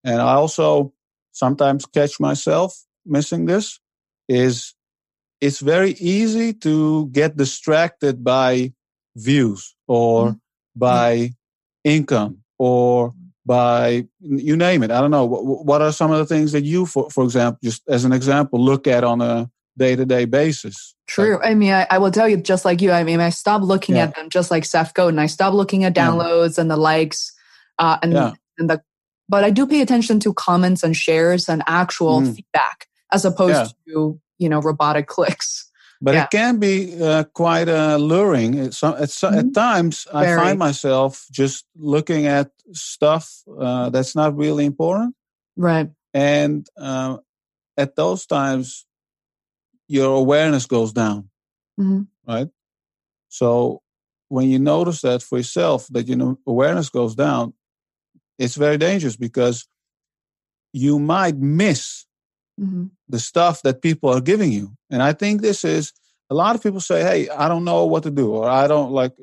and 0.04 0.22
i 0.22 0.34
also 0.34 0.92
sometimes 1.34 1.86
catch 1.86 2.20
myself 2.20 2.76
missing 3.06 3.46
this 3.46 3.80
is 4.28 4.74
it's 5.42 5.60
very 5.60 5.92
easy 5.94 6.54
to 6.54 7.08
get 7.08 7.36
distracted 7.36 8.24
by 8.24 8.72
views 9.16 9.76
or 9.88 10.30
mm-hmm. 10.30 10.38
by 10.76 11.32
income 11.84 12.44
or 12.60 13.14
by 13.46 14.08
you 14.20 14.56
name 14.56 14.84
it. 14.84 14.92
I 14.92 15.02
don't 15.02 15.12
know. 15.12 15.26
What, 15.26 15.66
what 15.66 15.82
are 15.82 15.92
some 15.92 16.12
of 16.12 16.20
the 16.20 16.26
things 16.26 16.52
that 16.52 16.64
you, 16.64 16.86
for, 16.86 17.10
for 17.10 17.24
example, 17.24 17.60
just 17.64 17.82
as 17.90 18.06
an 18.06 18.14
example, 18.14 18.64
look 18.64 18.86
at 18.88 19.04
on 19.04 19.20
a 19.20 19.50
day 19.78 19.96
to 19.96 20.06
day 20.06 20.26
basis? 20.26 20.96
True. 21.08 21.38
Like, 21.38 21.48
I 21.48 21.54
mean, 21.56 21.74
I, 21.74 21.88
I, 21.90 21.98
will 21.98 22.12
tell 22.12 22.30
you 22.30 22.38
just 22.38 22.64
like 22.64 22.82
you. 22.82 22.92
I 22.92 23.04
mean, 23.04 23.20
I 23.20 23.32
stopped 23.32 23.66
looking 23.66 23.96
yeah. 23.96 24.04
at 24.04 24.16
them 24.16 24.30
just 24.30 24.52
like 24.52 24.64
Seth 24.64 24.94
Godin. 24.94 25.20
I 25.20 25.26
stopped 25.26 25.56
looking 25.56 25.84
at 25.84 25.96
downloads 25.96 26.58
yeah. 26.58 26.62
and 26.62 26.72
the 26.72 26.78
likes 26.78 27.34
uh, 27.80 27.98
and, 28.04 28.14
yeah. 28.14 28.34
and 28.60 28.70
the, 28.70 28.82
but 29.28 29.44
I 29.44 29.50
do 29.50 29.66
pay 29.66 29.82
attention 29.82 30.20
to 30.22 30.34
comments 30.34 30.84
and 30.84 30.96
shares 30.96 31.50
and 31.50 31.64
actual 31.66 32.22
mm. 32.22 32.36
feedback 32.36 32.88
as 33.12 33.26
opposed 33.26 33.76
to, 33.88 34.20
you 34.38 34.50
know, 34.50 34.60
robotic 34.60 35.08
clicks 35.08 35.72
but 36.02 36.16
yeah. 36.16 36.24
it 36.24 36.32
can 36.32 36.58
be 36.58 37.00
uh, 37.00 37.26
quite 37.26 37.70
uh, 37.70 37.94
alluring. 37.96 38.56
It's, 38.56 38.82
it's, 38.82 39.22
mm-hmm. 39.22 39.38
At 39.38 39.54
times, 39.54 40.08
Very. 40.12 40.34
I 40.34 40.36
find 40.36 40.60
myself 40.60 41.28
just 41.32 41.66
looking 41.76 42.26
at 42.26 42.50
stuff 42.74 43.44
uh, 43.60 43.92
that's 43.92 44.16
not 44.16 44.36
really 44.36 44.66
important. 44.66 45.16
Right. 45.56 45.90
And 46.14 46.68
uh, 46.76 47.18
at 47.78 47.96
those 47.96 48.26
times, 48.26 48.88
your 49.88 50.16
awareness 50.16 50.66
goes 50.66 50.92
down. 50.92 51.30
Mm-hmm. 51.80 52.02
Right. 52.28 52.50
So 53.30 53.82
when 54.30 54.50
you 54.50 54.58
notice 54.58 55.02
that 55.02 55.22
for 55.22 55.38
yourself, 55.38 55.86
that 55.92 56.08
your 56.08 56.38
awareness 56.48 56.90
goes 56.90 57.14
down, 57.14 57.54
it's 58.40 58.56
very 58.56 58.78
dangerous 58.80 59.18
because 59.18 59.68
you 60.74 60.98
might 60.98 61.38
miss 61.38 62.06
mm-hmm. 62.60 62.86
the 63.10 63.20
stuff 63.20 63.62
that 63.64 63.82
people 63.82 64.10
are 64.10 64.22
giving 64.22 64.52
you. 64.52 64.72
And 64.90 65.02
I 65.02 65.14
think 65.14 65.42
this 65.42 65.64
is 65.64 65.94
a 66.30 66.36
lot 66.36 66.56
of 66.56 66.64
people 66.64 66.80
say, 66.80 67.02
"Hey, 67.02 67.30
I 67.30 67.48
don't 67.48 67.66
know 67.66 67.86
what 67.86 68.04
to 68.04 68.12
do," 68.12 68.32
or 68.32 68.50
"I 68.50 68.68
don't 68.68 68.92
like 68.92 69.14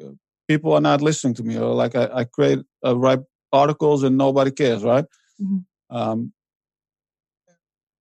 people 0.46 0.72
are 0.74 0.80
not 0.80 1.02
listening 1.02 1.34
to 1.34 1.42
me," 1.42 1.58
or 1.58 1.74
like 1.74 1.96
I, 1.96 2.08
I 2.12 2.24
create 2.24 2.60
uh, 2.84 2.96
write 2.96 3.20
articles 3.52 4.02
and 4.02 4.18
nobody 4.18 4.50
cares, 4.50 4.84
right? 4.84 5.04
Mm-hmm. 5.40 5.96
Um, 5.96 6.32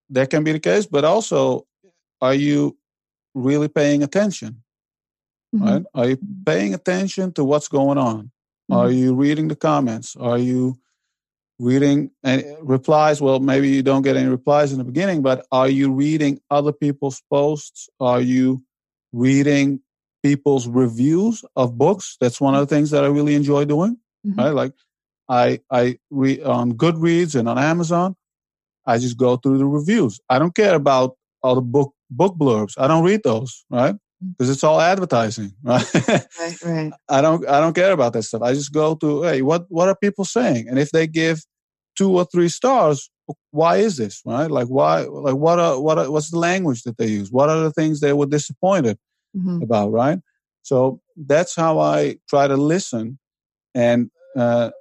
that 0.09 0.29
can 0.29 0.43
be 0.43 0.51
the 0.51 0.59
case, 0.59 0.85
but 0.85 1.03
also, 1.05 1.65
are 2.21 2.33
you 2.33 2.77
really 3.33 3.67
paying 3.67 4.03
attention? 4.03 4.63
Mm-hmm. 5.55 5.67
Right? 5.67 5.83
Are 5.93 6.09
you 6.09 6.17
paying 6.45 6.73
attention 6.73 7.31
to 7.33 7.43
what's 7.43 7.67
going 7.67 7.97
on? 7.97 8.31
Mm-hmm. 8.69 8.73
Are 8.73 8.91
you 8.91 9.15
reading 9.15 9.47
the 9.47 9.55
comments? 9.55 10.15
Are 10.15 10.37
you 10.37 10.77
reading 11.59 12.11
and 12.23 12.43
replies? 12.61 13.21
Well 13.21 13.39
maybe 13.39 13.69
you 13.69 13.83
don't 13.83 14.01
get 14.01 14.15
any 14.15 14.29
replies 14.29 14.71
in 14.71 14.77
the 14.77 14.83
beginning 14.83 15.21
but 15.21 15.45
are 15.51 15.69
you 15.69 15.91
reading 15.91 16.39
other 16.49 16.71
people's 16.71 17.21
posts? 17.29 17.89
Are 17.99 18.21
you 18.21 18.63
reading 19.11 19.81
people's 20.23 20.67
reviews 20.67 21.43
of 21.55 21.77
books? 21.77 22.17
That's 22.19 22.41
one 22.41 22.55
of 22.55 22.61
the 22.61 22.73
things 22.73 22.91
that 22.91 23.03
i 23.03 23.07
really 23.07 23.35
enjoy 23.35 23.65
doing 23.65 23.97
mm-hmm. 24.25 24.39
right? 24.39 24.53
Like 24.53 24.73
i 25.29 25.59
i 25.71 25.97
read 26.09 26.43
on 26.43 26.73
goodreads 26.73 27.35
and 27.35 27.49
on 27.49 27.57
amazon. 27.57 28.15
I 28.85 28.97
just 28.99 29.17
go 29.17 29.35
through 29.35 29.57
the 29.57 29.65
reviews. 29.65 30.19
I 30.29 30.39
don't 30.39 30.55
care 30.55 30.75
about 30.75 31.17
all 31.43 31.55
the 31.55 31.61
book 31.61 31.93
book 32.09 32.35
blurbs. 32.37 32.75
I 32.77 32.87
don't 32.87 33.03
read 33.03 33.21
those 33.23 33.65
right 33.69 33.95
because 34.31 34.49
it's 34.49 34.63
all 34.63 34.81
advertising 34.81 35.53
right? 35.63 35.93
right 35.93 36.63
right. 36.63 36.93
I 37.09 37.21
don't 37.21 37.47
i 37.47 37.59
don't 37.59 37.75
care 37.75 37.91
about 37.91 38.13
that 38.13 38.23
stuff. 38.23 38.41
I 38.41 38.53
just 38.53 38.73
go 38.73 38.95
to 38.95 39.23
hey 39.23 39.41
what 39.41 39.65
what 39.69 39.87
are 39.87 39.95
people 39.95 40.25
saying? 40.25 40.67
And 40.67 40.79
if 40.79 40.91
they 40.91 41.07
give 41.07 41.43
two 41.97 42.11
or 42.11 42.25
three 42.25 42.49
stars 42.49 43.09
why 43.51 43.77
is 43.77 43.97
this 43.97 44.21
right? 44.25 44.49
Like 44.49 44.67
why 44.67 45.01
like 45.01 45.35
what 45.35 45.59
are 45.59 45.79
what 45.81 45.97
are, 45.97 46.09
what's 46.09 46.31
the 46.31 46.39
language 46.39 46.83
that 46.83 46.97
they 46.97 47.07
use? 47.07 47.31
What 47.31 47.49
are 47.49 47.59
the 47.59 47.71
things 47.71 47.99
they 47.99 48.13
were 48.13 48.25
disappointed 48.25 48.97
mm-hmm. 49.35 49.61
about 49.61 49.91
right? 49.91 50.19
So 50.63 51.01
that's 51.15 51.55
how 51.55 51.79
i 51.79 52.17
try 52.29 52.47
to 52.47 52.57
listen 52.57 53.19
and 53.73 54.09
uh, 54.35 54.71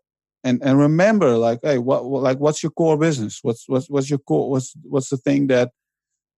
and 0.44 0.62
and 0.62 0.78
remember 0.78 1.36
like 1.36 1.60
hey 1.62 1.78
what, 1.78 2.08
what, 2.08 2.22
like 2.22 2.38
what's 2.38 2.62
your 2.62 2.70
core 2.72 2.96
business? 2.96 3.40
What's 3.42 3.68
what's 3.68 3.90
what's 3.90 4.10
your 4.10 4.20
core 4.20 4.50
what's 4.50 4.74
what's 4.82 5.10
the 5.10 5.16
thing 5.16 5.48
that 5.48 5.70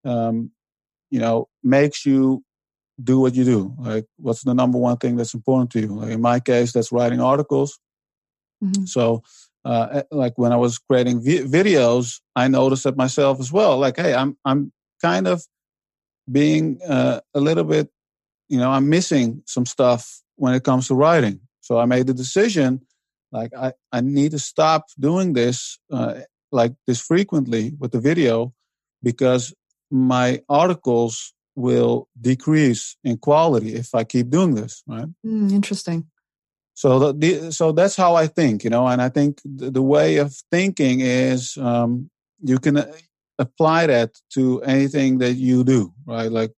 um 0.04 0.50
you 1.10 1.20
know 1.20 1.48
makes 1.62 2.06
you 2.06 2.42
do 3.02 3.20
what 3.20 3.34
you 3.34 3.44
do 3.44 3.74
like 3.78 4.06
what's 4.16 4.42
the 4.42 4.54
number 4.54 4.78
one 4.78 4.96
thing 4.96 5.16
that's 5.16 5.34
important 5.34 5.70
to 5.70 5.80
you 5.80 5.88
like 5.88 6.10
in 6.10 6.20
my 6.20 6.40
case 6.40 6.72
that's 6.72 6.90
writing 6.90 7.20
articles 7.20 7.78
mm-hmm. 8.62 8.84
so 8.84 9.22
uh, 9.64 9.88
eh, 9.92 10.02
like 10.10 10.38
when 10.38 10.52
I 10.52 10.56
was 10.56 10.78
creating 10.78 11.20
vi- 11.22 11.44
videos, 11.44 12.20
I 12.34 12.48
noticed 12.48 12.86
it 12.86 12.96
myself 12.96 13.38
as 13.38 13.52
well. 13.52 13.76
Like, 13.78 13.96
hey, 13.96 14.14
I'm 14.14 14.36
I'm 14.44 14.72
kind 15.02 15.26
of 15.26 15.44
being 16.30 16.80
uh, 16.88 17.20
a 17.34 17.40
little 17.40 17.64
bit, 17.64 17.90
you 18.48 18.58
know, 18.58 18.70
I'm 18.70 18.88
missing 18.88 19.42
some 19.46 19.66
stuff 19.66 20.22
when 20.36 20.54
it 20.54 20.64
comes 20.64 20.88
to 20.88 20.94
writing. 20.94 21.40
So 21.60 21.78
I 21.78 21.84
made 21.84 22.06
the 22.06 22.14
decision, 22.14 22.80
like 23.30 23.52
I 23.54 23.72
I 23.92 24.00
need 24.00 24.30
to 24.30 24.38
stop 24.38 24.86
doing 24.98 25.34
this 25.34 25.78
uh, 25.92 26.20
like 26.50 26.72
this 26.86 27.00
frequently 27.00 27.74
with 27.78 27.92
the 27.92 28.00
video 28.00 28.54
because 29.02 29.54
my 29.90 30.42
articles 30.48 31.34
will 31.58 32.08
decrease 32.20 32.96
in 33.02 33.18
quality 33.18 33.74
if 33.74 33.94
I 33.94 34.04
keep 34.04 34.30
doing 34.30 34.54
this. 34.54 34.82
Right. 34.86 35.08
Mm, 35.26 35.52
interesting. 35.52 36.06
So 36.74 37.12
the, 37.12 37.50
so 37.50 37.72
that's 37.72 37.96
how 37.96 38.14
I 38.14 38.28
think, 38.28 38.62
you 38.62 38.70
know, 38.70 38.86
and 38.86 39.02
I 39.02 39.08
think 39.08 39.40
the, 39.44 39.70
the 39.70 39.82
way 39.82 40.18
of 40.18 40.32
thinking 40.52 41.00
is 41.00 41.56
um, 41.56 42.08
you 42.40 42.58
can 42.60 42.76
uh, 42.76 42.92
apply 43.38 43.88
that 43.88 44.10
to 44.34 44.62
anything 44.62 45.18
that 45.18 45.34
you 45.34 45.64
do, 45.64 45.92
right? 46.06 46.30
Like 46.30 46.52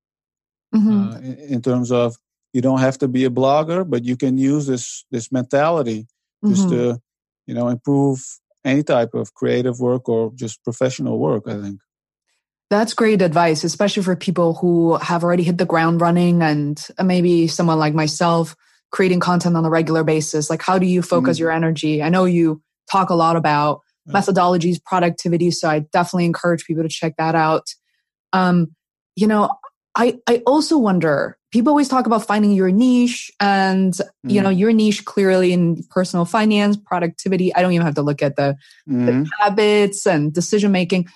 mm-hmm. 0.74 1.08
uh, 1.08 1.18
in, 1.20 1.38
in, 1.54 1.62
terms 1.62 1.90
of 1.90 2.16
you 2.52 2.60
don't 2.60 2.80
have 2.80 2.98
to 2.98 3.08
be 3.08 3.24
a 3.24 3.30
blogger, 3.30 3.88
but 3.88 4.04
you 4.04 4.16
can 4.16 4.36
use 4.36 4.66
this 4.66 5.06
this 5.10 5.32
mentality 5.32 6.06
just 6.46 6.66
mm-hmm. 6.66 6.92
to 6.92 7.00
you 7.46 7.54
know 7.54 7.68
improve 7.68 8.22
any 8.62 8.82
type 8.82 9.14
of 9.14 9.32
creative 9.32 9.80
work 9.80 10.06
or 10.06 10.32
just 10.34 10.62
professional 10.64 11.18
work. 11.18 11.44
I 11.46 11.56
think. 11.62 11.80
That's 12.70 12.94
great 12.94 13.20
advice, 13.20 13.64
especially 13.64 14.04
for 14.04 14.14
people 14.14 14.54
who 14.54 14.96
have 14.98 15.24
already 15.24 15.42
hit 15.42 15.58
the 15.58 15.66
ground 15.66 16.00
running 16.00 16.40
and 16.40 16.80
maybe 17.02 17.48
someone 17.48 17.80
like 17.80 17.94
myself 17.94 18.54
creating 18.90 19.20
content 19.20 19.56
on 19.56 19.64
a 19.64 19.70
regular 19.70 20.04
basis? 20.04 20.50
Like, 20.50 20.62
how 20.62 20.78
do 20.78 20.86
you 20.86 21.02
focus 21.02 21.36
mm 21.36 21.40
your 21.40 21.50
energy? 21.50 22.02
I 22.02 22.08
know 22.08 22.24
you 22.24 22.62
talk 22.90 23.10
a 23.10 23.14
lot 23.14 23.36
about 23.36 23.80
methodologies, 24.08 24.82
productivity. 24.82 25.50
So 25.50 25.68
I 25.68 25.80
definitely 25.92 26.24
encourage 26.24 26.64
people 26.64 26.82
to 26.82 26.88
check 26.88 27.14
that 27.18 27.34
out. 27.34 27.66
Um, 28.32 28.74
you 29.14 29.26
know, 29.26 29.50
I, 29.94 30.18
I 30.28 30.42
also 30.46 30.78
wonder, 30.78 31.36
people 31.52 31.70
always 31.70 31.88
talk 31.88 32.06
about 32.06 32.26
finding 32.26 32.52
your 32.52 32.70
niche 32.70 33.30
and, 33.40 33.92
mm 33.92 34.04
you 34.24 34.40
know, 34.40 34.50
your 34.50 34.72
niche 34.72 35.04
clearly 35.04 35.52
in 35.52 35.82
personal 35.90 36.24
finance, 36.24 36.76
productivity. 36.76 37.54
I 37.54 37.62
don't 37.62 37.72
even 37.72 37.86
have 37.86 37.96
to 37.96 38.02
look 38.02 38.22
at 38.22 38.36
the, 38.36 38.56
mm 38.88 39.06
the 39.06 39.12
mm-hmm. 39.12 39.24
habits 39.40 40.06
and 40.06 40.32
decision 40.32 40.72
making. 40.72 41.08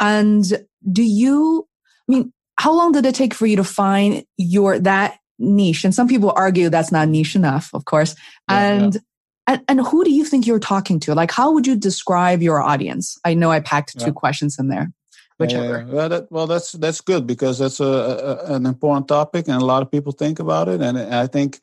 And 0.00 0.44
do 0.90 1.02
you, 1.02 1.66
I 2.08 2.12
mean, 2.12 2.32
how 2.58 2.72
long 2.72 2.92
did 2.92 3.06
it 3.06 3.14
take 3.14 3.34
for 3.34 3.46
you 3.46 3.56
to 3.56 3.64
find 3.64 4.24
your, 4.36 4.78
that 4.80 5.18
niche. 5.38 5.84
And 5.84 5.94
some 5.94 6.08
people 6.08 6.32
argue 6.36 6.68
that's 6.68 6.92
not 6.92 7.08
niche 7.08 7.36
enough, 7.36 7.70
of 7.72 7.84
course. 7.84 8.14
Yeah, 8.48 8.72
and, 8.72 8.94
yeah. 8.94 9.00
and 9.46 9.62
and 9.68 9.80
who 9.80 10.04
do 10.04 10.10
you 10.10 10.24
think 10.24 10.46
you're 10.46 10.58
talking 10.58 11.00
to? 11.00 11.14
Like, 11.14 11.30
how 11.30 11.52
would 11.52 11.66
you 11.66 11.76
describe 11.76 12.42
your 12.42 12.60
audience? 12.60 13.18
I 13.24 13.34
know 13.34 13.50
I 13.50 13.60
packed 13.60 13.94
yeah. 13.96 14.06
two 14.06 14.12
questions 14.12 14.58
in 14.58 14.68
there. 14.68 14.92
Whichever. 15.38 15.84
Yeah, 15.86 15.94
well, 15.94 16.08
that, 16.08 16.32
well, 16.32 16.46
that's 16.48 16.72
that's 16.72 17.00
good 17.00 17.26
because 17.26 17.60
that's 17.60 17.78
a, 17.78 17.84
a, 17.84 18.54
an 18.54 18.66
important 18.66 19.06
topic, 19.06 19.46
and 19.46 19.62
a 19.62 19.64
lot 19.64 19.82
of 19.82 19.90
people 19.90 20.12
think 20.12 20.40
about 20.40 20.68
it. 20.68 20.80
And 20.82 20.98
I 20.98 21.28
think 21.28 21.60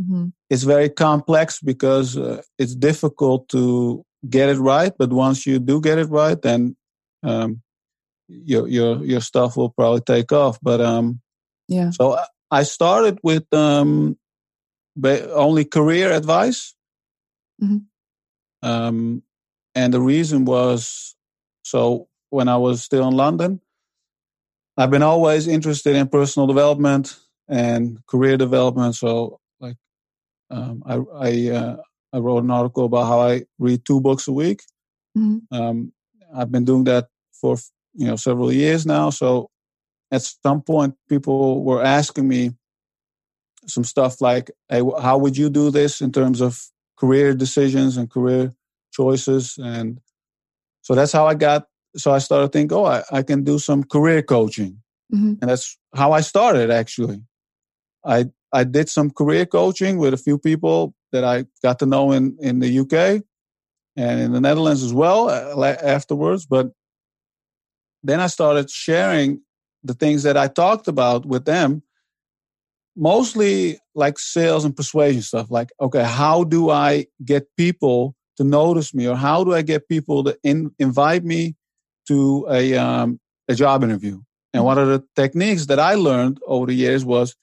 mm-hmm. 0.00 0.28
it's 0.48 0.62
very 0.62 0.88
complex 0.88 1.60
because 1.60 2.16
uh, 2.16 2.40
it's 2.58 2.74
difficult 2.74 3.48
to 3.50 4.02
get 4.30 4.48
it 4.48 4.56
right. 4.56 4.92
But 4.98 5.12
once 5.12 5.46
you 5.46 5.58
do 5.58 5.80
get 5.82 5.98
it 5.98 6.08
right, 6.08 6.40
then 6.40 6.74
um, 7.22 7.60
your 8.28 8.68
your 8.68 9.04
your 9.04 9.20
stuff 9.20 9.56
will 9.56 9.70
probably 9.70 10.02
take 10.02 10.32
off. 10.32 10.58
But 10.62 10.80
um, 10.80 11.20
yeah. 11.68 11.90
So 11.90 12.18
I 12.50 12.62
started 12.62 13.18
with 13.22 13.44
um, 13.52 14.16
only 15.04 15.64
career 15.64 16.12
advice. 16.12 16.74
Mm-hmm. 17.62 17.78
Um, 18.68 19.22
and 19.74 19.94
the 19.94 20.00
reason 20.00 20.44
was 20.44 21.16
so 21.62 22.08
when 22.30 22.48
I 22.48 22.56
was 22.56 22.82
still 22.82 23.06
in 23.08 23.14
London, 23.14 23.60
I've 24.76 24.90
been 24.90 25.02
always 25.02 25.46
interested 25.46 25.96
in 25.96 26.08
personal 26.08 26.46
development 26.46 27.18
and 27.48 28.04
career 28.06 28.36
development. 28.36 28.94
So, 28.94 29.40
like, 29.60 29.76
um, 30.50 30.82
I 30.86 30.94
I, 30.96 31.48
uh, 31.50 31.76
I 32.12 32.18
wrote 32.18 32.44
an 32.44 32.50
article 32.50 32.84
about 32.84 33.06
how 33.06 33.20
I 33.20 33.44
read 33.58 33.84
two 33.84 34.00
books 34.00 34.28
a 34.28 34.32
week. 34.32 34.62
Mm-hmm. 35.16 35.54
Um, 35.54 35.92
I've 36.34 36.50
been 36.50 36.64
doing 36.64 36.84
that 36.84 37.08
for 37.40 37.56
you 37.98 38.06
know 38.06 38.16
several 38.16 38.50
years 38.50 38.86
now. 38.86 39.10
So 39.10 39.50
at 40.10 40.22
some 40.22 40.62
point 40.62 40.94
people 41.08 41.62
were 41.62 41.82
asking 41.82 42.26
me 42.26 42.52
some 43.66 43.84
stuff 43.84 44.20
like 44.20 44.50
hey 44.68 44.82
how 45.02 45.18
would 45.18 45.36
you 45.36 45.50
do 45.50 45.70
this 45.70 46.00
in 46.00 46.10
terms 46.12 46.40
of 46.40 46.62
career 46.96 47.34
decisions 47.34 47.96
and 47.96 48.10
career 48.10 48.54
choices 48.92 49.58
and 49.58 50.00
so 50.82 50.94
that's 50.94 51.12
how 51.12 51.26
i 51.26 51.34
got 51.34 51.66
so 51.96 52.12
i 52.12 52.18
started 52.18 52.52
thinking 52.52 52.76
oh 52.76 52.86
i, 52.86 53.02
I 53.12 53.22
can 53.22 53.44
do 53.44 53.58
some 53.58 53.84
career 53.84 54.22
coaching 54.22 54.80
mm-hmm. 55.12 55.34
and 55.40 55.50
that's 55.50 55.76
how 55.94 56.12
i 56.12 56.22
started 56.22 56.70
actually 56.70 57.20
i 58.06 58.26
i 58.52 58.64
did 58.64 58.88
some 58.88 59.10
career 59.10 59.44
coaching 59.44 59.98
with 59.98 60.14
a 60.14 60.18
few 60.18 60.38
people 60.38 60.94
that 61.12 61.24
i 61.24 61.44
got 61.62 61.78
to 61.80 61.86
know 61.86 62.12
in 62.12 62.36
in 62.40 62.60
the 62.60 62.78
uk 62.78 63.22
and 63.96 64.20
in 64.20 64.32
the 64.32 64.40
netherlands 64.40 64.82
as 64.82 64.94
well 64.94 65.28
uh, 65.28 65.76
afterwards 65.82 66.46
but 66.46 66.70
then 68.02 68.20
i 68.20 68.26
started 68.26 68.70
sharing 68.70 69.40
the 69.84 69.94
things 69.94 70.22
that 70.22 70.36
I 70.36 70.48
talked 70.48 70.88
about 70.88 71.26
with 71.26 71.44
them, 71.44 71.82
mostly 72.96 73.78
like 73.94 74.18
sales 74.18 74.64
and 74.64 74.76
persuasion 74.76 75.22
stuff. 75.22 75.50
Like, 75.50 75.70
okay, 75.80 76.04
how 76.04 76.44
do 76.44 76.70
I 76.70 77.06
get 77.24 77.46
people 77.56 78.14
to 78.36 78.44
notice 78.44 78.94
me, 78.94 79.08
or 79.08 79.16
how 79.16 79.44
do 79.44 79.54
I 79.54 79.62
get 79.62 79.88
people 79.88 80.24
to 80.24 80.36
in, 80.42 80.70
invite 80.78 81.24
me 81.24 81.56
to 82.06 82.46
a 82.50 82.76
um, 82.76 83.20
a 83.48 83.54
job 83.54 83.82
interview? 83.82 84.20
And 84.54 84.64
one 84.64 84.78
of 84.78 84.88
the 84.88 85.04
techniques 85.14 85.66
that 85.66 85.78
I 85.78 85.94
learned 85.94 86.40
over 86.46 86.66
the 86.66 86.74
years 86.74 87.04
was 87.04 87.36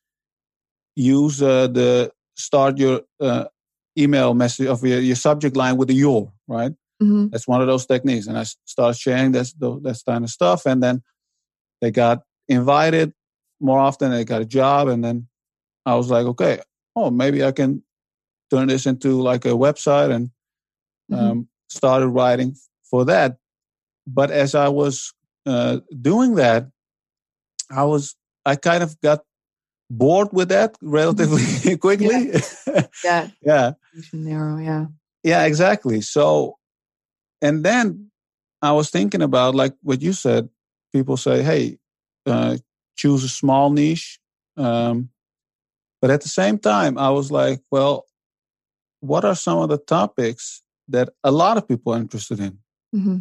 use 0.96 1.42
uh, 1.42 1.68
the 1.68 2.12
start 2.36 2.78
your 2.78 3.02
uh, 3.20 3.46
email 3.98 4.34
message 4.34 4.68
of 4.68 4.84
your, 4.84 5.00
your 5.00 5.16
subject 5.16 5.56
line 5.56 5.78
with 5.78 5.88
the 5.88 5.94
your, 5.94 6.32
right? 6.48 6.74
Mm-hmm. 7.02 7.28
That's 7.30 7.48
one 7.48 7.62
of 7.62 7.68
those 7.68 7.86
techniques. 7.86 8.28
And 8.28 8.38
I 8.38 8.44
started 8.66 8.98
sharing 8.98 9.32
this, 9.32 9.54
this 9.82 10.04
kind 10.04 10.24
of 10.24 10.30
stuff. 10.30 10.66
And 10.66 10.82
then 10.82 11.04
they 11.82 11.92
got 11.92 12.22
invited 12.48 13.14
more 13.60 13.80
often. 13.80 14.12
They 14.12 14.24
got 14.24 14.42
a 14.42 14.46
job, 14.46 14.88
and 14.88 15.04
then 15.04 15.28
I 15.86 15.96
was 15.96 16.10
like, 16.10 16.26
okay, 16.26 16.60
oh, 16.96 17.12
maybe 17.12 17.44
I 17.44 17.52
can 17.52 17.84
turn 18.52 18.68
this 18.68 18.86
into 18.86 19.22
like 19.22 19.46
a 19.46 19.50
website, 19.50 20.12
and 20.12 20.30
mm-hmm. 21.12 21.16
um, 21.16 21.50
started 21.70 22.08
writing 22.08 22.56
for 22.90 23.06
that. 23.06 23.38
But 24.08 24.32
as 24.32 24.56
I 24.56 24.70
was 24.70 25.14
uh, 25.46 25.80
doing 26.02 26.36
that, 26.36 26.68
I 27.72 27.84
was 27.84 28.16
I 28.46 28.56
kind 28.56 28.84
of 28.84 29.00
got 29.02 29.22
bored 29.90 30.30
with 30.32 30.50
that 30.50 30.76
relatively 30.82 31.78
quickly. 31.78 32.32
Yeah. 32.32 32.88
yeah. 33.04 33.30
yeah. 33.42 33.72
Narrow, 34.14 34.58
yeah. 34.58 34.86
Yeah, 35.24 35.46
exactly. 35.46 36.02
So, 36.02 36.58
and 37.42 37.64
then 37.64 38.12
I 38.62 38.72
was 38.72 38.90
thinking 38.90 39.22
about 39.22 39.56
like 39.56 39.74
what 39.82 40.02
you 40.02 40.14
said. 40.14 40.50
People 40.94 41.18
say, 41.18 41.44
"Hey, 41.44 41.78
uh, 42.26 42.58
choose 42.96 43.24
a 43.24 43.30
small 43.30 43.70
niche. 43.70 44.20
Um, 44.58 45.10
but 46.02 46.12
at 46.12 46.22
the 46.22 46.30
same 46.30 46.58
time, 46.58 46.98
I 46.98 47.10
was 47.10 47.32
like, 47.32 47.62
well, 47.72 48.06
what 49.00 49.26
are 49.26 49.36
some 49.36 49.60
of 49.60 49.70
the 49.70 49.78
topics 49.78 50.62
that 50.88 51.10
a 51.24 51.32
lot 51.32 51.58
of 51.58 51.68
people 51.68 51.94
are 51.94 52.00
interested 52.00 52.40
in? 52.40 52.58
Mm-hmm. 52.96 53.18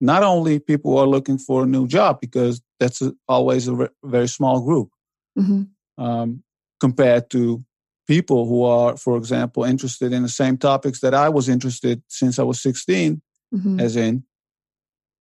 Not 0.00 0.22
only 0.22 0.58
people 0.58 0.96
are 0.98 1.06
looking 1.06 1.38
for 1.38 1.64
a 1.64 1.66
new 1.66 1.86
job, 1.86 2.20
because 2.20 2.62
that's 2.78 3.02
a, 3.02 3.12
always 3.28 3.68
a 3.68 3.74
re- 3.74 3.88
very 4.04 4.28
small 4.28 4.60
group 4.60 4.90
mm-hmm. 5.38 6.02
um, 6.02 6.42
compared 6.78 7.28
to 7.30 7.62
people 8.06 8.46
who 8.46 8.64
are, 8.64 8.96
for 8.96 9.16
example, 9.16 9.64
interested 9.64 10.12
in 10.12 10.22
the 10.22 10.28
same 10.28 10.56
topics 10.56 11.00
that 11.00 11.14
I 11.14 11.28
was 11.28 11.48
interested 11.48 12.02
since 12.08 12.38
I 12.38 12.42
was 12.42 12.60
16, 12.62 13.20
mm-hmm. 13.54 13.80
as 13.80 13.96
in, 13.96 14.24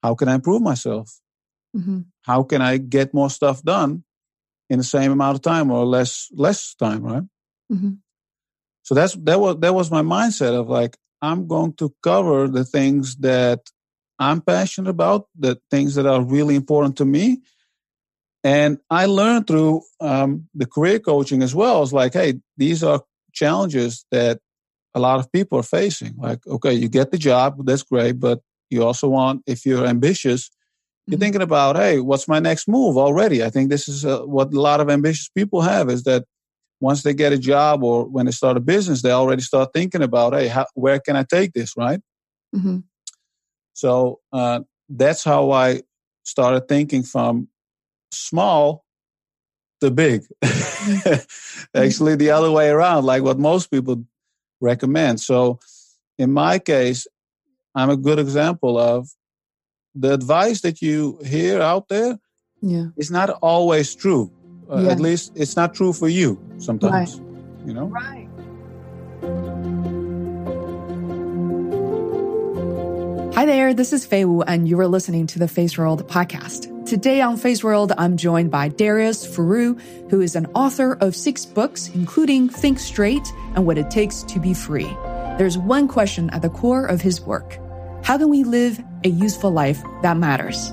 how 0.03 0.15
can 0.15 0.29
I 0.29 0.35
improve 0.35 0.61
myself? 0.61 1.19
Mm-hmm. 1.75 2.01
How 2.23 2.43
can 2.43 2.61
I 2.61 2.77
get 2.77 3.13
more 3.13 3.29
stuff 3.29 3.61
done 3.63 4.03
in 4.69 4.77
the 4.77 4.83
same 4.83 5.11
amount 5.11 5.35
of 5.35 5.41
time 5.41 5.71
or 5.71 5.85
less 5.85 6.29
less 6.33 6.75
time, 6.75 7.03
right? 7.03 7.23
Mm-hmm. 7.71 7.93
So 8.83 8.95
that's 8.95 9.13
that 9.15 9.39
was 9.39 9.57
that 9.59 9.73
was 9.73 9.91
my 9.91 10.01
mindset 10.01 10.53
of 10.53 10.69
like 10.69 10.97
I'm 11.21 11.47
going 11.47 11.73
to 11.73 11.93
cover 12.01 12.47
the 12.47 12.63
things 12.63 13.17
that 13.17 13.69
I'm 14.19 14.41
passionate 14.41 14.89
about, 14.89 15.27
the 15.37 15.59
things 15.69 15.95
that 15.95 16.05
are 16.05 16.23
really 16.23 16.55
important 16.55 16.97
to 16.97 17.05
me. 17.05 17.41
And 18.43 18.79
I 18.89 19.05
learned 19.05 19.47
through 19.47 19.81
um, 19.99 20.47
the 20.53 20.65
career 20.65 20.99
coaching 20.99 21.43
as 21.43 21.53
well. 21.53 21.83
It's 21.83 21.91
like, 21.91 22.13
hey, 22.13 22.35
these 22.57 22.83
are 22.83 23.03
challenges 23.33 24.05
that 24.11 24.39
a 24.93 24.99
lot 24.99 25.19
of 25.19 25.31
people 25.31 25.59
are 25.59 25.63
facing. 25.63 26.15
Like, 26.17 26.45
okay, 26.47 26.73
you 26.73 26.89
get 26.89 27.11
the 27.11 27.17
job, 27.17 27.65
that's 27.65 27.83
great, 27.83 28.19
but 28.19 28.41
you 28.69 28.83
also 28.83 29.07
want, 29.07 29.43
if 29.45 29.65
you're 29.65 29.85
ambitious, 29.85 30.49
you're 31.05 31.15
mm-hmm. 31.15 31.21
thinking 31.21 31.41
about, 31.41 31.75
hey, 31.75 31.99
what's 31.99 32.27
my 32.27 32.39
next 32.39 32.67
move 32.67 32.97
already? 32.97 33.43
I 33.43 33.49
think 33.49 33.69
this 33.69 33.87
is 33.87 34.05
uh, 34.05 34.21
what 34.21 34.53
a 34.53 34.59
lot 34.59 34.79
of 34.79 34.89
ambitious 34.89 35.29
people 35.29 35.61
have 35.61 35.89
is 35.89 36.03
that 36.03 36.25
once 36.81 37.03
they 37.03 37.13
get 37.13 37.33
a 37.33 37.37
job 37.37 37.83
or 37.83 38.05
when 38.05 38.25
they 38.25 38.31
start 38.31 38.57
a 38.57 38.61
business, 38.61 39.01
they 39.01 39.11
already 39.11 39.41
start 39.41 39.73
thinking 39.73 40.01
about, 40.01 40.33
hey, 40.33 40.47
how, 40.47 40.65
where 40.75 40.99
can 40.99 41.15
I 41.15 41.23
take 41.23 41.53
this, 41.53 41.75
right? 41.75 41.99
Mm-hmm. 42.55 42.79
So 43.73 44.19
uh, 44.31 44.61
that's 44.87 45.23
how 45.23 45.51
I 45.51 45.81
started 46.23 46.67
thinking 46.67 47.03
from 47.03 47.47
small 48.11 48.85
to 49.81 49.91
big. 49.91 50.23
Mm-hmm. 50.79 51.77
Actually, 51.77 52.15
the 52.15 52.31
other 52.31 52.49
way 52.49 52.69
around, 52.69 53.03
like 53.03 53.21
what 53.21 53.37
most 53.37 53.69
people 53.69 54.05
recommend. 54.61 55.19
So, 55.19 55.59
in 56.17 56.31
my 56.31 56.59
case, 56.59 57.07
I'm 57.75 57.89
a 57.89 57.97
good 57.97 58.19
example 58.19 58.77
of 58.77 59.09
the 59.95 60.13
advice 60.13 60.61
that 60.61 60.81
you 60.81 61.19
hear 61.25 61.61
out 61.61 61.87
there 61.87 62.19
yeah. 62.61 62.87
is 62.97 63.11
not 63.11 63.29
always 63.41 63.95
true. 63.95 64.31
Uh, 64.69 64.81
yeah. 64.81 64.91
At 64.91 64.99
least 64.99 65.31
it's 65.35 65.55
not 65.55 65.73
true 65.73 65.93
for 65.93 66.07
you 66.07 66.39
sometimes. 66.57 67.19
Right. 67.19 67.67
You 67.67 67.73
know? 67.73 67.85
Right. 67.85 68.27
Hi 73.35 73.45
there, 73.45 73.73
this 73.73 73.93
is 73.93 74.05
Fei 74.05 74.25
Wu, 74.25 74.41
and 74.41 74.67
you 74.67 74.77
are 74.81 74.87
listening 74.87 75.25
to 75.27 75.39
the 75.39 75.45
Feisworld 75.45 76.03
podcast. 76.03 76.78
Today 76.89 77.21
on 77.21 77.37
Feisworld, 77.37 77.93
I'm 77.99 78.17
joined 78.17 78.49
by 78.49 78.67
Darius 78.67 79.23
Foroux, 79.23 79.79
who 80.09 80.21
is 80.21 80.35
an 80.35 80.47
author 80.55 80.97
of 81.01 81.15
six 81.15 81.45
books, 81.45 81.87
including 81.93 82.49
Think 82.49 82.79
Straight 82.79 83.31
and 83.53 83.67
What 83.67 83.77
It 83.77 83.91
Takes 83.91 84.23
to 84.23 84.39
Be 84.39 84.55
Free. 84.55 84.89
There's 85.37 85.55
one 85.55 85.87
question 85.87 86.31
at 86.31 86.41
the 86.41 86.49
core 86.49 86.87
of 86.87 86.99
his 86.99 87.21
work 87.21 87.59
How 88.03 88.17
can 88.17 88.29
we 88.29 88.43
live 88.43 88.83
a 89.03 89.09
useful 89.09 89.51
life 89.51 89.83
that 90.01 90.17
matters? 90.17 90.71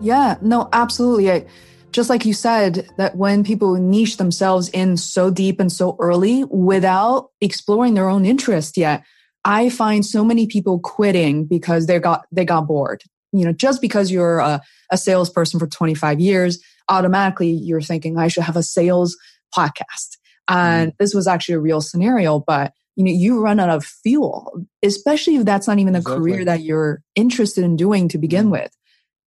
Yeah, 0.00 0.38
no, 0.40 0.68
absolutely. 0.72 1.30
I, 1.30 1.46
just 1.92 2.10
like 2.10 2.24
you 2.24 2.32
said, 2.32 2.88
that 2.96 3.16
when 3.16 3.44
people 3.44 3.74
niche 3.74 4.16
themselves 4.16 4.68
in 4.70 4.96
so 4.96 5.30
deep 5.30 5.60
and 5.60 5.70
so 5.70 5.96
early 6.00 6.44
without 6.44 7.30
exploring 7.40 7.94
their 7.94 8.08
own 8.08 8.24
interest 8.24 8.76
yet, 8.76 9.04
I 9.44 9.68
find 9.68 10.04
so 10.04 10.24
many 10.24 10.46
people 10.46 10.78
quitting 10.80 11.44
because 11.44 11.86
they 11.86 11.98
got 11.98 12.24
they 12.32 12.44
got 12.44 12.66
bored. 12.66 13.02
You 13.32 13.44
know, 13.44 13.52
just 13.52 13.80
because 13.80 14.10
you're 14.10 14.38
a, 14.38 14.60
a 14.90 14.98
salesperson 14.98 15.58
for 15.58 15.66
25 15.66 16.20
years, 16.20 16.58
automatically 16.88 17.50
you're 17.50 17.80
thinking 17.80 18.18
I 18.18 18.28
should 18.28 18.42
have 18.42 18.56
a 18.56 18.62
sales 18.62 19.16
podcast. 19.56 20.18
And 20.48 20.92
mm. 20.92 20.96
this 20.98 21.14
was 21.14 21.26
actually 21.26 21.54
a 21.54 21.60
real 21.60 21.80
scenario, 21.80 22.40
but 22.40 22.72
you 22.96 23.04
know, 23.04 23.10
you 23.10 23.40
run 23.40 23.58
out 23.58 23.70
of 23.70 23.84
fuel, 23.84 24.66
especially 24.82 25.36
if 25.36 25.46
that's 25.46 25.66
not 25.66 25.78
even 25.78 25.94
a 25.94 25.98
exactly. 25.98 26.20
career 26.20 26.44
that 26.44 26.62
you're 26.62 27.02
interested 27.14 27.64
in 27.64 27.76
doing 27.76 28.08
to 28.08 28.18
begin 28.18 28.48
mm. 28.48 28.52
with. 28.52 28.70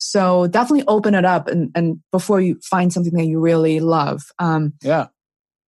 So 0.05 0.47
definitely 0.47 0.85
open 0.87 1.15
it 1.15 1.25
up 1.25 1.47
and, 1.47 1.71
and 1.75 1.99
before 2.11 2.39
you 2.39 2.59
find 2.63 2.93
something 2.93 3.13
that 3.13 3.25
you 3.25 3.39
really 3.39 3.79
love. 3.79 4.23
Um, 4.39 4.73
yeah. 4.81 5.07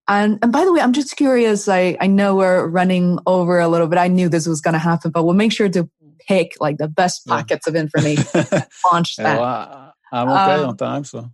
And, 0.08 0.40
and 0.42 0.52
by 0.52 0.64
the 0.64 0.72
way, 0.72 0.80
I'm 0.80 0.94
just 0.94 1.18
curious. 1.18 1.68
I, 1.68 1.98
I 2.00 2.08
know 2.08 2.36
we're 2.36 2.68
running 2.68 3.20
over 3.26 3.60
a 3.60 3.68
little 3.68 3.88
bit. 3.88 4.00
I 4.00 4.08
knew 4.08 4.30
this 4.30 4.48
was 4.48 4.62
going 4.62 4.74
to 4.74 4.80
happen, 4.80 5.12
but 5.12 5.24
we'll 5.24 5.34
make 5.34 5.52
sure 5.52 5.68
to 5.70 5.90
pick 6.28 6.54
like 6.60 6.78
the 6.78 6.88
best 6.88 7.26
pockets 7.26 7.66
yeah. 7.66 7.72
of 7.72 7.76
information 7.76 8.26
launch 8.92 9.16
that. 9.18 9.36
Yeah, 9.36 9.40
well, 9.40 9.94
I'm 10.12 10.30
okay 10.30 10.64
um, 10.64 10.70
on 10.70 10.78
time, 10.78 11.04
so. 11.04 11.30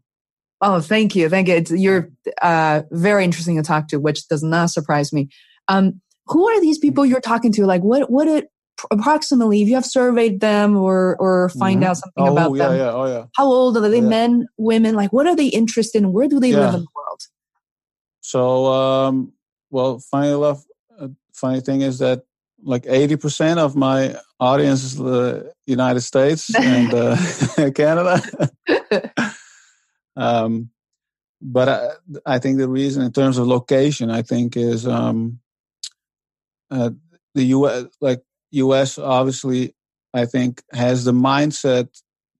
Oh, 0.61 0.79
thank 0.79 1.15
you. 1.15 1.29
Thank 1.29 1.49
you. 1.49 1.55
It's, 1.55 1.71
you're 1.71 2.09
uh, 2.41 2.83
very 2.89 3.25
interesting 3.25 3.57
to 3.57 3.63
talk 3.63 3.89
to, 3.89 3.97
which 3.97 4.27
does 4.27 4.43
not 4.43 4.71
surprise 4.71 5.11
me. 5.11 5.27
Um, 5.67 6.01
who 6.27 6.47
are 6.47 6.61
these 6.61 6.79
people 6.79 7.05
you're 7.05 7.19
talking 7.19 7.51
to? 7.51 7.65
Like, 7.65 7.81
what, 7.81 8.09
what, 8.09 8.27
it, 8.27 8.47
approximately 8.91 9.61
if 9.61 9.67
you 9.67 9.75
have 9.75 9.85
surveyed 9.85 10.39
them 10.39 10.75
or 10.75 11.15
or 11.19 11.49
find 11.49 11.81
mm-hmm. 11.81 11.89
out 11.89 11.97
something 11.97 12.27
oh, 12.27 12.31
about 12.31 12.53
yeah, 12.55 12.67
them 12.67 12.77
yeah. 12.77 12.91
Oh, 12.91 13.05
yeah. 13.05 13.25
how 13.35 13.45
old 13.45 13.77
are 13.77 13.89
they 13.89 14.01
men 14.01 14.47
women 14.57 14.95
like 14.95 15.13
what 15.13 15.27
are 15.27 15.35
they 15.35 15.47
interested 15.47 15.99
in 15.99 16.11
where 16.11 16.27
do 16.27 16.39
they 16.39 16.53
live 16.53 16.73
in 16.73 16.81
the 16.81 16.87
world 16.95 17.21
so 18.21 18.65
um 18.65 19.33
well 19.69 19.99
funny 19.99 20.29
enough 20.29 20.63
uh, 20.99 21.07
funny 21.33 21.61
thing 21.61 21.81
is 21.81 21.99
that 21.99 22.23
like 22.65 22.83
80% 22.83 23.57
of 23.57 23.75
my 23.75 24.15
audience 24.39 24.83
is 24.83 24.95
the 24.95 25.53
united 25.65 26.01
states 26.01 26.53
and 26.55 26.93
uh, 26.93 27.17
canada 27.75 28.21
um 30.15 30.69
but 31.45 31.67
I, 31.67 31.89
I 32.35 32.39
think 32.39 32.57
the 32.57 32.69
reason 32.69 33.03
in 33.03 33.11
terms 33.11 33.37
of 33.37 33.47
location 33.47 34.09
i 34.09 34.21
think 34.21 34.57
is 34.57 34.87
um 34.87 35.39
uh, 36.71 36.89
the 37.35 37.43
us 37.45 37.85
like 38.01 38.23
US 38.53 38.97
obviously 38.97 39.75
I 40.13 40.25
think 40.25 40.61
has 40.71 41.05
the 41.05 41.11
mindset 41.11 41.89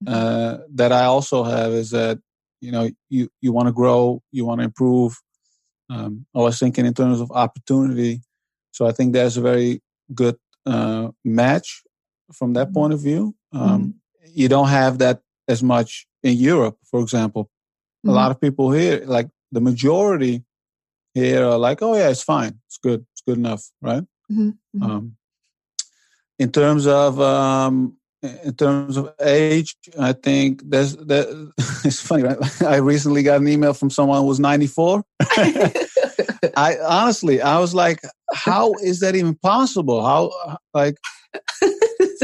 mm-hmm. 0.04 0.14
uh, 0.14 0.58
that 0.76 0.92
I 0.92 1.06
also 1.06 1.44
have 1.44 1.72
is 1.72 1.90
that 1.92 2.20
you 2.62 2.72
know 2.72 2.90
you 3.10 3.30
you 3.42 3.52
want 3.52 3.68
to 3.68 3.74
grow, 3.74 4.22
you 4.32 4.46
want 4.46 4.60
to 4.60 4.66
improve. 4.66 5.20
Um, 5.90 6.26
I 6.36 6.40
was 6.40 6.60
thinking 6.60 6.86
in 6.86 6.94
terms 6.94 7.20
of 7.20 7.32
opportunity, 7.32 8.22
so 8.72 8.86
I 8.86 8.92
think 8.92 9.14
that's 9.14 9.38
a 9.38 9.42
very 9.42 9.82
good 10.14 10.38
uh, 10.66 11.10
match 11.26 11.84
from 12.32 12.54
that 12.54 12.68
mm-hmm. 12.68 12.74
point 12.74 12.94
of 12.94 13.02
view. 13.02 13.36
Um, 13.52 13.62
mm-hmm. 13.62 14.32
You 14.34 14.48
don't 14.48 14.70
have 14.70 15.00
that 15.00 15.22
as 15.48 15.62
much 15.62 16.08
in 16.24 16.38
Europe, 16.38 16.78
for 16.90 17.02
example. 17.02 17.44
Mm-hmm. 17.44 18.10
A 18.10 18.14
lot 18.14 18.32
of 18.32 18.40
people 18.40 18.72
here, 18.72 19.04
like 19.06 19.30
the 19.52 19.62
majority 19.62 20.44
here, 21.14 21.46
are 21.46 21.58
like, 21.58 21.82
"Oh 21.82 21.96
yeah, 21.96 22.10
it's 22.10 22.24
fine, 22.24 22.60
it's 22.68 22.78
good, 22.78 23.06
it's 23.12 23.22
good 23.28 23.38
enough," 23.38 23.64
right? 23.82 24.04
Mm-hmm. 24.32 24.50
Mm-hmm. 24.50 24.84
Um, 24.84 25.18
in 26.40 26.52
terms 26.52 26.88
of 26.88 27.20
um, 27.20 27.98
in 28.22 28.54
terms 28.54 28.98
of 28.98 29.14
age, 29.22 29.76
I 30.00 30.14
think 30.14 30.62
there's 30.66 30.96
that. 30.96 31.52
It's 31.86 32.00
funny, 32.00 32.24
right? 32.24 32.62
I 32.62 32.78
recently 32.78 33.24
got 33.24 33.42
an 33.42 33.48
email 33.48 33.74
from 33.74 33.90
someone 33.90 34.22
who 34.22 34.28
was 34.28 34.40
94. 34.40 35.04
I 36.56 36.78
honestly, 36.82 37.42
I 37.42 37.60
was 37.60 37.76
like, 37.76 38.00
how 38.34 38.74
is 38.82 39.02
that 39.02 39.16
even 39.16 39.36
possible? 39.36 40.04
How 40.04 40.32
like, 40.74 40.96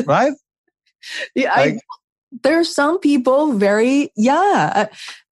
right? 0.05 0.33
Yeah, 1.35 1.53
like, 1.55 1.75
I, 1.75 1.79
there 2.43 2.59
are 2.59 2.63
some 2.63 2.99
people 2.99 3.53
very 3.53 4.11
yeah. 4.15 4.87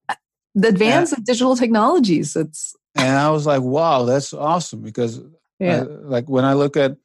Uh, 0.09 0.15
the 0.55 0.69
advance 0.69 1.11
of 1.13 1.23
digital 1.23 1.55
technologies. 1.55 2.35
It's 2.35 2.75
and 2.95 3.15
I 3.15 3.29
was 3.29 3.45
like, 3.45 3.61
wow, 3.61 4.03
that's 4.03 4.33
awesome 4.33 4.81
because 4.81 5.21
yeah. 5.59 5.81
I, 5.81 5.83
like 5.83 6.27
when 6.27 6.43
I 6.43 6.53
look 6.53 6.75
at 6.75 6.97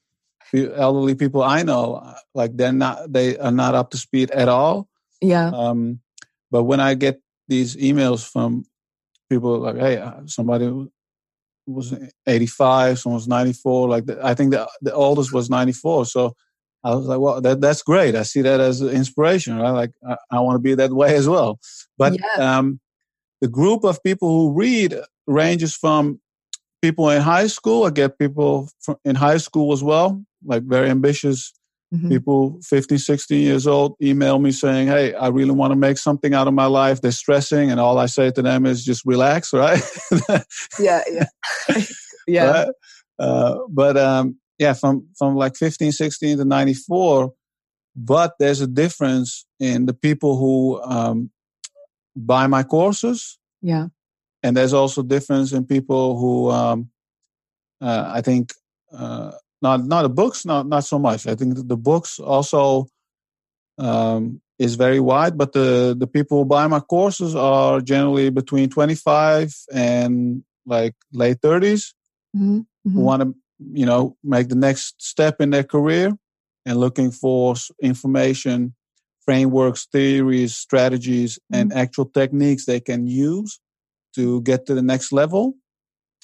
elderly 0.54 1.14
people 1.14 1.42
I 1.42 1.62
know, 1.62 2.14
like 2.34 2.56
they're 2.56 2.72
not, 2.72 3.12
they 3.12 3.38
are 3.38 3.52
not 3.52 3.74
up 3.74 3.90
to 3.90 3.96
speed 3.96 4.30
at 4.30 4.48
all. 4.48 4.88
Yeah. 5.20 5.48
Um, 5.48 6.00
but 6.50 6.64
when 6.64 6.80
I 6.80 6.94
get 6.94 7.20
these 7.48 7.76
emails 7.76 8.28
from 8.28 8.64
people 9.30 9.58
like, 9.58 9.76
hey, 9.76 9.98
uh, 9.98 10.20
somebody 10.26 10.70
was 11.66 11.94
85, 12.26 12.98
someone 12.98 13.16
was 13.16 13.28
94, 13.28 13.88
like 13.88 14.06
the, 14.06 14.24
I 14.24 14.34
think 14.34 14.52
the, 14.52 14.68
the 14.80 14.92
oldest 14.92 15.32
was 15.32 15.48
94. 15.48 16.06
So 16.06 16.34
I 16.84 16.94
was 16.94 17.06
like, 17.06 17.20
well, 17.20 17.40
that, 17.40 17.60
that's 17.60 17.82
great. 17.82 18.14
I 18.14 18.22
see 18.22 18.42
that 18.42 18.60
as 18.60 18.82
inspiration, 18.82 19.56
right? 19.56 19.70
Like 19.70 19.92
I, 20.06 20.16
I 20.30 20.40
want 20.40 20.56
to 20.56 20.62
be 20.62 20.74
that 20.74 20.92
way 20.92 21.14
as 21.14 21.28
well. 21.28 21.58
But 21.96 22.14
yeah. 22.18 22.58
um, 22.58 22.80
the 23.40 23.48
group 23.48 23.84
of 23.84 24.02
people 24.02 24.28
who 24.28 24.52
read 24.52 24.96
ranges 25.26 25.74
from 25.74 26.20
people 26.82 27.08
in 27.08 27.22
high 27.22 27.46
school. 27.46 27.84
I 27.84 27.90
get 27.90 28.18
people 28.18 28.68
in 29.04 29.14
high 29.14 29.38
school 29.38 29.72
as 29.72 29.82
well 29.82 30.22
like 30.44 30.62
very 30.64 30.90
ambitious. 30.90 31.52
Mm-hmm. 31.92 32.08
people 32.08 32.58
15 32.62 32.96
16 32.96 33.42
years 33.42 33.66
old 33.66 33.96
email 34.02 34.38
me 34.38 34.50
saying 34.50 34.88
hey 34.88 35.12
i 35.12 35.28
really 35.28 35.50
want 35.50 35.72
to 35.72 35.76
make 35.76 35.98
something 35.98 36.32
out 36.32 36.48
of 36.48 36.54
my 36.54 36.64
life. 36.64 37.02
They're 37.02 37.12
stressing 37.12 37.70
and 37.70 37.78
all 37.78 37.98
i 37.98 38.06
say 38.06 38.30
to 38.30 38.40
them 38.40 38.64
is 38.64 38.82
just 38.82 39.02
relax 39.04 39.52
right? 39.52 39.82
Yeah 40.80 41.02
yeah. 41.06 41.26
Yeah. 42.26 42.50
Right? 42.50 42.68
uh, 43.18 43.58
but 43.68 43.98
um, 43.98 44.36
yeah 44.58 44.72
from 44.72 45.06
from 45.18 45.36
like 45.36 45.54
15 45.54 45.92
16 45.92 46.38
to 46.38 46.46
94 46.46 47.30
but 47.94 48.32
there's 48.38 48.62
a 48.62 48.66
difference 48.66 49.44
in 49.60 49.84
the 49.84 49.92
people 49.92 50.38
who 50.38 50.80
um, 50.82 51.30
buy 52.16 52.46
my 52.46 52.62
courses. 52.62 53.38
Yeah. 53.60 53.88
And 54.42 54.56
there's 54.56 54.72
also 54.72 55.02
difference 55.02 55.52
in 55.52 55.66
people 55.66 56.18
who 56.18 56.50
um, 56.50 56.90
uh, 57.80 58.10
i 58.14 58.20
think 58.20 58.52
uh, 58.92 59.32
not 59.62 59.84
not 59.84 60.02
the 60.02 60.08
books, 60.08 60.44
not 60.44 60.66
not 60.66 60.84
so 60.84 60.98
much. 60.98 61.26
I 61.26 61.34
think 61.34 61.68
the 61.68 61.76
books 61.76 62.18
also 62.18 62.88
um, 63.78 64.40
is 64.58 64.74
very 64.74 65.00
wide, 65.00 65.38
but 65.38 65.52
the 65.52 65.96
the 65.98 66.06
people 66.06 66.38
who 66.38 66.44
buy 66.44 66.66
my 66.66 66.80
courses 66.80 67.34
are 67.34 67.80
generally 67.80 68.30
between 68.30 68.68
25 68.68 69.54
and 69.72 70.44
like 70.66 70.94
late 71.12 71.40
30s 71.40 71.94
mm-hmm. 72.36 72.60
who 72.84 72.90
mm-hmm. 72.90 73.00
want 73.00 73.22
to 73.22 73.34
you 73.72 73.86
know 73.86 74.16
make 74.22 74.48
the 74.48 74.54
next 74.54 75.02
step 75.02 75.40
in 75.40 75.50
their 75.50 75.64
career 75.64 76.12
and 76.64 76.78
looking 76.78 77.10
for 77.10 77.54
information 77.82 78.74
frameworks, 79.24 79.86
theories, 79.86 80.56
strategies, 80.56 81.38
mm-hmm. 81.38 81.60
and 81.60 81.72
actual 81.72 82.06
techniques 82.06 82.66
they 82.66 82.80
can 82.80 83.06
use 83.06 83.60
to 84.14 84.42
get 84.42 84.66
to 84.66 84.74
the 84.74 84.82
next 84.82 85.12
level. 85.12 85.54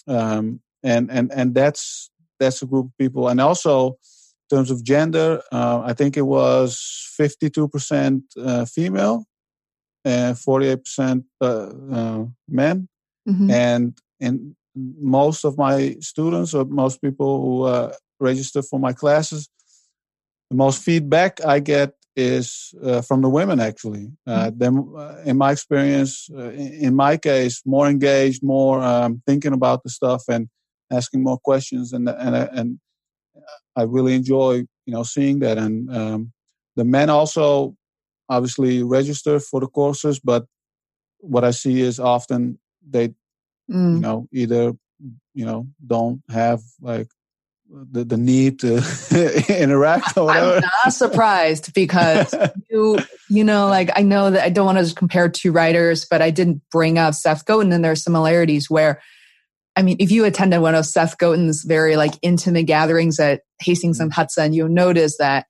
Um, 0.06 0.60
and 0.82 1.10
and 1.10 1.32
and 1.32 1.54
that's 1.54 2.10
that's 2.38 2.62
a 2.62 2.66
group 2.66 2.86
of 2.86 2.98
people. 2.98 3.28
And 3.28 3.40
also, 3.40 3.98
in 4.50 4.56
terms 4.56 4.70
of 4.70 4.84
gender, 4.84 5.42
uh, 5.52 5.82
I 5.84 5.92
think 5.92 6.16
it 6.16 6.22
was 6.22 6.78
fifty-two 7.16 7.68
percent 7.68 8.22
uh, 8.36 8.64
female 8.64 9.24
and 10.04 10.38
forty-eight 10.38 10.84
percent 10.84 11.24
uh, 11.40 11.70
uh 11.92 12.24
men. 12.48 12.88
Mm-hmm. 13.28 13.50
And 13.50 13.98
and 14.20 14.56
most 14.74 15.44
of 15.44 15.58
my 15.58 15.96
students 16.00 16.54
or 16.54 16.64
most 16.64 17.02
people 17.02 17.40
who 17.42 17.62
uh, 17.64 17.92
register 18.20 18.62
for 18.62 18.78
my 18.78 18.92
classes, 18.92 19.48
the 20.50 20.56
most 20.56 20.82
feedback 20.82 21.44
I 21.44 21.60
get 21.60 21.92
is 22.16 22.74
uh, 22.82 23.00
from 23.00 23.22
the 23.22 23.28
women 23.28 23.60
actually. 23.60 24.10
Uh, 24.26 24.46
mm-hmm. 24.46 24.58
them, 24.58 24.96
uh, 24.96 25.16
in 25.24 25.36
my 25.38 25.52
experience, 25.52 26.28
uh, 26.36 26.50
in 26.50 26.94
my 26.94 27.16
case, 27.16 27.62
more 27.64 27.88
engaged, 27.88 28.42
more 28.42 28.82
um, 28.82 29.22
thinking 29.26 29.52
about 29.52 29.82
the 29.84 29.90
stuff 29.90 30.24
and 30.28 30.48
asking 30.90 31.22
more 31.22 31.38
questions, 31.38 31.92
and 31.92 32.08
and 32.08 32.34
and 32.34 32.78
I 33.76 33.82
really 33.82 34.14
enjoy 34.14 34.64
you 34.86 34.94
know 34.94 35.02
seeing 35.02 35.40
that. 35.40 35.58
And 35.58 35.94
um, 35.94 36.32
the 36.76 36.84
men 36.84 37.10
also 37.10 37.76
obviously 38.28 38.82
register 38.82 39.40
for 39.40 39.60
the 39.60 39.66
courses, 39.66 40.18
but 40.18 40.46
what 41.18 41.44
I 41.44 41.50
see 41.50 41.80
is 41.80 41.98
often 41.98 42.58
they 42.88 43.08
mm. 43.70 43.94
you 43.94 44.00
know 44.00 44.28
either 44.32 44.72
you 45.34 45.44
know 45.44 45.66
don't 45.86 46.22
have 46.30 46.60
like 46.80 47.08
the, 47.70 48.04
the 48.04 48.16
need 48.16 48.60
to 48.60 48.76
interact 49.60 50.16
or 50.16 50.26
whatever. 50.26 50.56
I'm 50.56 50.62
not 50.84 50.92
surprised 50.92 51.74
because 51.74 52.34
you 52.70 52.98
you 53.28 53.44
know 53.44 53.68
like 53.68 53.90
I 53.96 54.02
know 54.02 54.30
that 54.30 54.42
I 54.42 54.50
don't 54.50 54.66
want 54.66 54.78
to 54.78 54.84
just 54.84 54.96
compare 54.96 55.28
two 55.28 55.52
writers, 55.52 56.04
but 56.04 56.22
I 56.22 56.30
didn't 56.30 56.62
bring 56.70 56.98
up 56.98 57.14
Seth 57.14 57.44
Godin 57.44 57.72
and 57.72 57.84
there 57.84 57.92
are 57.92 57.96
similarities 57.96 58.70
where 58.70 59.02
I 59.78 59.82
mean, 59.82 59.96
if 60.00 60.10
you 60.10 60.24
attended 60.24 60.60
one 60.60 60.74
of 60.74 60.86
Seth 60.86 61.18
Godin's 61.18 61.62
very 61.62 61.96
like 61.96 62.14
intimate 62.20 62.64
gatherings 62.64 63.20
at 63.20 63.42
Hastings 63.60 64.00
and 64.00 64.10
mm. 64.10 64.14
Hudson, 64.14 64.52
you'll 64.52 64.68
notice 64.68 65.18
that 65.18 65.46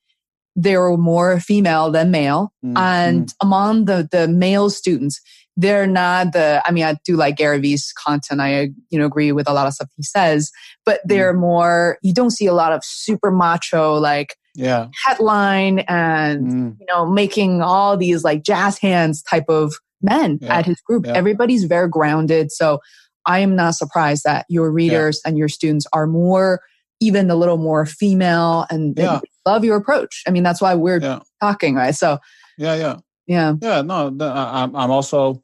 there 0.55 0.83
were 0.83 0.99
more 0.99 1.41
female 1.41 1.91
than 1.91 2.11
male. 2.11 2.53
Mm-hmm. 2.63 2.77
And 2.77 3.35
among 3.41 3.87
the, 3.87 4.07
the 4.13 4.29
male 4.29 4.69
students, 4.69 5.23
they're 5.61 5.89
not 5.89 6.33
the 6.35 6.63
i 6.65 6.71
mean 6.71 6.85
i 6.85 6.95
do 7.05 7.17
like 7.17 7.37
gary 7.37 7.59
vee's 7.59 7.93
content 8.07 8.41
i 8.41 8.71
you 8.91 8.99
know 8.99 9.07
agree 9.07 9.33
with 9.33 9.49
a 9.49 9.53
lot 9.53 9.67
of 9.67 9.73
stuff 9.73 9.89
he 9.97 10.05
says 10.05 10.53
but 10.87 11.01
they're 11.05 11.35
mm. 11.35 11.41
more 11.41 11.99
you 12.01 12.15
don't 12.15 12.31
see 12.31 12.47
a 12.47 12.53
lot 12.53 12.73
of 12.73 12.81
super 12.85 13.33
macho 13.33 13.95
like 13.95 14.37
yeah 14.55 14.87
headline 15.05 15.81
and 15.89 16.47
mm. 16.47 16.77
you 16.79 16.87
know 16.89 17.05
making 17.05 17.61
all 17.61 17.97
these 17.97 18.23
like 18.23 18.45
jazz 18.45 18.79
hands 18.79 19.21
type 19.21 19.47
of 19.49 19.75
men 20.01 20.39
yeah. 20.41 20.59
at 20.59 20.65
his 20.65 20.81
group 20.83 21.05
yeah. 21.05 21.13
everybody's 21.15 21.65
very 21.65 21.89
grounded 21.89 22.53
so 22.53 22.79
i 23.27 23.39
am 23.39 23.57
not 23.57 23.75
surprised 23.75 24.25
that 24.25 24.47
your 24.49 24.71
readers 24.71 25.21
yeah. 25.25 25.29
and 25.29 25.39
your 25.39 25.49
students 25.49 25.87
are 25.93 26.07
more 26.07 26.61
even 27.01 27.31
a 27.31 27.37
little 27.37 27.59
more 27.59 27.87
female 27.87 28.67
and 28.71 28.97
they 28.97 29.09
love 29.47 29.65
your 29.65 29.77
approach 29.77 30.23
i 30.27 30.31
mean 30.31 30.43
that's 30.43 30.61
why 30.61 30.75
we're 30.75 31.21
talking 31.41 31.75
right 31.75 31.95
so 31.95 32.19
yeah 32.57 32.75
yeah 32.75 32.97
yeah 33.27 33.55
yeah 33.61 33.83
no 33.83 34.09
i'm 34.21 34.75
i'm 34.75 34.91
also 34.91 35.43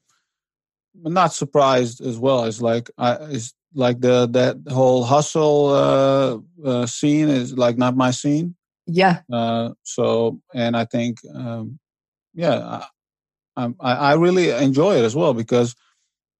not 1.02 1.32
surprised 1.32 2.00
as 2.00 2.18
well. 2.18 2.44
It's 2.44 2.60
like 2.60 2.90
I, 2.98 3.14
it's 3.30 3.54
like 3.74 4.00
the 4.00 4.26
that 4.28 4.72
whole 4.72 5.04
hustle 5.04 5.68
uh, 5.68 6.68
uh, 6.68 6.86
scene 6.86 7.28
is 7.28 7.56
like 7.56 7.76
not 7.76 7.96
my 7.96 8.10
scene. 8.10 8.54
Yeah. 8.86 9.20
Uh, 9.32 9.70
so 9.82 10.40
and 10.54 10.76
I 10.76 10.84
think 10.84 11.18
um, 11.34 11.78
yeah, 12.34 12.82
I, 13.56 13.72
I, 13.80 13.92
I 13.92 14.14
really 14.14 14.50
enjoy 14.50 14.96
it 14.96 15.04
as 15.04 15.16
well 15.16 15.34
because 15.34 15.74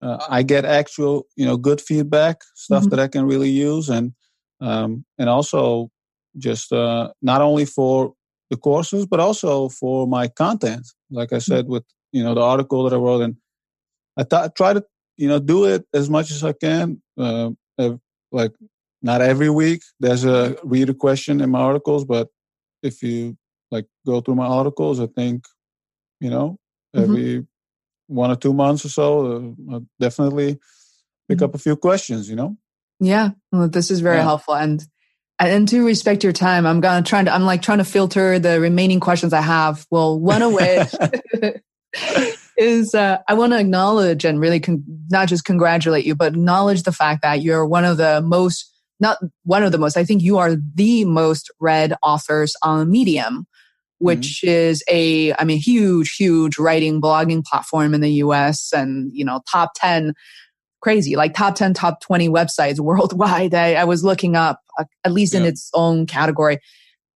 uh, 0.05 0.19
I 0.29 0.43
get 0.43 0.65
actual 0.65 1.27
you 1.37 1.47
know 1.47 1.57
good 1.57 1.81
feedback 1.81 2.43
stuff 2.55 2.83
mm-hmm. 2.83 2.91
that 2.91 3.01
I 3.01 3.09
can 3.09 3.27
really 3.27 3.51
use 3.51 3.89
and 3.89 4.13
um, 4.61 5.05
and 5.19 5.29
also 5.29 5.91
just 6.39 6.73
uh, 6.73 7.11
not 7.23 7.41
only 7.41 7.65
for 7.65 8.13
the 8.51 8.57
courses 8.57 9.07
but 9.07 9.21
also 9.21 9.69
for 9.69 10.07
my 10.07 10.29
content. 10.29 10.87
Like 11.11 11.33
I 11.33 11.39
said 11.39 11.67
with 11.67 11.85
you 12.13 12.23
know 12.23 12.35
the 12.35 12.43
article 12.43 12.85
that 12.85 12.95
I 12.95 12.99
wrote 12.99 13.23
and 13.23 13.37
I 14.17 14.25
th- 14.25 14.53
try 14.57 14.75
to 14.75 14.85
you 15.17 15.29
know 15.29 15.39
do 15.39 15.65
it 15.65 15.87
as 15.95 16.11
much 16.11 16.31
as 16.31 16.45
I 16.45 16.53
can. 16.53 17.03
Uh, 17.19 17.51
like 18.31 18.53
not 19.03 19.21
every 19.21 19.51
week. 19.51 19.83
There's 20.01 20.25
a 20.25 20.57
reader 20.65 20.95
question 20.95 21.41
in 21.41 21.51
my 21.51 21.61
articles, 21.61 22.05
but 22.05 22.29
if 22.83 23.03
you 23.03 23.37
like 23.71 23.87
go 24.07 24.21
through 24.21 24.35
my 24.35 24.47
articles, 24.47 25.01
I 25.01 25.07
think 25.07 25.45
you 26.21 26.31
know 26.31 26.59
mm-hmm. 26.95 27.03
every 27.03 27.25
mm-hmm. 27.25 27.54
One 28.07 28.31
or 28.31 28.37
two 28.37 28.53
months 28.53 28.85
or 28.85 28.89
so, 28.89 29.57
uh, 29.73 29.81
definitely 30.01 30.59
pick 31.29 31.39
mm-hmm. 31.39 31.45
up 31.45 31.55
a 31.55 31.59
few 31.59 31.77
questions. 31.77 32.29
You 32.29 32.37
know. 32.37 32.57
Yeah, 33.01 33.31
well, 33.53 33.69
this 33.69 33.91
is 33.91 34.01
very 34.01 34.19
yeah. 34.19 34.23
helpful 34.23 34.55
and 34.55 34.87
and 35.39 35.67
to 35.69 35.85
respect 35.85 36.23
your 36.23 36.33
time, 36.33 36.67
I'm 36.67 36.81
gonna 36.81 37.05
try 37.05 37.23
to 37.23 37.33
I'm 37.33 37.45
like 37.45 37.63
trying 37.63 37.79
to 37.79 37.85
filter 37.85 38.39
the 38.39 38.61
remaining 38.61 39.01
questions 39.01 39.33
I 39.33 39.41
have. 39.41 39.87
Well, 39.91 40.19
one 40.19 40.43
of 40.43 40.53
which 40.53 40.95
is 42.57 42.95
uh, 42.95 43.19
I 43.29 43.35
want 43.35 43.53
to 43.53 43.59
acknowledge 43.59 44.25
and 44.25 44.41
really 44.41 44.61
con- 44.61 44.85
not 45.11 45.29
just 45.29 45.45
congratulate 45.45 46.05
you, 46.05 46.15
but 46.15 46.35
acknowledge 46.35 46.83
the 46.83 46.93
fact 46.93 47.23
that 47.23 47.43
you're 47.43 47.67
one 47.67 47.85
of 47.85 47.97
the 47.97 48.21
most, 48.21 48.71
not 49.01 49.19
one 49.43 49.63
of 49.63 49.73
the 49.73 49.79
most, 49.79 49.97
I 49.97 50.05
think 50.05 50.23
you 50.23 50.39
are 50.39 50.57
the 50.57 51.05
most 51.05 51.51
read 51.59 51.95
authors 52.03 52.55
on 52.63 52.91
Medium, 52.91 53.47
which 53.99 54.43
mm-hmm. 54.43 54.51
is 54.51 54.85
a, 54.89 55.35
I 55.35 55.45
mean, 55.45 55.59
huge, 55.59 56.15
huge 56.17 56.59
writing 56.59 57.01
blogging 57.01 57.45
platform 57.45 57.95
in 57.95 58.01
the 58.01 58.13
US 58.15 58.73
and, 58.73 59.11
you 59.13 59.25
know, 59.25 59.41
top 59.51 59.73
10 59.77 60.15
crazy, 60.83 61.17
like 61.17 61.35
top 61.35 61.55
10, 61.55 61.75
top 61.75 62.01
20 62.03 62.29
websites 62.29 62.79
worldwide. 62.81 63.55
I, 63.55 63.75
I 63.75 63.85
was 63.85 64.05
looking 64.05 64.37
up, 64.37 64.61
uh, 64.79 64.85
at 65.05 65.13
least 65.13 65.35
yeah. 65.35 65.41
in 65.41 65.47
its 65.47 65.71
own 65.75 66.07
category. 66.07 66.59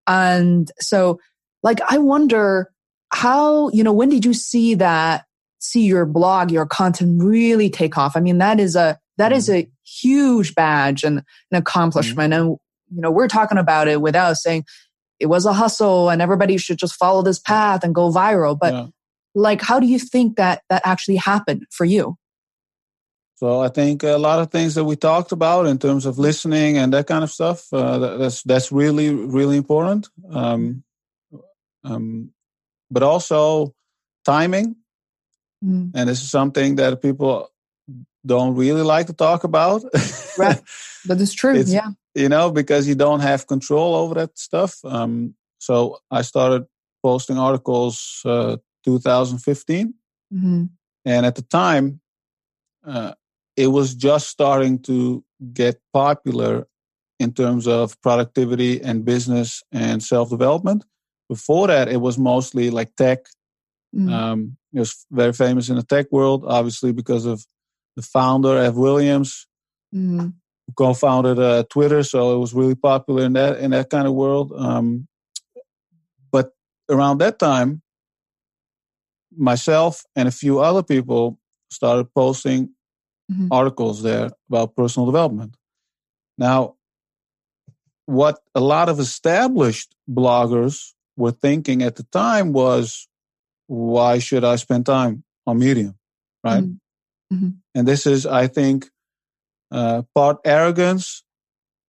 And 0.07 0.71
so, 0.81 1.21
like, 1.63 1.81
I 1.89 1.99
wonder 1.99 2.71
how, 3.13 3.69
you 3.71 3.85
know, 3.85 3.93
when 3.93 4.09
did 4.09 4.25
you 4.25 4.33
see 4.33 4.75
that 4.77 5.25
see 5.61 5.85
your 5.85 6.07
blog, 6.07 6.51
your 6.51 6.67
content 6.67 7.23
really 7.23 7.69
take 7.69 7.99
off. 7.99 8.17
I 8.17 8.21
mean, 8.21 8.39
that 8.39 8.61
is 8.61 8.77
a, 8.77 8.99
that 9.19 9.33
mm-hmm. 9.33 9.39
is 9.39 9.51
a 9.51 9.69
huge 9.85 10.55
badge 10.55 11.05
and 11.05 11.19
an 11.51 11.59
accomplishment. 11.59 12.33
Mm-hmm. 12.33 12.43
And, 12.43 12.59
you 12.95 13.03
know, 13.03 13.11
we're 13.11 13.29
talking 13.29 13.59
about 13.59 13.89
it 13.89 14.01
without 14.01 14.37
saying 14.37 14.65
it 15.21 15.27
was 15.27 15.47
a 15.47 15.53
hustle 15.53 16.11
and 16.11 16.23
everybody 16.23 16.57
should 16.57 16.79
just 16.79 16.95
follow 16.95 17.23
this 17.23 17.39
path 17.39 17.85
and 17.85 17.95
go 17.95 18.11
viral. 18.11 18.59
But 18.59 18.75
yeah. 18.75 18.87
like, 19.35 19.63
how 19.63 19.81
do 19.81 19.87
you 19.87 19.99
think 19.99 20.37
that 20.37 20.63
that 20.71 20.83
actually 20.85 21.17
happened 21.17 21.67
for 21.71 21.85
you? 21.85 22.17
So 23.37 23.61
I 23.61 23.69
think 23.69 24.03
a 24.03 24.17
lot 24.17 24.41
of 24.41 24.51
things 24.51 24.75
that 24.75 24.85
we 24.85 24.97
talked 24.97 25.31
about 25.31 25.67
in 25.67 25.79
terms 25.79 26.07
of 26.07 26.19
listening 26.19 26.77
and 26.77 26.93
that 26.93 27.07
kind 27.07 27.23
of 27.23 27.31
stuff, 27.31 27.73
uh, 27.73 28.17
that's 28.17 28.43
that's 28.43 28.73
really 28.73 29.15
really 29.15 29.57
important. 29.57 30.09
Um, 30.29 30.83
um, 31.85 32.33
but 32.91 33.05
also 33.05 33.75
timing. 34.25 34.77
Mm. 35.65 35.93
And 35.95 36.09
this 36.09 36.23
is 36.23 36.31
something 36.31 36.77
that 36.77 37.01
people 37.01 37.51
don't 38.27 38.57
really 38.57 38.83
like 38.83 39.07
to 39.07 39.13
talk 39.13 39.45
about. 39.45 39.83
right. 40.39 40.61
But 41.07 41.21
it's 41.21 41.33
true. 41.33 41.55
It's, 41.55 41.73
yeah. 41.73 41.91
You 42.19 42.29
know, 42.29 42.51
because 42.51 42.89
you 42.89 42.95
don't 42.95 43.21
have 43.21 43.47
control 43.47 43.95
over 43.95 44.15
that 44.15 44.39
stuff. 44.39 44.79
Um, 44.85 45.35
so 45.59 45.99
I 46.11 46.23
started 46.23 46.67
posting 47.03 47.39
articles 47.39 48.23
uh, 48.25 48.57
2015. 48.85 49.95
Mm-hmm. 50.35 50.65
And 51.05 51.27
at 51.27 51.35
the 51.37 51.43
time, 51.43 52.01
uh, 52.87 53.13
it 53.57 53.69
was 53.69 53.95
just 53.95 54.29
starting 54.29 54.81
to 54.81 55.25
get 55.53 55.81
popular 55.93 56.67
in 57.19 57.33
terms 57.33 57.67
of 57.67 58.01
productivity 58.03 58.81
and 58.83 59.05
business 59.05 59.63
and 59.73 60.03
self 60.03 60.31
development. 60.31 60.85
Before 61.29 61.67
that, 61.67 61.89
it 61.89 62.01
was 62.01 62.19
mostly 62.19 62.71
like 62.71 62.95
tech 62.97 63.27
Mm. 63.95 64.13
Um, 64.13 64.57
he 64.73 64.79
was 64.79 65.07
very 65.11 65.33
famous 65.33 65.69
in 65.69 65.77
the 65.77 65.83
tech 65.83 66.07
world, 66.13 66.45
obviously 66.47 66.93
because 66.93 67.25
of 67.25 67.45
the 67.97 68.03
founder, 68.03 68.59
Ev 68.59 68.77
Williams, 68.77 69.47
mm. 69.95 70.33
Who 70.69 70.73
co-founded 70.75 71.39
uh, 71.39 71.65
Twitter. 71.71 72.03
So 72.03 72.37
it 72.37 72.39
was 72.39 72.55
really 72.55 72.75
popular 72.75 73.25
in 73.25 73.33
that 73.33 73.59
in 73.59 73.71
that 73.73 73.91
kind 73.91 74.07
of 74.07 74.13
world. 74.13 74.53
Um, 74.55 75.09
but 76.31 76.53
around 76.91 77.19
that 77.19 77.39
time, 77.39 77.83
myself 79.37 80.05
and 80.15 80.29
a 80.29 80.33
few 80.33 80.61
other 80.61 80.83
people 80.83 81.39
started 81.71 82.13
posting 82.15 82.71
mm-hmm. 83.33 83.49
articles 83.51 84.03
there 84.03 84.31
about 84.49 84.77
personal 84.77 85.07
development. 85.07 85.57
Now, 86.37 86.77
what 88.07 88.39
a 88.55 88.61
lot 88.61 88.89
of 88.89 89.01
established 89.01 89.95
bloggers 90.11 90.93
were 91.17 91.33
thinking 91.33 91.83
at 91.83 91.97
the 91.97 92.05
time 92.05 92.53
was 92.53 93.09
why 93.67 94.19
should 94.19 94.45
I 94.45 94.57
spend 94.57 94.87
time 94.87 95.25
on 95.47 95.59
Medium? 95.59 95.95
Right. 96.45 96.63
Mm-hmm. 96.63 97.35
mm-hmm. 97.35 97.49
And 97.75 97.89
this 97.89 98.07
is, 98.07 98.27
I 98.27 98.47
think, 98.47 98.89
uh, 99.71 100.03
part 100.15 100.39
arrogance, 100.45 101.25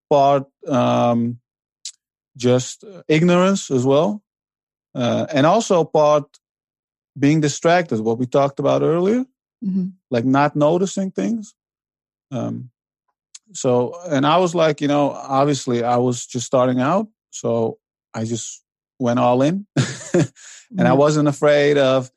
part 0.10 0.46
um, 0.68 1.40
just 2.38 2.84
ignorance 3.08 3.72
as 3.72 3.86
well, 3.86 4.24
uh, 4.96 5.28
and 5.34 5.46
also 5.46 5.84
part 5.84 6.26
being 7.18 7.42
distracted, 7.42 8.00
what 8.00 8.18
we 8.18 8.26
talked 8.26 8.60
about 8.60 8.82
earlier, 8.82 9.26
mm-hmm. 9.64 9.88
like 10.10 10.26
not 10.26 10.56
noticing 10.56 11.12
things. 11.12 11.54
Um, 12.32 12.70
so, 13.54 14.00
and 14.08 14.26
I 14.26 14.38
was 14.38 14.54
like, 14.54 14.82
you 14.82 14.88
know, 14.88 15.12
obviously 15.12 15.84
I 15.84 15.98
was 15.98 16.26
just 16.26 16.46
starting 16.46 16.80
out. 16.80 17.08
So 17.32 17.80
I 18.14 18.26
just 18.26 18.64
went 19.00 19.20
all 19.20 19.42
in. 19.42 19.66
and 19.76 19.86
mm-hmm. 20.14 20.86
I 20.86 20.94
wasn't 20.94 21.28
afraid 21.28 21.78
of 21.78 22.12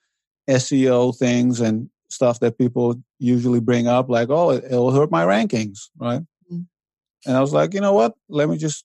SEO 0.48 1.16
things 1.16 1.60
and 1.60 1.88
stuff 2.12 2.40
that 2.40 2.58
people 2.58 2.94
usually 3.18 3.60
bring 3.60 3.86
up, 3.86 4.08
like, 4.08 4.28
oh, 4.30 4.50
it, 4.50 4.70
will 4.70 4.92
hurt 4.92 5.10
my 5.10 5.24
rankings, 5.24 5.88
right? 5.98 6.20
Mm-hmm. 6.50 6.62
And 7.26 7.36
I 7.36 7.40
was 7.40 7.52
like, 7.52 7.74
you 7.74 7.80
know 7.80 7.92
what? 7.92 8.14
Let 8.28 8.48
me 8.48 8.56
just 8.56 8.84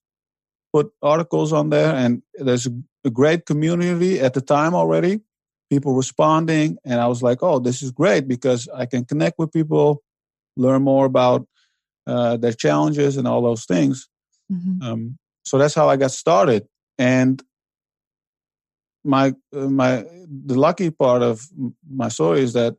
put 0.73 0.91
articles 1.01 1.53
on 1.53 1.69
there. 1.69 1.93
And 1.93 2.21
there's 2.36 2.67
a, 2.67 2.71
a 3.05 3.09
great 3.09 3.45
community 3.45 4.19
at 4.19 4.34
the 4.34 4.41
time 4.41 4.73
already, 4.73 5.21
people 5.69 5.93
responding. 5.93 6.78
And 6.86 6.99
I 6.99 7.07
was 7.07 7.21
like, 7.21 7.39
oh, 7.41 7.59
this 7.59 7.82
is 7.82 7.91
great 7.91 8.28
because 8.28 8.67
I 8.73 8.86
can 8.86 9.05
connect 9.05 9.38
with 9.39 9.51
people, 9.51 10.01
learn 10.55 10.84
more 10.84 11.05
about 11.05 11.47
uh, 12.05 12.38
their 12.38 12.53
challenges 12.53 13.17
and 13.17 13.28
all 13.28 13.41
those 13.41 13.65
things. 13.65 14.07
Mm-hmm. 14.51 14.82
Um, 14.82 15.17
so 15.45 15.57
that's 15.57 15.75
how 15.75 15.89
I 15.89 15.97
got 15.97 16.11
started. 16.11 16.67
And 16.97 17.41
my 19.03 19.34
uh, 19.55 19.69
my 19.69 20.03
the 20.45 20.59
lucky 20.59 20.91
part 20.91 21.23
of 21.23 21.47
my 21.89 22.09
story 22.09 22.41
is 22.41 22.53
that 22.53 22.75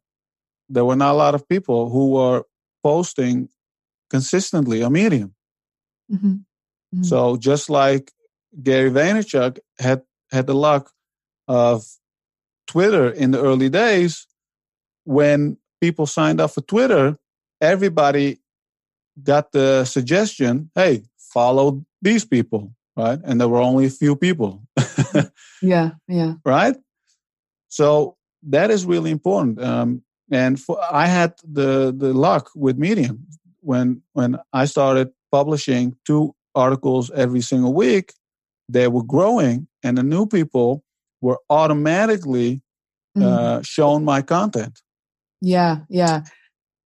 there 0.69 0.85
were 0.85 0.97
not 0.97 1.12
a 1.12 1.19
lot 1.19 1.35
of 1.35 1.49
people 1.49 1.91
who 1.91 2.11
were 2.11 2.45
posting 2.83 3.49
consistently 4.11 4.83
on 4.83 4.93
Medium. 4.93 5.35
Mm-hmm. 6.12 6.29
Mm-hmm. 6.29 7.03
So 7.03 7.37
just 7.37 7.69
like 7.69 8.12
Gary 8.62 8.91
Vaynerchuk 8.91 9.59
had 9.79 10.03
had 10.31 10.47
the 10.47 10.55
luck 10.55 10.91
of 11.47 11.85
Twitter 12.66 13.11
in 13.11 13.31
the 13.31 13.41
early 13.41 13.69
days, 13.69 14.27
when 15.05 15.57
people 15.81 16.07
signed 16.07 16.41
up 16.41 16.51
for 16.51 16.61
Twitter, 16.62 17.19
everybody 17.61 18.39
got 19.23 19.53
the 19.53 19.85
suggestion, 19.85 20.71
"Hey, 20.75 21.03
follow 21.16 21.85
these 22.03 22.25
people," 22.25 22.75
right? 22.97 23.19
And 23.25 23.41
there 23.41 23.49
were 23.49 23.61
only 23.61 23.87
a 23.87 23.91
few 23.91 24.16
people. 24.16 24.62
yeah, 25.62 25.91
yeah. 26.07 26.35
Right. 26.45 26.77
So 27.69 28.16
that 28.45 28.71
is 28.71 28.87
really 28.87 29.11
important. 29.11 29.62
Um, 29.62 30.03
and 30.31 30.61
for, 30.61 30.79
I 30.91 31.07
had 31.07 31.35
the 31.45 31.95
the 31.97 32.12
luck 32.12 32.51
with 32.55 32.79
Medium 32.79 33.26
when 33.61 34.03
when 34.12 34.39
I 34.53 34.66
started 34.66 35.11
publishing 35.31 35.97
two 36.05 36.35
articles 36.55 37.11
every 37.11 37.41
single 37.41 37.74
week. 37.74 38.12
They 38.68 38.89
were 38.89 39.05
growing, 39.05 39.68
and 39.83 39.97
the 39.97 40.03
new 40.03 40.26
people 40.26 40.83
were 41.20 41.39
automatically 41.49 42.62
mm-hmm. 43.16 43.22
uh, 43.22 43.62
shown 43.62 44.05
my 44.05 44.22
content. 44.22 44.81
Yeah, 45.41 45.81
yeah. 45.89 46.24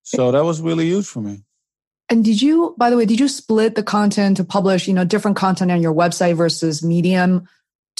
So 0.04 0.30
that 0.30 0.44
was 0.44 0.60
really 0.60 0.86
huge 0.86 1.06
for 1.06 1.20
me. 1.20 1.42
And 2.08 2.24
did 2.24 2.42
you, 2.42 2.74
by 2.76 2.90
the 2.90 2.96
way, 2.96 3.06
did 3.06 3.18
you 3.18 3.28
split 3.28 3.74
the 3.74 3.82
content 3.82 4.36
to 4.36 4.44
publish, 4.44 4.86
you 4.86 4.94
know, 4.94 5.04
different 5.04 5.36
content 5.36 5.70
on 5.70 5.80
your 5.80 5.94
website 5.94 6.36
versus 6.36 6.82
Medium 6.82 7.48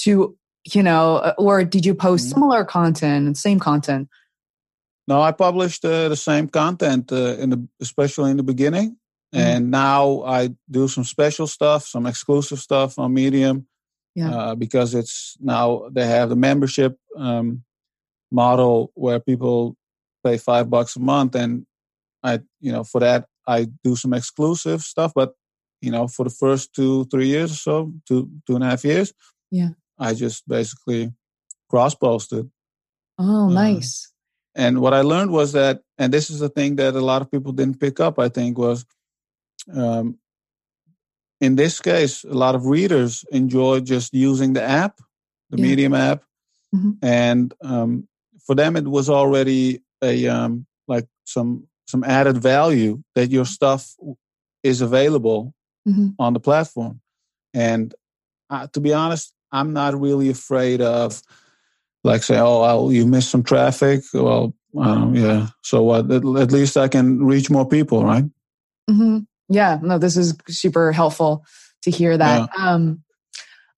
to, 0.01 0.37
you 0.71 0.83
know, 0.83 1.15
uh, 1.15 1.33
or 1.37 1.63
did 1.63 1.85
you 1.85 1.95
post 1.95 2.25
mm-hmm. 2.25 2.33
similar 2.33 2.63
content 2.63 3.25
and 3.25 3.37
same 3.37 3.59
content? 3.59 4.07
No, 5.07 5.21
I 5.21 5.31
published 5.31 5.83
uh, 5.83 6.09
the 6.09 6.15
same 6.15 6.47
content 6.47 7.11
uh, 7.11 7.35
in 7.37 7.49
the, 7.49 7.67
especially 7.81 8.31
in 8.31 8.37
the 8.37 8.43
beginning, 8.43 8.91
mm-hmm. 9.33 9.39
and 9.39 9.71
now 9.71 10.23
I 10.23 10.49
do 10.69 10.87
some 10.87 11.03
special 11.03 11.47
stuff, 11.47 11.85
some 11.85 12.05
exclusive 12.05 12.59
stuff 12.59 12.97
on 12.97 13.13
Medium, 13.13 13.67
yeah. 14.15 14.29
Uh, 14.29 14.55
because 14.55 14.93
it's 14.93 15.35
now 15.39 15.89
they 15.91 16.05
have 16.05 16.29
the 16.29 16.35
membership 16.35 16.97
um, 17.17 17.63
model 18.31 18.91
where 18.93 19.19
people 19.19 19.75
pay 20.23 20.37
five 20.37 20.69
bucks 20.69 20.95
a 20.95 20.99
month, 20.99 21.35
and 21.35 21.65
I, 22.21 22.39
you 22.61 22.71
know, 22.71 22.83
for 22.83 22.99
that 23.01 23.25
I 23.47 23.67
do 23.83 23.95
some 23.95 24.13
exclusive 24.13 24.81
stuff, 24.81 25.13
but 25.15 25.33
you 25.81 25.91
know, 25.91 26.07
for 26.07 26.23
the 26.23 26.29
first 26.29 26.73
two, 26.73 27.05
three 27.05 27.27
years 27.27 27.51
or 27.51 27.55
so, 27.55 27.93
two, 28.07 28.29
two 28.47 28.55
and 28.55 28.63
a 28.63 28.69
half 28.69 28.85
years, 28.85 29.13
yeah, 29.51 29.69
I 29.99 30.13
just 30.13 30.47
basically 30.47 31.11
cross 31.69 31.95
posted. 31.95 32.49
Oh, 33.17 33.47
uh, 33.47 33.49
nice. 33.49 34.12
And 34.55 34.81
what 34.81 34.93
I 34.93 35.01
learned 35.01 35.31
was 35.31 35.53
that, 35.53 35.81
and 35.97 36.13
this 36.13 36.29
is 36.29 36.39
the 36.39 36.49
thing 36.49 36.75
that 36.75 36.95
a 36.95 37.01
lot 37.01 37.21
of 37.21 37.31
people 37.31 37.51
didn't 37.51 37.79
pick 37.79 37.99
up, 37.99 38.19
I 38.19 38.29
think, 38.29 38.57
was 38.57 38.85
um, 39.73 40.17
in 41.41 41.55
this 41.55 41.79
case, 41.79 42.23
a 42.23 42.33
lot 42.33 42.55
of 42.55 42.67
readers 42.67 43.25
enjoy 43.31 43.81
just 43.81 44.13
using 44.13 44.53
the 44.53 44.63
app, 44.63 44.99
the 45.49 45.57
yeah. 45.57 45.63
Medium 45.63 45.93
app. 45.93 46.23
Mm-hmm. 46.73 46.91
And 47.01 47.53
um, 47.61 48.07
for 48.45 48.55
them, 48.55 48.75
it 48.75 48.87
was 48.87 49.09
already 49.09 49.81
a 50.01 50.27
um, 50.27 50.65
like 50.87 51.07
some 51.25 51.67
some 51.87 52.03
added 52.03 52.37
value 52.37 53.03
that 53.15 53.29
your 53.29 53.45
stuff 53.45 53.93
is 54.63 54.81
available 54.81 55.53
mm-hmm. 55.87 56.09
on 56.17 56.33
the 56.33 56.39
platform. 56.39 57.01
And 57.53 57.93
uh, 58.49 58.67
to 58.73 58.79
be 58.79 58.93
honest, 58.93 59.33
I'm 59.51 59.73
not 59.73 59.99
really 59.99 60.29
afraid 60.29 60.81
of 60.81 61.21
like 62.03 62.23
say, 62.23 62.37
oh, 62.37 62.61
I'll, 62.61 62.91
you 62.91 63.05
missed 63.05 63.29
some 63.29 63.43
traffic. 63.43 64.03
Well, 64.13 64.53
um, 64.77 65.15
yeah. 65.15 65.47
So 65.61 65.83
what? 65.83 66.11
At, 66.11 66.23
at, 66.23 66.51
least 66.51 66.77
I 66.77 66.87
can 66.87 67.23
reach 67.23 67.49
more 67.49 67.67
people, 67.67 68.03
right? 68.03 68.25
Mm-hmm. 68.89 69.19
Yeah. 69.49 69.79
No, 69.81 69.97
this 69.97 70.17
is 70.17 70.35
super 70.47 70.91
helpful 70.91 71.45
to 71.83 71.91
hear 71.91 72.17
that. 72.17 72.49
Yeah. 72.57 72.71
Um, 72.71 73.03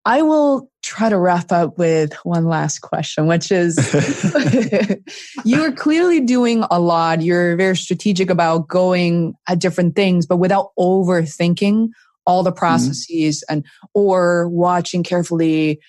I 0.05 0.21
will 0.21 0.69
try 0.83 1.09
to 1.09 1.17
wrap 1.17 1.51
up 1.51 1.79
with 1.79 2.13
one 2.23 2.45
last 2.45 2.79
question, 2.79 3.25
which 3.25 3.51
is 3.51 3.75
you 5.45 5.63
are 5.63 5.71
clearly 5.71 6.21
doing 6.21 6.63
a 6.69 6.79
lot. 6.79 7.21
You're 7.21 7.55
very 7.55 7.75
strategic 7.75 8.29
about 8.29 8.67
going 8.67 9.33
at 9.47 9.59
different 9.59 9.95
things, 9.95 10.25
but 10.27 10.37
without 10.37 10.71
overthinking 10.79 11.89
all 12.25 12.43
the 12.43 12.51
mm-hmm. 12.51 12.57
processes 12.57 13.43
mm-hmm. 13.43 13.53
and 13.53 13.65
or 13.93 14.47
watching 14.49 15.03
carefully 15.03 15.79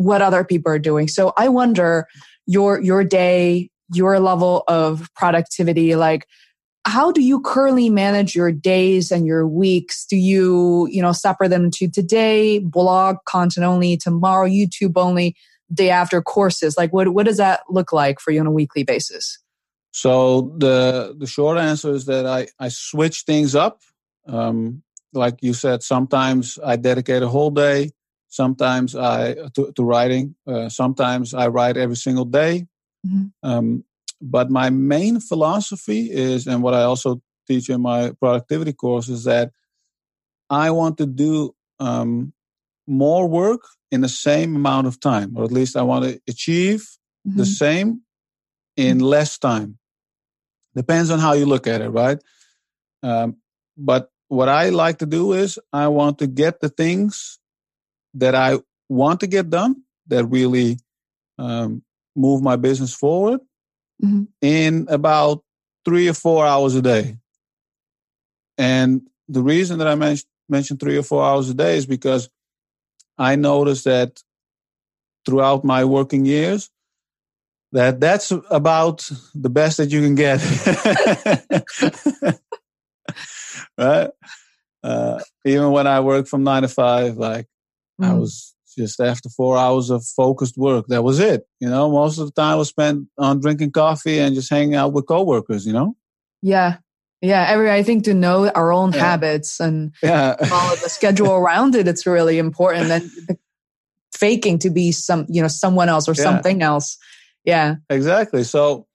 what 0.00 0.22
other 0.22 0.44
people 0.44 0.72
are 0.72 0.78
doing. 0.78 1.08
So 1.08 1.32
I 1.36 1.48
wonder 1.48 2.06
your 2.46 2.80
your 2.80 3.04
day, 3.04 3.70
your 3.92 4.18
level 4.18 4.64
of 4.66 5.08
productivity, 5.14 5.94
like 5.94 6.26
how 6.86 7.12
do 7.12 7.20
you 7.20 7.40
currently 7.42 7.90
manage 7.90 8.34
your 8.34 8.50
days 8.50 9.10
and 9.10 9.26
your 9.26 9.46
weeks? 9.46 10.06
Do 10.06 10.16
you 10.16 10.88
you 10.90 11.02
know 11.02 11.12
separate 11.12 11.50
them 11.50 11.70
to 11.72 11.88
today 11.88 12.60
blog 12.60 13.16
content 13.26 13.66
only 13.66 13.98
tomorrow 13.98 14.48
youtube 14.48 14.96
only 14.96 15.36
day 15.72 15.90
after 15.90 16.22
courses? 16.22 16.76
Like 16.78 16.92
what, 16.92 17.08
what 17.08 17.26
does 17.26 17.36
that 17.36 17.60
look 17.68 17.92
like 17.92 18.18
for 18.18 18.30
you 18.30 18.40
on 18.40 18.46
a 18.46 18.52
weekly 18.52 18.82
basis? 18.82 19.38
So 19.92 20.54
the 20.56 21.14
the 21.18 21.26
short 21.26 21.58
answer 21.58 21.92
is 21.92 22.06
that 22.06 22.24
i 22.24 22.46
i 22.58 22.68
switch 22.68 23.22
things 23.22 23.54
up. 23.54 23.82
Um, 24.26 24.82
like 25.12 25.42
you 25.42 25.54
said 25.54 25.82
sometimes 25.82 26.58
i 26.64 26.76
dedicate 26.76 27.22
a 27.22 27.28
whole 27.28 27.50
day 27.50 27.90
sometimes 28.30 28.96
i 28.96 29.34
to, 29.54 29.70
to 29.76 29.84
writing 29.84 30.34
uh, 30.46 30.68
sometimes 30.68 31.34
i 31.34 31.46
write 31.46 31.76
every 31.76 31.96
single 31.96 32.24
day 32.24 32.66
mm-hmm. 33.06 33.26
um, 33.42 33.84
but 34.20 34.50
my 34.50 34.70
main 34.70 35.18
philosophy 35.18 36.10
is, 36.10 36.46
and 36.46 36.62
what 36.62 36.74
I 36.74 36.82
also 36.82 37.22
teach 37.48 37.70
in 37.70 37.80
my 37.80 38.12
productivity 38.20 38.72
course, 38.72 39.08
is 39.08 39.24
that 39.24 39.52
I 40.50 40.70
want 40.70 40.98
to 40.98 41.06
do 41.06 41.54
um, 41.78 42.32
more 42.86 43.26
work 43.26 43.62
in 43.90 44.02
the 44.02 44.08
same 44.08 44.56
amount 44.56 44.86
of 44.86 45.00
time, 45.00 45.36
or 45.36 45.44
at 45.44 45.52
least 45.52 45.76
I 45.76 45.82
want 45.82 46.04
to 46.04 46.20
achieve 46.28 46.80
mm-hmm. 47.26 47.38
the 47.38 47.46
same 47.46 48.02
in 48.76 48.98
mm-hmm. 48.98 49.06
less 49.06 49.38
time. 49.38 49.78
Depends 50.74 51.10
on 51.10 51.18
how 51.18 51.32
you 51.32 51.46
look 51.46 51.66
at 51.66 51.80
it, 51.80 51.88
right? 51.88 52.18
Um, 53.02 53.36
but 53.76 54.10
what 54.28 54.48
I 54.48 54.68
like 54.68 54.98
to 54.98 55.06
do 55.06 55.32
is 55.32 55.58
I 55.72 55.88
want 55.88 56.18
to 56.18 56.26
get 56.26 56.60
the 56.60 56.68
things 56.68 57.39
that 58.14 58.34
I 58.34 58.58
want 58.88 59.20
to 59.20 59.26
get 59.26 59.50
done 59.50 59.82
that 60.08 60.24
really 60.26 60.78
um, 61.38 61.82
move 62.16 62.42
my 62.42 62.56
business 62.56 62.94
forward 62.94 63.40
mm-hmm. 64.02 64.24
in 64.40 64.86
about 64.88 65.42
three 65.84 66.08
or 66.08 66.14
four 66.14 66.46
hours 66.46 66.74
a 66.74 66.82
day. 66.82 67.16
And 68.58 69.02
the 69.28 69.42
reason 69.42 69.78
that 69.78 69.88
I 69.88 69.94
men- 69.94 70.18
mentioned 70.48 70.80
three 70.80 70.96
or 70.96 71.02
four 71.02 71.24
hours 71.24 71.48
a 71.48 71.54
day 71.54 71.76
is 71.76 71.86
because 71.86 72.28
I 73.16 73.36
noticed 73.36 73.84
that 73.84 74.22
throughout 75.24 75.64
my 75.64 75.84
working 75.84 76.24
years, 76.24 76.70
that 77.72 78.00
that's 78.00 78.32
about 78.50 79.08
the 79.34 79.50
best 79.50 79.76
that 79.76 79.90
you 79.90 80.00
can 80.00 80.16
get. 80.16 80.40
right? 83.78 84.10
Uh, 84.82 85.20
even 85.44 85.70
when 85.70 85.86
I 85.86 86.00
work 86.00 86.26
from 86.26 86.42
nine 86.42 86.62
to 86.62 86.68
five, 86.68 87.16
like 87.16 87.46
mm. 88.00 88.06
I 88.06 88.14
was 88.14 88.54
just 88.76 89.00
after 89.00 89.28
four 89.28 89.56
hours 89.56 89.90
of 89.90 90.04
focused 90.04 90.56
work. 90.56 90.86
That 90.88 91.02
was 91.02 91.18
it. 91.18 91.46
You 91.60 91.68
know, 91.68 91.90
most 91.90 92.18
of 92.18 92.26
the 92.26 92.32
time 92.32 92.58
was 92.58 92.68
spent 92.68 93.08
on 93.18 93.40
drinking 93.40 93.72
coffee 93.72 94.18
and 94.18 94.34
just 94.34 94.50
hanging 94.50 94.74
out 94.74 94.92
with 94.92 95.06
coworkers, 95.06 95.66
you 95.66 95.72
know? 95.72 95.96
Yeah. 96.42 96.78
Yeah. 97.20 97.46
Every, 97.48 97.70
I 97.70 97.82
think 97.82 98.04
to 98.04 98.14
know 98.14 98.48
our 98.48 98.72
own 98.72 98.92
yeah. 98.92 99.00
habits 99.00 99.60
and 99.60 99.92
yeah. 100.02 100.36
follow 100.36 100.76
the 100.76 100.88
schedule 100.88 101.32
around 101.32 101.74
it, 101.74 101.88
it's 101.88 102.06
really 102.06 102.38
important. 102.38 102.90
And 102.90 103.38
faking 104.12 104.58
to 104.60 104.70
be 104.70 104.92
some, 104.92 105.26
you 105.28 105.42
know, 105.42 105.48
someone 105.48 105.88
else 105.88 106.08
or 106.08 106.14
yeah. 106.14 106.22
something 106.22 106.62
else. 106.62 106.96
Yeah. 107.44 107.76
Exactly. 107.88 108.44
So 108.44 108.86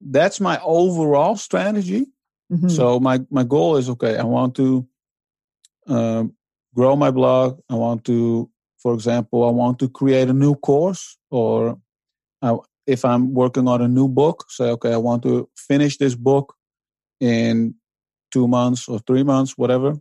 that's 0.00 0.40
my 0.40 0.60
overall 0.62 1.36
strategy. 1.36 2.06
Mm-hmm. 2.52 2.68
So 2.68 3.00
my 3.00 3.20
my 3.30 3.42
goal 3.42 3.76
is 3.76 3.90
okay. 3.90 4.16
I 4.16 4.22
want 4.22 4.54
to 4.56 4.86
um, 5.88 6.34
grow 6.76 6.94
my 6.94 7.10
blog. 7.10 7.58
I 7.70 7.74
want 7.74 8.04
to, 8.04 8.48
for 8.78 8.94
example, 8.94 9.44
I 9.44 9.50
want 9.50 9.78
to 9.80 9.88
create 9.88 10.28
a 10.28 10.34
new 10.34 10.54
course, 10.54 11.18
or 11.30 11.78
I, 12.42 12.56
if 12.86 13.04
I'm 13.04 13.34
working 13.34 13.66
on 13.66 13.80
a 13.82 13.88
new 13.88 14.06
book, 14.06 14.44
say 14.48 14.70
okay, 14.70 14.92
I 14.92 14.98
want 14.98 15.22
to 15.24 15.48
finish 15.56 15.96
this 15.96 16.14
book 16.14 16.54
in 17.20 17.74
two 18.30 18.46
months 18.46 18.88
or 18.88 18.98
three 19.00 19.22
months, 19.22 19.56
whatever. 19.56 19.94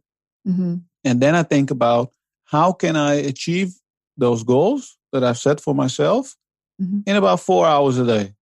Mm-hmm. 0.47 0.75
And 1.05 1.21
then 1.21 1.35
I 1.35 1.43
think 1.43 1.71
about 1.71 2.11
how 2.45 2.73
can 2.73 2.95
I 2.95 3.13
achieve 3.15 3.73
those 4.17 4.43
goals 4.43 4.97
that 5.11 5.23
I've 5.23 5.37
set 5.37 5.61
for 5.61 5.73
myself 5.73 6.35
mm-hmm. 6.81 6.99
in 7.05 7.15
about 7.15 7.39
four 7.39 7.65
hours 7.65 7.97
a 7.97 8.05
day. 8.05 8.33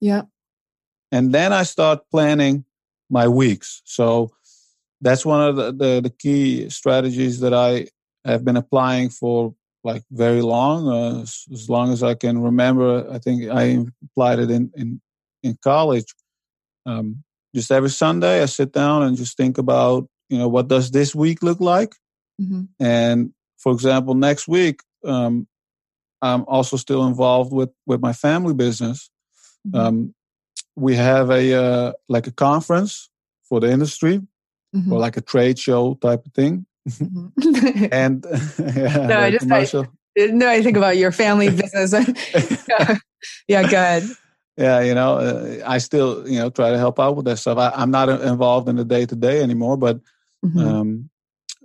Yeah. 0.00 0.22
And 1.12 1.32
then 1.32 1.52
I 1.52 1.62
start 1.62 2.00
planning 2.10 2.64
my 3.08 3.28
weeks. 3.28 3.82
So 3.84 4.32
that's 5.00 5.24
one 5.24 5.48
of 5.48 5.56
the, 5.56 5.72
the, 5.72 6.00
the 6.02 6.10
key 6.10 6.68
strategies 6.70 7.40
that 7.40 7.52
I 7.52 7.86
have 8.24 8.44
been 8.44 8.56
applying 8.56 9.10
for 9.10 9.54
like 9.84 10.02
very 10.10 10.42
long, 10.42 10.88
uh, 10.88 11.22
as, 11.22 11.44
as, 11.52 11.70
long 11.70 11.92
as 11.92 12.02
I 12.02 12.14
can 12.14 12.40
remember. 12.42 13.08
I 13.10 13.18
think 13.18 13.48
I 13.50 13.84
applied 14.04 14.40
it 14.40 14.50
in, 14.50 14.72
in, 14.74 15.00
in 15.42 15.56
college. 15.62 16.12
Um, 16.86 17.22
just 17.54 17.70
every 17.70 17.90
Sunday, 17.90 18.42
I 18.42 18.46
sit 18.46 18.72
down 18.72 19.02
and 19.04 19.16
just 19.16 19.36
think 19.36 19.58
about, 19.58 20.08
you 20.28 20.38
know, 20.38 20.48
what 20.48 20.68
does 20.68 20.90
this 20.90 21.14
week 21.14 21.42
look 21.42 21.60
like? 21.60 21.94
Mm-hmm. 22.40 22.64
And 22.80 23.32
for 23.58 23.72
example, 23.72 24.14
next 24.14 24.48
week, 24.48 24.80
um, 25.04 25.46
I'm 26.20 26.44
also 26.48 26.76
still 26.76 27.06
involved 27.06 27.52
with, 27.52 27.70
with 27.86 28.00
my 28.00 28.12
family 28.12 28.54
business. 28.54 29.08
Mm-hmm. 29.66 29.78
Um, 29.78 30.14
we 30.74 30.96
have 30.96 31.30
a 31.30 31.54
uh, 31.54 31.92
like 32.08 32.26
a 32.26 32.32
conference 32.32 33.08
for 33.48 33.60
the 33.60 33.70
industry 33.70 34.20
mm-hmm. 34.74 34.92
or 34.92 34.98
like 34.98 35.16
a 35.16 35.20
trade 35.20 35.58
show 35.58 35.94
type 35.94 36.24
of 36.26 36.32
thing. 36.32 36.66
Mm-hmm. 36.88 37.86
and 37.92 38.24
yeah, 38.76 39.06
no, 39.06 39.20
I 39.20 39.30
just 39.30 39.50
I, 39.50 40.26
no, 40.26 40.48
I 40.48 40.62
think 40.62 40.76
about 40.76 40.96
your 40.96 41.12
family 41.12 41.50
business. 41.50 41.92
yeah. 42.68 42.96
yeah, 43.48 43.62
good. 43.68 44.10
Yeah, 44.56 44.80
you 44.80 44.94
know, 44.94 45.18
uh, 45.18 45.62
I 45.66 45.78
still 45.78 46.26
you 46.26 46.38
know 46.38 46.48
try 46.48 46.70
to 46.70 46.78
help 46.78 46.98
out 46.98 47.16
with 47.16 47.26
that 47.26 47.36
stuff. 47.36 47.58
I, 47.58 47.82
am 47.82 47.90
not 47.90 48.08
involved 48.08 48.68
in 48.68 48.76
the 48.76 48.84
day 48.84 49.04
to 49.04 49.14
day 49.14 49.42
anymore, 49.42 49.76
but 49.76 50.00
mm-hmm. 50.44 50.58
um, 50.58 51.10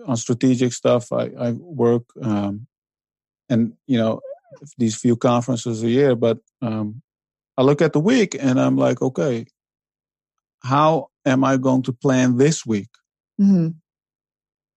on 0.05 0.17
strategic 0.17 0.73
stuff, 0.73 1.13
I, 1.13 1.31
I 1.39 1.51
work, 1.51 2.03
um, 2.21 2.67
and 3.49 3.73
you 3.87 3.97
know, 3.97 4.19
these 4.77 4.97
few 4.97 5.15
conferences 5.15 5.83
a 5.83 5.89
year. 5.89 6.15
But 6.15 6.39
um, 6.61 7.01
I 7.57 7.61
look 7.61 7.81
at 7.81 7.93
the 7.93 7.99
week 7.99 8.35
and 8.37 8.59
I'm 8.59 8.75
like, 8.75 9.01
okay, 9.01 9.45
how 10.63 11.10
am 11.25 11.43
I 11.43 11.57
going 11.57 11.83
to 11.83 11.93
plan 11.93 12.37
this 12.37 12.65
week? 12.65 12.89
Mm-hmm. 13.39 13.69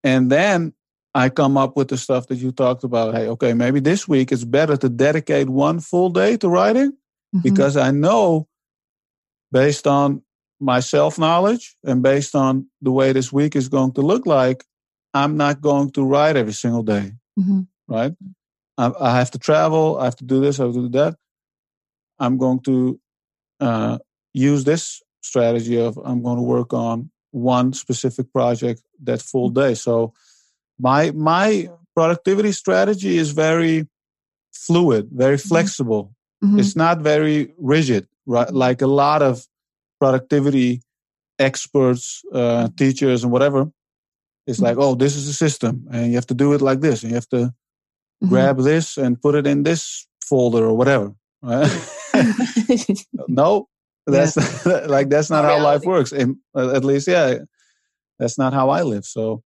And 0.03 0.31
then 0.31 0.75
I 1.15 1.29
come 1.29 1.57
up 1.57 1.77
with 1.77 1.89
the 1.89 1.97
stuff 1.97 2.27
that 2.29 2.37
you 2.37 2.53
talked 2.53 2.85
about. 2.85 3.15
Hey, 3.15 3.29
okay, 3.29 3.55
maybe 3.55 3.81
this 3.81 4.09
week 4.09 4.33
it's 4.33 4.45
better 4.45 4.77
to 4.77 4.89
dedicate 4.89 5.49
one 5.49 5.81
full 5.81 6.11
day 6.11 6.37
to 6.39 6.49
writing 6.49 6.91
mm-hmm. 6.91 7.41
because 7.43 7.77
I 7.77 7.91
know 7.91 8.49
based 9.53 9.87
on 9.87 10.23
my 10.61 10.81
self 10.81 11.19
knowledge 11.19 11.77
and 11.85 12.03
based 12.03 12.35
on 12.35 12.67
the 12.83 12.91
way 12.91 13.13
this 13.13 13.33
week 13.33 13.55
is 13.55 13.69
going 13.69 13.93
to 13.93 14.01
look 14.01 14.27
like, 14.27 14.65
I'm 15.13 15.37
not 15.37 15.61
going 15.61 15.91
to 15.93 16.05
write 16.05 16.37
every 16.37 16.53
single 16.53 16.83
day. 16.83 17.13
Mm-hmm. 17.39 17.61
Right? 17.87 18.13
I, 18.77 18.93
I, 18.99 19.17
have 19.19 19.31
to 19.33 19.39
travel. 19.39 19.99
I 20.01 20.05
have 20.05 20.17
to 20.17 20.25
do 20.25 20.41
this. 20.41 20.59
I 20.59 20.65
have 20.65 20.75
to 20.75 20.89
do 20.89 20.99
that. 20.99 21.17
I'm 22.19 22.39
going 22.39 22.61
to 22.61 23.01
uh, 23.61 23.99
use 24.33 24.65
this 24.65 25.03
strategy 25.25 25.81
of 25.81 25.97
I'm 26.05 26.23
going 26.23 26.37
to 26.37 26.43
work 26.43 26.73
on 26.73 27.11
one 27.31 27.73
specific 27.73 28.33
project 28.33 28.83
that 29.03 29.21
full 29.21 29.51
mm-hmm. 29.51 29.61
day. 29.61 29.75
So 29.75 30.13
my 30.79 31.11
my 31.13 31.69
productivity 31.95 32.53
strategy 32.53 33.17
is 33.19 33.31
very 33.33 33.89
fluid, 34.53 35.09
very 35.13 35.37
mm-hmm. 35.37 35.49
flexible. 35.49 36.15
Mm-hmm. 36.43 36.59
It's 36.59 36.77
not 36.77 37.01
very 37.01 37.53
rigid, 37.59 38.07
right? 38.27 38.47
Mm-hmm. 38.47 38.57
Like 38.57 38.83
a 38.83 38.87
lot 38.87 39.23
of 39.23 39.47
productivity 40.01 40.83
experts, 41.39 42.23
uh, 42.33 42.69
teachers, 42.77 43.25
and 43.25 43.33
whatever. 43.33 43.71
It's 44.47 44.61
like, 44.61 44.77
oh, 44.79 44.95
this 44.95 45.17
is 45.17 45.27
a 45.27 45.33
system, 45.33 45.87
and 45.91 46.09
you 46.09 46.17
have 46.17 46.27
to 46.27 46.35
do 46.35 46.53
it 46.53 46.61
like 46.61 46.81
this, 46.81 47.03
and 47.03 47.11
you 47.11 47.15
have 47.15 47.29
to 47.31 47.37
mm-hmm. 47.37 48.29
grab 48.29 48.59
this 48.59 48.99
and 48.99 49.21
put 49.21 49.35
it 49.35 49.47
in 49.47 49.63
this 49.63 50.07
folder 50.23 50.65
or 50.65 50.77
whatever. 50.77 51.15
Right? 51.43 51.71
no, 53.29 53.69
that's 54.07 54.67
yeah. 54.67 54.73
like 54.87 55.09
that's 55.09 55.31
not, 55.31 55.45
how 55.45 55.63
life 55.63 55.83
works. 55.83 56.13
And 56.13 56.37
at 56.57 56.85
least, 56.85 57.09
yeah, 57.09 57.39
that's 58.19 58.39
not 58.39 58.53
how 58.53 58.71
I 58.71 58.83
live. 58.83 59.05
So 59.05 59.43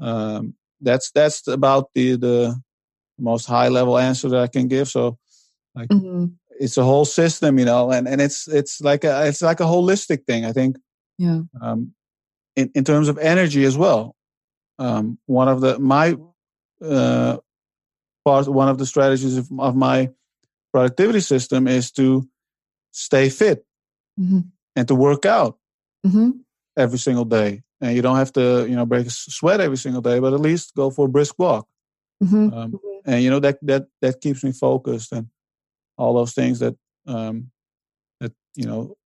um, 0.00 0.54
that's 0.80 1.10
that's 1.12 1.46
about 1.48 1.90
the 1.94 2.16
the 2.16 2.62
most 3.18 3.46
high 3.46 3.68
level 3.68 3.98
answer 3.98 4.28
that 4.28 4.40
I 4.40 4.46
can 4.46 4.68
give. 4.68 4.88
So 4.88 5.18
like 5.74 5.88
mm-hmm. 5.88 6.26
it's 6.60 6.76
a 6.76 6.84
whole 6.84 7.04
system, 7.04 7.58
you 7.58 7.64
know, 7.64 7.90
and 7.90 8.06
and 8.06 8.20
it's 8.20 8.46
it's 8.48 8.80
like 8.80 9.04
a 9.04 9.26
it's 9.26 9.42
like 9.42 9.60
a 9.60 9.64
holistic 9.64 10.24
thing. 10.26 10.44
I 10.44 10.52
think. 10.52 10.76
Yeah. 11.18 11.42
Um, 11.60 11.94
in 12.56 12.70
in 12.74 12.84
terms 12.84 13.08
of 13.08 13.18
energy 13.18 13.64
as 13.64 13.76
well, 13.76 14.14
um, 14.78 15.18
one 15.26 15.48
of 15.48 15.60
the 15.60 15.78
my 15.78 16.16
uh, 16.84 17.38
part 18.24 18.48
one 18.48 18.68
of 18.68 18.78
the 18.78 18.86
strategies 18.86 19.36
of, 19.36 19.48
of 19.58 19.76
my 19.76 20.10
productivity 20.72 21.20
system 21.20 21.68
is 21.68 21.90
to 21.92 22.28
stay 22.90 23.28
fit 23.28 23.64
mm-hmm. 24.18 24.40
and 24.76 24.88
to 24.88 24.94
work 24.94 25.26
out 25.26 25.58
mm-hmm. 26.06 26.30
every 26.76 26.98
single 26.98 27.24
day. 27.24 27.62
And 27.80 27.94
you 27.94 28.02
don't 28.02 28.16
have 28.16 28.32
to, 28.34 28.66
you 28.68 28.76
know, 28.76 28.86
break 28.86 29.06
a 29.06 29.10
sweat 29.10 29.60
every 29.60 29.76
single 29.76 30.00
day, 30.00 30.18
but 30.18 30.32
at 30.32 30.40
least 30.40 30.74
go 30.74 30.90
for 30.90 31.06
a 31.06 31.08
brisk 31.08 31.34
walk. 31.38 31.66
Mm-hmm. 32.22 32.54
Um, 32.54 32.72
mm-hmm. 32.72 33.10
and 33.10 33.22
you 33.22 33.28
know 33.28 33.40
that 33.40 33.58
that 33.62 33.86
that 34.00 34.20
keeps 34.20 34.44
me 34.44 34.52
focused 34.52 35.12
and 35.12 35.28
all 35.98 36.14
those 36.14 36.32
things 36.32 36.60
that 36.60 36.76
um, 37.06 37.50
that 38.20 38.32
you 38.54 38.66
know 38.66 38.96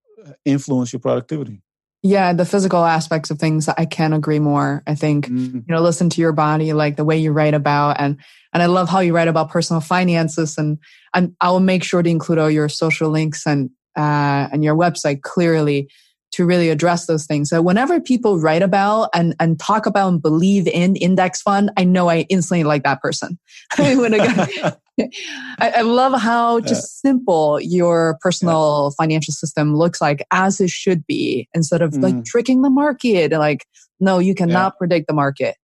influence 0.45 0.93
your 0.93 1.01
productivity. 1.01 1.63
Yeah, 2.03 2.33
the 2.33 2.45
physical 2.45 2.85
aspects 2.85 3.31
of 3.31 3.41
things, 3.41 3.69
I 3.69 3.85
can't 3.85 4.15
agree 4.15 4.39
more. 4.39 4.85
I 4.87 4.95
think, 4.95 5.27
mm-hmm. 5.27 5.57
you 5.57 5.65
know, 5.67 5.81
listen 5.81 6.09
to 6.11 6.21
your 6.21 6.31
body, 6.31 6.73
like 6.73 6.95
the 6.95 7.05
way 7.05 7.19
you 7.19 7.33
write 7.33 7.55
about 7.55 7.97
and 7.99 8.19
and 8.53 8.63
I 8.63 8.67
love 8.67 8.89
how 8.89 9.01
you 9.01 9.15
write 9.15 9.29
about 9.29 9.51
personal 9.51 9.81
finances 9.81 10.59
and 10.59 10.79
and 11.13 11.35
I 11.41 11.51
will 11.51 11.61
make 11.61 11.83
sure 11.83 12.03
to 12.03 12.11
include 12.11 12.39
all 12.39 12.51
your 12.51 12.69
social 12.69 13.11
links 13.11 13.47
and 13.47 13.71
uh 13.97 14.49
and 14.53 14.65
your 14.65 14.77
website 14.77 15.23
clearly 15.23 15.89
to 16.31 16.45
really 16.45 16.69
address 16.69 17.07
those 17.07 17.27
things. 17.27 17.49
So 17.49 17.63
whenever 17.63 18.01
people 18.01 18.39
write 18.39 18.63
about 18.63 19.09
and, 19.15 19.35
and 19.41 19.59
talk 19.59 19.87
about 19.87 20.09
and 20.09 20.23
believe 20.23 20.67
in 20.69 20.97
index 20.97 21.41
fund, 21.41 21.71
I 21.77 21.85
know 21.85 22.09
I 22.09 22.27
instantly 22.29 22.65
like 22.65 22.83
that 22.85 23.01
person. 23.01 23.39
I, 23.79 25.71
I, 25.77 25.81
love 25.83 26.21
how 26.21 26.61
just 26.61 27.01
simple 27.01 27.61
your 27.61 28.19
personal 28.21 28.91
yeah. 28.91 29.05
financial 29.05 29.33
system 29.33 29.77
looks 29.77 30.01
like 30.01 30.25
as 30.33 30.61
it 30.61 30.71
should 30.71 31.07
be 31.07 31.49
instead 31.55 31.83
of 31.83 31.93
mm. 31.93 32.03
like 32.03 32.25
tricking 32.25 32.63
the 32.63 32.71
market. 32.71 33.33
Like, 33.33 33.67
no, 34.01 34.19
you 34.19 34.35
cannot 34.35 34.75
yeah. 34.75 34.79
predict 34.79 35.07
the 35.07 35.15
market. 35.15 35.57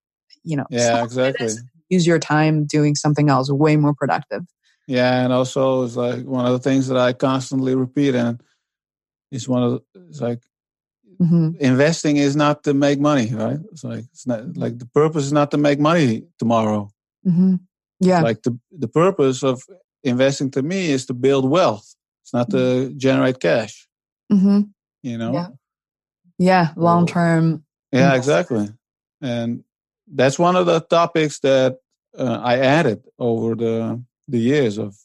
You 0.43 0.57
know, 0.57 0.65
yeah, 0.69 1.03
exactly. 1.03 1.49
Use 1.89 2.07
your 2.07 2.19
time 2.19 2.65
doing 2.65 2.95
something 2.95 3.29
else 3.29 3.51
way 3.51 3.75
more 3.77 3.93
productive. 3.93 4.43
Yeah, 4.87 5.23
and 5.23 5.33
also 5.33 5.83
it's 5.83 5.95
like 5.95 6.23
one 6.25 6.45
of 6.45 6.51
the 6.51 6.59
things 6.59 6.87
that 6.87 6.97
I 6.97 7.13
constantly 7.13 7.75
repeat, 7.75 8.13
and 8.13 8.41
it's 9.31 9.47
one 9.47 9.63
of 9.63 9.71
the, 9.71 10.07
it's 10.09 10.21
like 10.21 10.41
mm-hmm. 11.19 11.51
investing 11.59 12.17
is 12.17 12.35
not 12.35 12.63
to 12.65 12.73
make 12.73 12.99
money, 12.99 13.33
right? 13.33 13.59
It's 13.71 13.83
like 13.83 14.05
it's 14.13 14.27
not 14.27 14.55
like 14.55 14.77
the 14.77 14.85
purpose 14.85 15.25
is 15.25 15.33
not 15.33 15.51
to 15.51 15.57
make 15.57 15.79
money 15.79 16.23
tomorrow. 16.37 16.91
Mm-hmm. 17.25 17.55
Yeah. 17.99 18.21
Like 18.21 18.43
the 18.43 18.59
the 18.71 18.87
purpose 18.87 19.43
of 19.43 19.63
investing 20.03 20.51
to 20.51 20.61
me 20.61 20.91
is 20.91 21.07
to 21.07 21.13
build 21.13 21.49
wealth. 21.49 21.95
It's 22.23 22.33
not 22.33 22.51
to 22.51 22.57
mm-hmm. 22.57 22.97
generate 22.97 23.39
cash. 23.39 23.87
Mm-hmm. 24.31 24.61
You 25.01 25.17
know. 25.17 25.33
Yeah. 25.33 25.47
Yeah. 26.37 26.73
Long 26.75 27.07
term. 27.07 27.63
Yeah. 27.91 28.15
Exactly. 28.15 28.69
And 29.21 29.63
that's 30.07 30.37
one 30.37 30.55
of 30.55 30.67
the 30.67 30.81
topics 30.81 31.39
that 31.39 31.79
uh, 32.17 32.39
I 32.43 32.59
added 32.59 33.03
over 33.17 33.55
the 33.55 34.03
the 34.27 34.39
years 34.39 34.77
of 34.77 34.95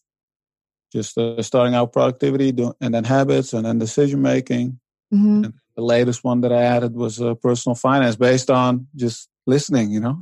just 0.92 1.16
uh, 1.16 1.40
starting 1.42 1.74
out 1.74 1.92
productivity, 1.92 2.52
do, 2.52 2.74
and 2.80 2.94
then 2.94 3.05
habits, 3.05 3.52
and 3.52 3.64
then 3.64 3.78
decision 3.78 4.22
making. 4.22 4.78
Mm-hmm. 5.12 5.44
And 5.44 5.55
the 5.76 5.82
latest 5.82 6.24
one 6.24 6.40
that 6.42 6.52
I 6.52 6.62
added 6.62 6.94
was 6.94 7.20
uh, 7.20 7.34
personal 7.34 7.74
finance, 7.74 8.16
based 8.16 8.51
on 8.51 8.86
just 8.97 9.28
listening. 9.47 9.90
You 9.90 10.01
know. 10.01 10.20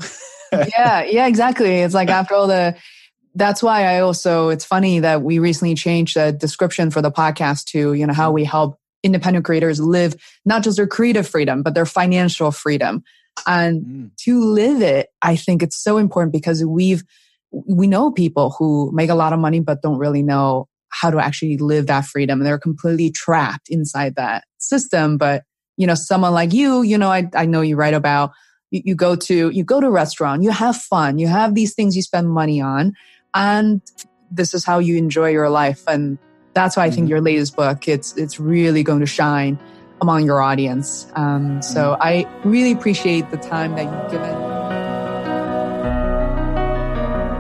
yeah, 0.53 1.05
yeah, 1.05 1.27
exactly. 1.27 1.77
It's 1.81 1.95
like 1.95 2.09
after 2.09 2.35
all 2.35 2.47
the 2.47 2.77
that's 3.35 3.63
why 3.63 3.85
I 3.85 4.01
also 4.01 4.49
it's 4.49 4.65
funny 4.65 5.01
that 5.01 5.23
we 5.23 5.39
recently 5.39 5.75
changed 5.75 6.17
the 6.17 6.33
description 6.33 6.91
for 6.91 7.01
the 7.01 7.11
podcast 7.11 7.67
to, 7.67 7.93
you 7.93 8.07
know, 8.07 8.13
how 8.13 8.33
we 8.33 8.45
help 8.45 8.79
independent 9.03 9.45
creators 9.45 9.81
live 9.81 10.17
not 10.45 10.65
just 10.65 10.77
their 10.77 10.87
creative 10.87 11.27
freedom, 11.27 11.63
but 11.63 11.75
their 11.75 11.87
financial 11.87 12.51
freedom. 12.51 13.05
And 13.47 13.83
mm. 13.85 14.17
to 14.25 14.41
live 14.41 14.83
it, 14.83 15.09
I 15.23 15.37
think 15.37 15.63
it's 15.63 15.77
so 15.77 15.99
important 15.99 16.33
because 16.33 16.65
we've 16.65 17.05
we 17.51 17.87
know 17.87 18.11
people 18.11 18.55
who 18.59 18.91
make 18.93 19.11
a 19.11 19.15
lot 19.15 19.33
of 19.33 19.39
money 19.39 19.61
but 19.61 19.83
don't 19.83 19.99
really 19.99 20.23
know 20.23 20.69
how 20.91 21.11
to 21.11 21.19
actually 21.19 21.59
live 21.59 21.87
that 21.87 22.05
freedom. 22.05 22.41
They're 22.41 22.59
completely 22.59 23.11
trapped 23.11 23.69
inside 23.69 24.17
that 24.17 24.45
system. 24.59 25.19
But, 25.19 25.45
you 25.77 25.87
know, 25.87 25.95
someone 25.95 26.33
like 26.33 26.53
you, 26.53 26.83
you 26.83 26.99
know, 26.99 27.11
I, 27.11 27.29
I 27.35 27.47
know 27.47 27.61
you 27.61 27.77
write 27.77 27.95
about 27.95 28.33
you, 28.71 28.83
you 28.85 28.95
go 28.95 29.15
to, 29.15 29.51
you 29.51 29.65
go 29.65 29.81
to 29.81 29.87
a 29.87 29.91
restaurant, 29.91 30.43
you 30.43 30.51
have 30.51 30.77
fun, 30.77 31.19
you 31.19 31.27
have 31.27 31.55
these 31.55 31.75
things 31.75 31.97
you 31.97 32.03
spend 32.03 32.31
money 32.31 32.61
on, 32.61 32.95
and 33.35 33.83
this 34.31 34.55
is 34.55 34.65
how 34.65 34.79
you 34.79 34.97
enjoy 34.97 35.31
your 35.31 35.51
life. 35.51 35.83
And 35.87 36.19
that's 36.55 36.77
why 36.77 36.85
I 36.85 36.91
think 36.91 37.05
mm-hmm. 37.05 37.11
your 37.11 37.21
latest 37.21 37.57
book, 37.57 37.87
it's, 37.87 38.17
it's 38.17 38.41
really 38.41 38.83
going 38.83 39.01
to 39.01 39.07
shine 39.07 39.59
among 40.01 40.25
your 40.25 40.41
audience. 40.41 41.07
Um, 41.15 41.61
so 41.63 41.93
mm-hmm. 41.93 42.03
I 42.03 42.29
really 42.45 42.73
appreciate 42.73 43.31
the 43.31 43.37
time 43.37 43.75
that 43.77 43.85
you've 43.85 44.11
given. 44.11 44.48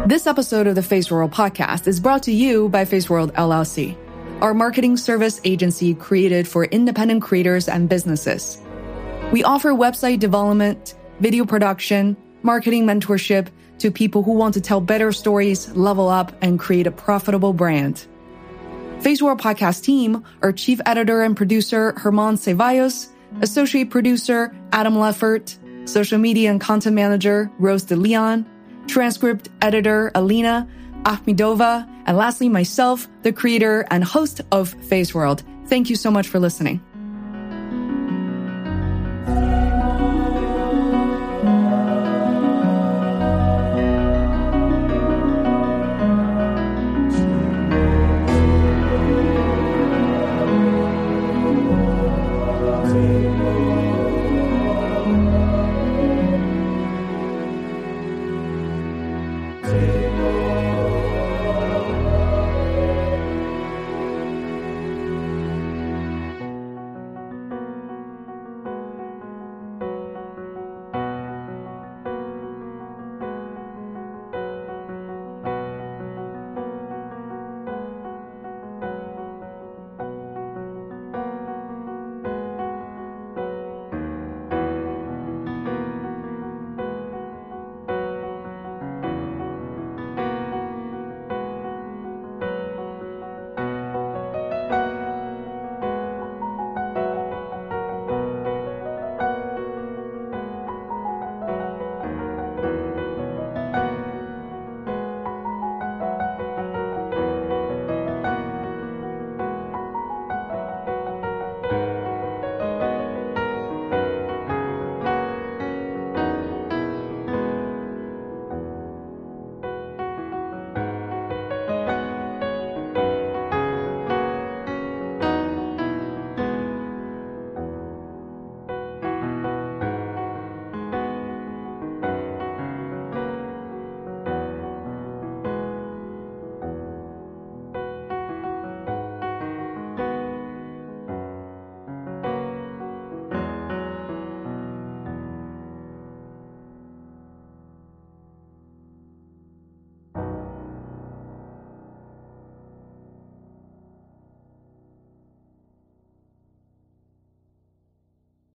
This 0.08 0.26
episode 0.26 0.66
of 0.66 0.74
the 0.74 0.80
Feisworld 0.80 1.34
podcast 1.34 1.86
is 1.86 2.00
brought 2.00 2.22
to 2.22 2.32
you 2.32 2.70
by 2.70 2.86
Feisworld 2.86 3.30
LLC, 3.32 3.94
our 4.40 4.54
marketing 4.54 4.96
service 4.96 5.38
agency 5.44 5.92
created 5.92 6.48
for 6.48 6.64
independent 6.64 7.20
creators 7.20 7.68
and 7.68 7.90
businesses. 7.90 8.56
We 9.34 9.44
offer 9.44 9.72
website 9.72 10.18
development, 10.18 10.94
video 11.20 11.44
production, 11.44 12.16
marketing 12.42 12.86
mentorship 12.86 13.48
to 13.80 13.90
people 13.90 14.22
who 14.22 14.32
want 14.32 14.54
to 14.54 14.62
tell 14.62 14.80
better 14.80 15.12
stories, 15.12 15.70
level 15.76 16.08
up, 16.08 16.34
and 16.40 16.58
create 16.58 16.86
a 16.86 16.90
profitable 16.90 17.52
brand. 17.52 18.06
Feisworld 19.00 19.42
podcast 19.42 19.82
team 19.82 20.24
are 20.40 20.52
chief 20.52 20.80
editor 20.86 21.20
and 21.20 21.36
producer 21.36 21.92
Herman 21.98 22.36
Cevallos, 22.36 23.08
associate 23.42 23.90
producer 23.90 24.56
Adam 24.72 24.94
Leffert, 24.94 25.58
social 25.86 26.16
media 26.16 26.50
and 26.50 26.62
content 26.62 26.96
manager 26.96 27.50
Rose 27.58 27.82
de 27.82 27.94
Leon, 27.94 28.46
transcript 28.88 29.48
editor 29.62 30.10
Alina 30.14 30.66
Akhmedova, 31.02 31.88
and 32.06 32.16
lastly, 32.16 32.48
myself, 32.48 33.06
the 33.22 33.32
creator 33.32 33.86
and 33.90 34.02
host 34.02 34.40
of 34.50 34.74
Feisworld. 34.74 35.42
Thank 35.66 35.90
you 35.90 35.96
so 35.96 36.10
much 36.10 36.28
for 36.28 36.38
listening. 36.38 36.80